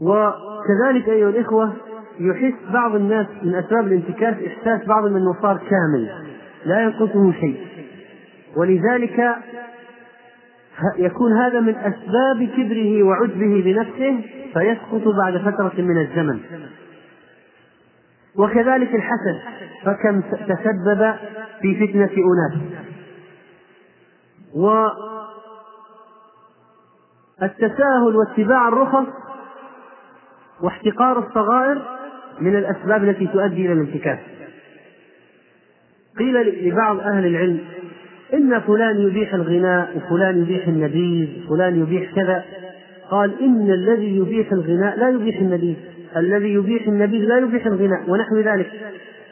[0.00, 1.72] وكذلك أيها الإخوة
[2.20, 4.86] يحس بعض الناس من أسباب الانتكاس إحساس
[5.16, 6.10] أنه صار كامل
[6.64, 7.66] لا ينقصه شيء.
[8.56, 9.36] ولذلك
[10.98, 14.20] يكون هذا من أسباب كبره وعجبه بنفسه
[14.54, 16.40] فيسقط بعد فترة من الزمن.
[18.36, 19.40] وكذلك الحسد
[19.84, 21.14] فكم تسبب
[21.62, 22.54] في فتنة أناس.
[27.40, 29.06] والتساهل واتباع الرخص
[30.62, 31.82] واحتقار الصغائر
[32.40, 34.18] من الأسباب التي تؤدي إلى الانتكاس.
[36.18, 37.60] قيل لبعض أهل العلم
[38.34, 42.44] إن فلان يبيح الغناء وفلان يبيح النبيذ فلان يبيح كذا.
[43.10, 45.76] قال إن الذي يبيح الغناء لا يبيح النبيذ.
[46.16, 48.70] الذي يبيح النبيذ لا يبيح الغناء ونحو ذلك.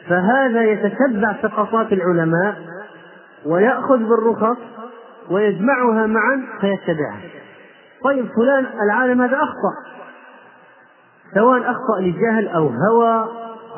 [0.07, 2.55] فهذا يتتبع سقطات العلماء
[3.45, 4.57] ويأخذ بالرخص
[5.29, 7.21] ويجمعها معا فيتبعها.
[8.03, 9.73] طيب فلان العالم هذا أخطأ.
[11.35, 13.27] سواء أخطأ لجهل أو هوى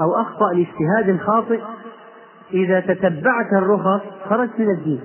[0.01, 1.59] أو أخطأ لاجتهاد خاطئ
[2.53, 5.01] إذا تتبعت الرخص خرجت من الدين.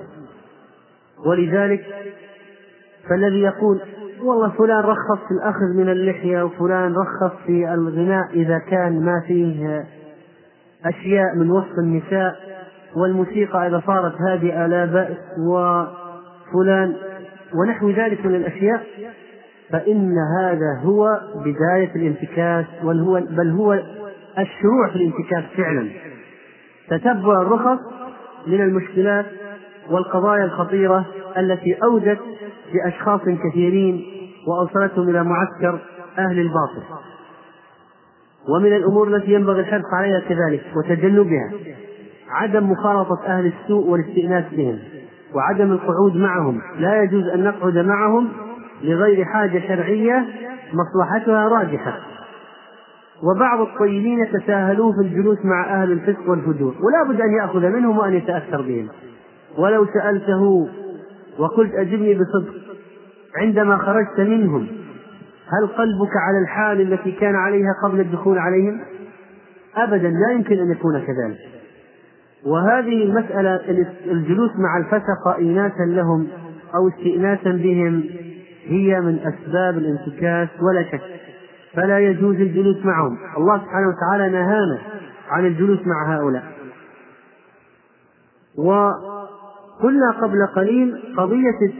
[1.26, 1.84] ولذلك
[3.08, 3.80] فالذي يقول
[4.22, 9.84] والله فلان رخص في الأخذ من اللحية وفلان رخص في الغناء إذا كان ما فيه
[10.84, 12.36] أشياء من وصف النساء.
[12.96, 15.16] والموسيقى إذا صارت هادئة لا بأس
[15.48, 16.94] وفلان
[17.54, 18.86] ونحو ذلك من الأشياء.
[19.70, 23.72] فإن هذا هو بداية الانتكاس بل هو بل هو
[24.38, 25.88] الشروع في الانتكاس فعلا.
[26.90, 27.78] تتبع الرخص
[28.46, 29.26] من المشكلات
[29.90, 31.06] والقضايا الخطيرة
[31.38, 32.18] التي أودت
[32.72, 34.04] بأشخاص كثيرين
[34.46, 35.80] وأوصلتهم إلى معسكر
[36.18, 36.82] أهل الباطل.
[38.48, 41.52] ومن الأمور التي ينبغي الحرص عليها كذلك وتجنبها
[42.30, 44.78] عدم مخالطة أهل السوء والاستئناس بهم
[45.34, 46.60] وعدم القعود معهم.
[46.78, 48.28] لا يجوز أن نقعد معهم
[48.82, 50.26] لغير حاجة شرعية
[50.72, 51.98] مصلحتها راجحة.
[53.22, 56.74] وبعض الطيبين يتساهلون في الجلوس مع أهل الفسق والفجور.
[56.82, 58.88] ولا بد أن يأخذ منهم وأن يتأثر بهم.
[59.58, 60.68] ولو سألته
[61.38, 62.54] وقلت أجبني بصدق.
[63.36, 64.66] عندما خرجت منهم
[65.48, 68.80] هل قلبك على الحال التي كان عليها قبل الدخول عليهم؟
[69.76, 71.38] أبدا لا يمكن أن يكون كذلك.
[72.46, 73.60] وهذه المسألة
[74.06, 76.28] الجلوس مع الفسقة إيناسا لهم
[76.74, 78.04] أو استئناسا بهم
[78.64, 81.00] هي من أسباب الانتكاس ولا شك.
[81.74, 83.18] فلا يجوز الجلوس معهم.
[83.36, 84.78] الله سبحانه وتعالى نهانا
[85.30, 86.42] عن الجلوس مع هؤلاء.
[89.78, 91.72] وقلنا قبل قليل قضية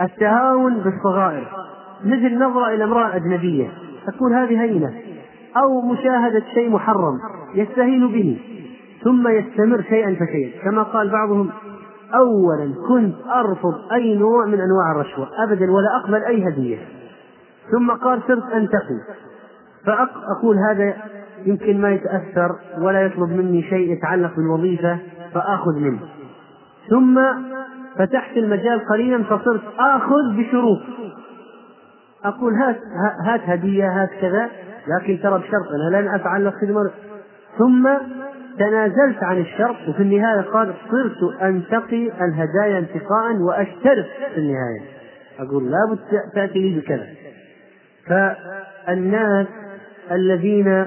[0.00, 1.48] التهاون بالصغائر.
[2.04, 3.68] مثل نظرة إلى امرأة أجنبية.
[4.06, 4.94] تكون هذه هينة.
[5.56, 7.18] أو مشاهدة شيء محرم
[7.54, 8.40] يستهين به
[9.04, 10.62] ثم يستمر شيئا فشيئا.
[10.64, 11.50] كما قال بعضهم
[12.14, 16.78] أولا كنت أرفض أي نوع من أنواع الرشوة أبدا ولا أقبل أي هدية.
[17.72, 19.00] ثم قال صرت أنتقي
[19.86, 20.94] فأقول هذا
[21.46, 24.98] يمكن ما يتأثر ولا يطلب مني شيء يتعلق بالوظيفة
[25.34, 26.00] فآخذ منه.
[26.90, 27.20] ثم
[27.98, 30.80] فتحت المجال قليلا فصرت آخذ بشروط.
[32.24, 32.76] أقول هات
[33.26, 34.48] هات هدية هات كذا
[34.88, 36.90] لكن ترى بشرط أنا لن أفعل لك خدمة
[37.58, 37.88] ثم
[38.58, 44.80] تنازلت عن الشرط وفي النهاية قال صرت أنتقي الهدايا انتقاء وأشترط في النهاية.
[45.38, 45.98] أقول لابد
[46.34, 47.06] تأتي لي بكذا.
[48.06, 49.46] فالناس
[50.12, 50.86] الذين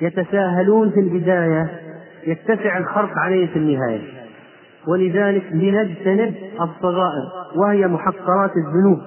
[0.00, 1.68] يتساهلون في البداية
[2.26, 4.19] يتسع الخرق عليه في النهاية.
[4.88, 8.98] ولذلك لنجتنب الصغائر وهي محقرات الذنوب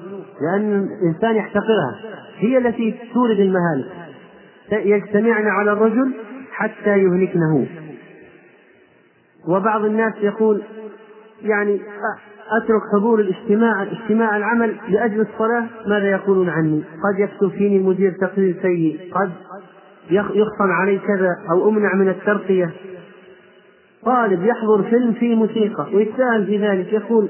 [0.42, 1.96] لأن الإنسان يحتقرها
[2.38, 3.86] هي التي تورد المهالك
[4.72, 6.14] يجتمعن على الرجل
[6.52, 7.68] حتى يهلكنه
[9.48, 10.62] وبعض الناس يقول
[11.42, 11.82] يعني
[12.62, 18.56] أترك حضور الاجتماع اجتماع العمل لأجل الصلاة ماذا يقولون عني؟ قد يكتب فيني المدير تقرير
[18.62, 19.32] سيء، قد
[20.12, 22.72] يخصم علي كذا أو أمنع من الترقية.
[24.06, 27.30] طالب يحضر فيلم فيه موسيقى ويتساهل في ذلك يقول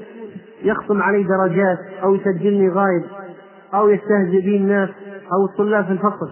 [0.62, 3.04] يخصم علي درجات أو يسجلني غايب
[3.74, 4.88] أو يستهزئ بي الناس
[5.32, 6.30] أو الطلاب في الفصل.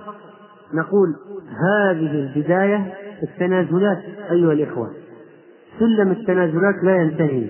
[0.75, 1.15] نقول
[1.49, 3.99] هذه البداية التنازلات
[4.31, 4.91] أيها الإخوة.
[5.79, 7.47] سلم التنازلات لا ينتهي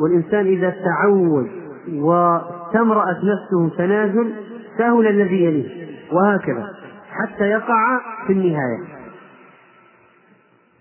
[0.00, 1.46] والإنسان إذا تعود
[1.92, 4.32] واستمرأت نفسه تنازل
[4.78, 6.66] سهل الذي يليه وهكذا
[7.10, 8.78] حتى يقع في النهاية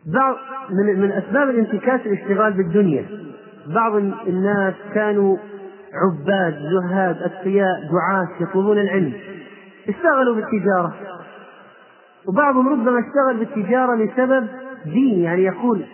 [0.05, 0.35] بعض
[0.69, 3.05] من, من أسباب الانتكاس الاشتغال بالدنيا.
[3.67, 3.95] بعض
[4.27, 5.37] الناس كانوا
[5.93, 9.13] عباد زهاد أتقياء دعاة يطلبون العلم.
[9.89, 10.93] اشتغلوا بالتجارة.
[12.27, 14.47] وبعضهم ربما اشتغل بالتجارة لسبب
[14.85, 15.19] دين.
[15.19, 15.85] يعني يقول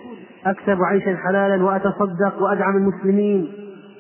[0.46, 3.52] أكسب عيشا حلالا وأتصدق وأدعم المسلمين.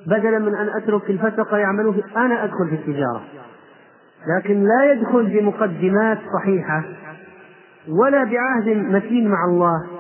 [0.07, 3.21] بدلا من أن أترك الفسقة يعملون أنا أدخل في التجارة.
[4.38, 6.84] لكن لا يدخل بمقدمات صحيحة
[7.89, 9.97] ولا بعهد متين مع الله.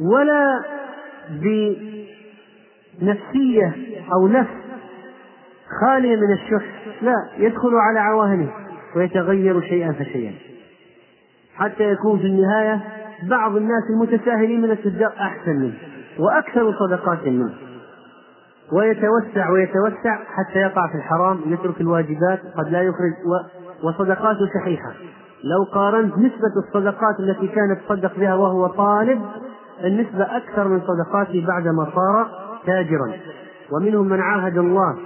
[0.00, 0.62] ولا
[3.00, 3.74] بنفسية
[4.12, 4.50] أو نفس
[5.80, 6.64] خالية من الشح.
[7.02, 8.50] لا يدخل على عواهنه
[8.96, 10.32] ويتغير شيئا فشيئا.
[11.54, 12.80] حتى يكون في النهاية
[13.28, 15.74] بعض الناس المتساهلين من التجار أحسن منه
[16.18, 17.54] وأكثر صدقات منه.
[18.72, 23.12] ويتوسع ويتوسع حتى يقع في الحرام يترك الواجبات قد لا يخرج
[23.82, 24.92] وصدقاته شحيحة
[25.44, 29.20] لو قارنت نسبة الصدقات التي كان يتصدق بها وهو طالب
[29.84, 32.28] النسبة أكثر من صدقاته بعدما صار
[32.66, 33.12] تاجرا.
[33.72, 34.96] ومنهم من عاهد الله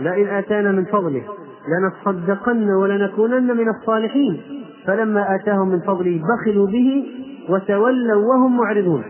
[0.00, 1.22] لئن آتانا من فضله
[1.68, 4.40] لنصدقن ولنكونن من الصالحين.
[4.86, 7.04] فلما آتاهم من فضله بخلوا به
[7.48, 9.04] وتولوا وهم معرضون.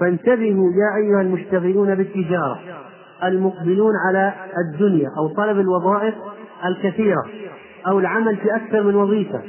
[0.00, 2.58] فانتبهوا يا أيها المشتغلون بالتجارة
[3.24, 6.14] المقبلون على الدنيا أو طلب الوظائف
[6.64, 7.22] الكثيرة
[7.86, 9.40] أو العمل في أكثر من وظيفة.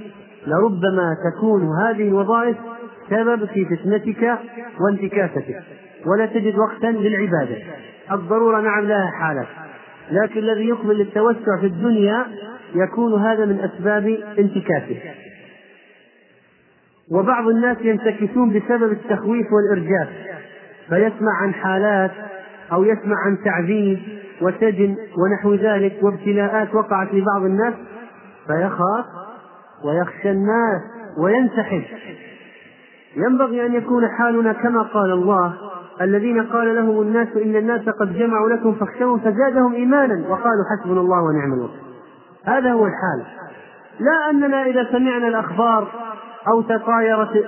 [0.47, 2.57] لربما تكون هذه الوظائف
[3.09, 4.37] سبب في فتنتك
[4.79, 5.63] وانتكاستك
[6.05, 7.57] ولا تجد وقتا للعبادة.
[8.11, 9.47] الضرورة نعم لها حالات
[10.11, 12.25] لكن الذي يقبل للتوسع في الدنيا
[12.75, 14.99] يكون هذا من أسباب انتكاسه.
[17.11, 20.07] وبعض الناس ينتكسون بسبب التخويف والإرجاف
[20.89, 22.11] فيسمع عن حالات
[22.71, 23.99] أو يسمع عن تعذيب
[24.41, 27.73] وسجن ونحو ذلك وابتلاءات وقعت لبعض الناس
[28.47, 29.05] فيخاف
[29.85, 30.81] ويخشى الناس
[31.17, 31.83] وينسحب.
[33.17, 35.53] ينبغي أن يكون حالنا كما قال الله
[36.01, 41.23] الذين قال لهم الناس إن الناس قد جمعوا لكم فاخشوهم فزادهم إيمانا وقالوا حسبنا الله
[41.23, 41.81] ونعم الوكيل.
[42.45, 43.25] هذا هو الحال.
[43.99, 45.87] لا أننا إذا سمعنا الأخبار
[46.47, 47.45] أو تطايرت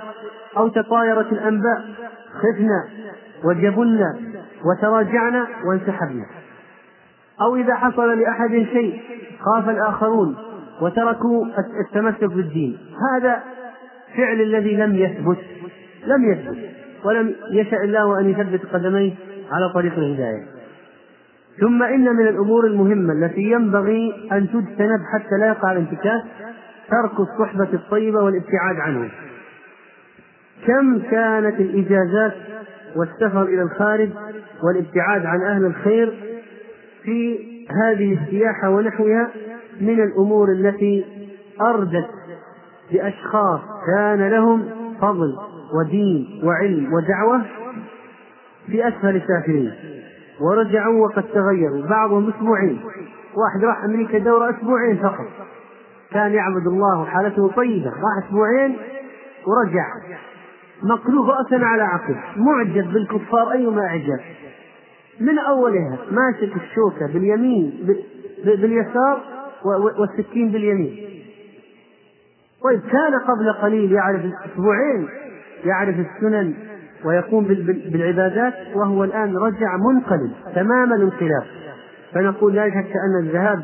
[0.56, 1.84] أو تطايرت الأنباء
[2.38, 2.84] خفنا
[3.44, 4.18] وجبنا
[4.64, 6.26] وتراجعنا وانسحبنا.
[7.40, 9.02] أو إذا حصل لأحد شيء
[9.40, 10.36] خاف الآخرون
[10.80, 11.46] وتركوا
[11.86, 12.78] التمسك بالدين.
[13.12, 13.42] هذا
[14.16, 15.38] فعل الذي لم يثبت
[16.06, 16.70] لم يثبت
[17.04, 19.12] ولم يشاء الله أن يثبت قدميه
[19.52, 20.46] على طريق الهداية.
[21.60, 26.22] ثم إن من الأمور المهمة التي ينبغي أن تجتنب حتى لا يقع الانتكاس
[26.90, 29.08] ترك الصحبة الطيبة والابتعاد عنه.
[30.66, 32.34] كم كانت الإجازات
[32.96, 34.10] والسفر إلى الخارج
[34.64, 36.12] والابتعاد عن أهل الخير
[37.02, 37.38] في
[37.84, 39.30] هذه السياحة ونحوها
[39.80, 41.04] من الأمور التي
[41.60, 42.08] أردت
[42.92, 44.64] بأشخاص كان لهم
[45.00, 45.36] فضل
[45.74, 47.42] ودين وعلم ودعوة
[48.66, 49.72] في أسفل سافلين
[50.40, 51.86] ورجعوا وقد تغيروا.
[51.86, 52.80] بعضهم أسبوعين
[53.36, 55.26] واحد راح أمريكا دورة أسبوعين فقط.
[56.10, 57.90] كان يعبد الله وحالته طيبة.
[57.90, 58.76] راح أسبوعين
[59.46, 59.86] ورجع.
[60.82, 62.16] مقلوب رأسا على عقب.
[62.36, 63.52] معجب بالكفار.
[63.52, 64.20] أيما إعجاب
[65.20, 67.86] من أولها؟ ماسك الشوكة باليمين
[68.44, 69.20] باليسار
[69.98, 71.09] والسكين باليمين.
[72.64, 74.20] طيب كان قبل قليل يعرف
[74.52, 75.08] أسبوعين
[75.64, 76.54] يعرف السنن
[77.04, 77.44] ويقوم
[77.92, 81.44] بالعبادات وهو الآن رجع منقلب تمام الانقلاب
[82.14, 83.62] فنقول لا شك أن الذهاب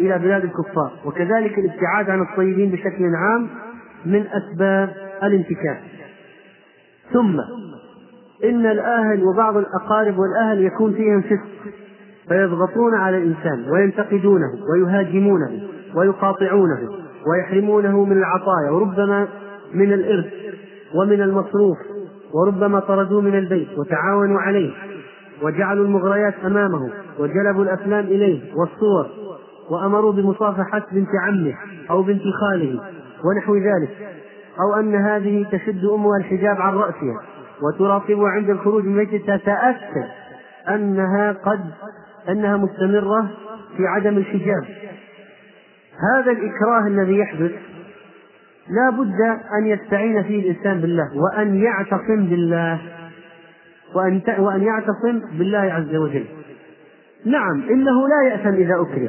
[0.00, 3.48] إلى بلاد الكفار وكذلك الابتعاد عن الطيبين بشكل عام
[4.06, 4.90] من أسباب
[5.22, 5.78] الانتكاس.
[7.12, 7.40] ثم
[8.44, 11.72] إن الأهل وبعض الأقارب والأهل يكون فيهم فسق
[12.28, 15.60] فيضغطون على الإنسان وينتقدونه ويهاجمونه
[15.94, 17.07] ويقاطعونه.
[17.26, 19.28] ويحرمونه من العطايا وربما
[19.74, 20.32] من الإرث
[20.94, 21.76] ومن المصروف
[22.34, 24.70] وربما طردوه من البيت وتعاونوا عليه
[25.42, 29.06] وجعلوا المغريات أمامه وجلبوا الأفلام إليه والصور
[29.70, 31.54] وأمروا بمصافحة بنت عمه
[31.90, 32.80] أو بنت خاله
[33.24, 33.96] ونحو ذلك
[34.60, 37.22] أو أن هذه تشد أمها الحجاب عن رأسها
[37.62, 40.08] وتراقبها عند الخروج من البيت تتأكد
[40.68, 41.60] أنها قد
[42.28, 43.30] أنها مستمرة
[43.76, 44.64] في عدم الحجاب.
[46.14, 47.52] هذا الإكراه الذي يحدث
[48.68, 49.20] لا بد
[49.58, 52.80] أن يستعين فيه الإنسان بالله وأن يعتصم بالله
[53.94, 56.24] وأن وأن يعتصم بالله عز وجل.
[57.26, 59.08] نعم إنه لا يأثم إذا أكره،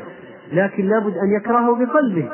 [0.54, 2.30] لكن لابد أن يكرهه بقلبه.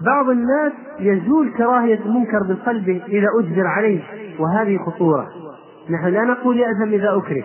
[0.00, 4.00] بعض الناس يزول كراهية المنكر بقلبه إذا أجبر عليه
[4.38, 5.28] وهذه خطورة.
[5.90, 7.44] نحن لا نقول يأثم إذا أكره،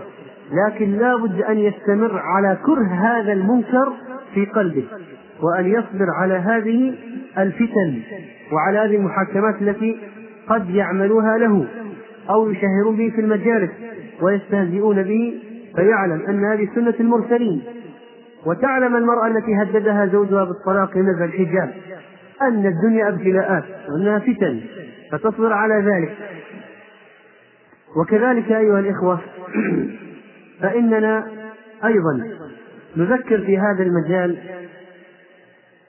[0.51, 3.93] لكن لابد أن يستمر على كره هذا المنكر
[4.33, 4.85] في قلبه
[5.41, 6.95] وأن يصبر على هذه
[7.37, 8.01] الفتن
[8.51, 9.97] وعلى هذه المحاكمات التي
[10.47, 11.67] قد يعملوها له
[12.29, 13.71] أو يشهرون به في المجالس
[14.21, 15.41] ويستهزئون به
[15.75, 17.63] فيعلم أن هذه سنة المرسلين.
[18.45, 21.73] وتعلم المرأة التي هددها زوجها بالطلاق نزل الحجاب
[22.41, 24.61] أن الدنيا ابتلاءات وأنها فتن
[25.11, 26.17] فتصبر على ذلك.
[27.95, 29.19] وكذلك أيها الإخوة
[30.61, 31.27] فإننا
[31.85, 32.23] أيضا
[32.97, 34.37] نذكر في هذا المجال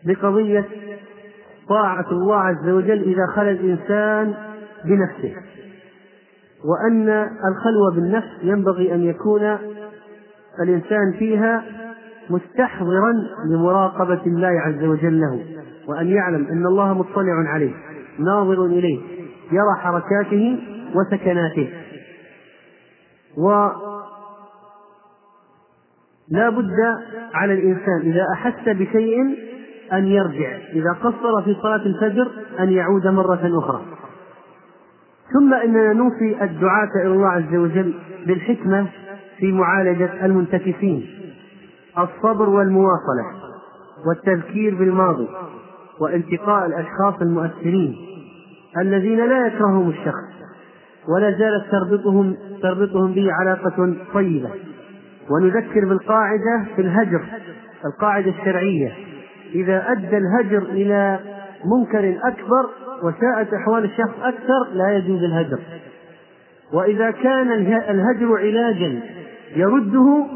[0.07, 0.65] بقضية
[1.69, 4.35] طاعة الله عز وجل إذا خلا الإنسان
[4.85, 5.35] بنفسه.
[6.65, 7.09] وأن
[7.49, 9.59] الخلوة بالنفس ينبغي أن يكون
[10.63, 11.65] الإنسان فيها
[12.31, 13.13] مستحضرا
[13.51, 15.45] لمراقبة الله عز وجل له
[15.89, 17.75] وأن يعلم أن الله مطلع عليه
[18.19, 19.01] ناظر إليه
[19.53, 20.59] يرى حركاته
[20.95, 21.73] وسكناته.
[23.37, 23.69] و
[26.29, 26.77] لا بد
[27.35, 29.37] على الإنسان إذا أحس بشيء
[29.93, 30.59] أن يرجع.
[30.73, 32.29] إذا قصر في صلاة الفجر
[32.61, 33.83] أن يعود مرة أخرى.
[35.33, 37.95] ثم إننا نوصي الدعاة إلى الله عز وجل
[38.27, 38.87] بالحكمة
[39.39, 41.07] في معالجة المنتكسين.
[41.99, 43.25] الصبر والمواصلة
[44.07, 45.29] والتذكير بالماضي
[46.01, 47.97] والتقاء الأشخاص المؤثرين
[48.79, 50.37] الذين لا يكرههم الشخص
[51.09, 54.51] ولا زالت تربطهم تربطهم به علاقة طيبة.
[55.31, 57.23] ونذكر بالقاعدة في الهجر
[57.85, 58.93] القاعدة الشرعية.
[59.55, 61.19] إذا أدى الهجر إلى
[61.65, 62.67] منكر أكبر
[63.03, 65.59] وساءت أحوال الشخص أكثر لا يجوز الهجر.
[66.73, 67.53] وإذا كان
[67.91, 69.01] الهجر علاجا
[69.57, 70.27] يرده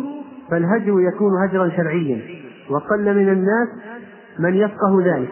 [0.51, 2.21] فالهجر يكون هجرا شرعيا.
[2.71, 3.69] وقل من الناس
[4.39, 5.31] من يفقه ذلك.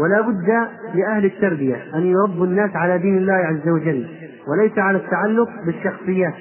[0.00, 4.06] ولا بد لأهل التربية أن يربوا الناس على دين الله عز وجل
[4.48, 6.34] وليس على التعلق بالشخصيات.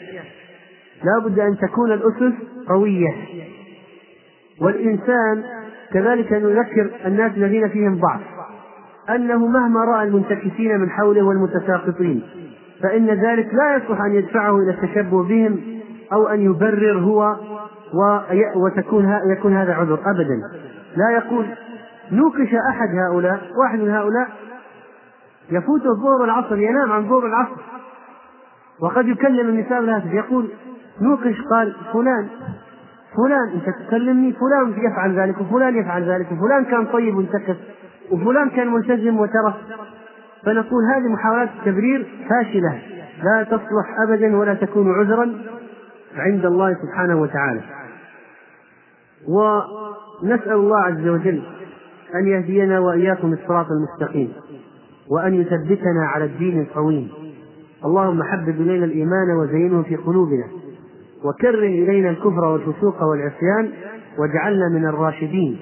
[1.04, 2.34] لا بد أن تكون الأسس
[2.68, 3.16] قوية.
[4.62, 5.44] والإنسان
[5.94, 8.22] كذلك نذكر الناس الذين فيهم ضعف
[9.10, 12.24] أنه مهما رأى المنتكسين من حوله والمتساقطين
[12.84, 15.60] فإن ذلك لا يصلح أن يدفعه إلى التشبه بهم
[16.14, 17.36] أو أن يبرر هو
[18.56, 20.42] وتكون يكون هذا عذر أبدا.
[20.96, 21.46] لا يقول
[22.12, 24.28] نوقش أحد هؤلاء واحد من هؤلاء
[25.52, 27.62] يفوت الظهر والعصر ينام عن ظهر العصر
[28.80, 30.50] وقد يكلم النساء بالهاتف يقول
[31.02, 32.28] نوقش قال فلان
[33.18, 37.56] فلان انت تكلمني فلان يفعل ذلك وفلان يفعل ذلك وفلان كان طيب وانتكس
[38.12, 39.54] وفلان كان ملتزم وترك.
[40.46, 42.82] فنقول هذه محاولات التبرير فاشلة
[43.24, 45.34] لا تصلح أبدا ولا تكون عذرا
[46.16, 47.62] عند الله سبحانه وتعالى.
[49.28, 51.42] ونسأل الله عز وجل
[52.16, 54.34] أن يهدينا وإياكم الصراط المستقيم
[55.10, 57.10] وأن يثبتنا على الدين القويم.
[57.86, 60.57] اللهم حبب إلينا الإيمان وزينه في قلوبنا.
[61.28, 63.70] وكره إلينا الكفر والفسوق والعصيان
[64.20, 65.58] واجعلنا من الراشدين.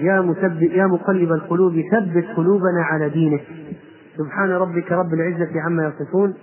[0.00, 3.42] يا مثبت يا مقلب القلوب ثبت قلوبنا على دينك.
[4.16, 6.34] سبحان ربك رب العزة عما يصفون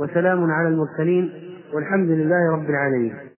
[0.00, 1.30] وسلام على المرسلين
[1.74, 3.31] والحمد لله رب العالمين.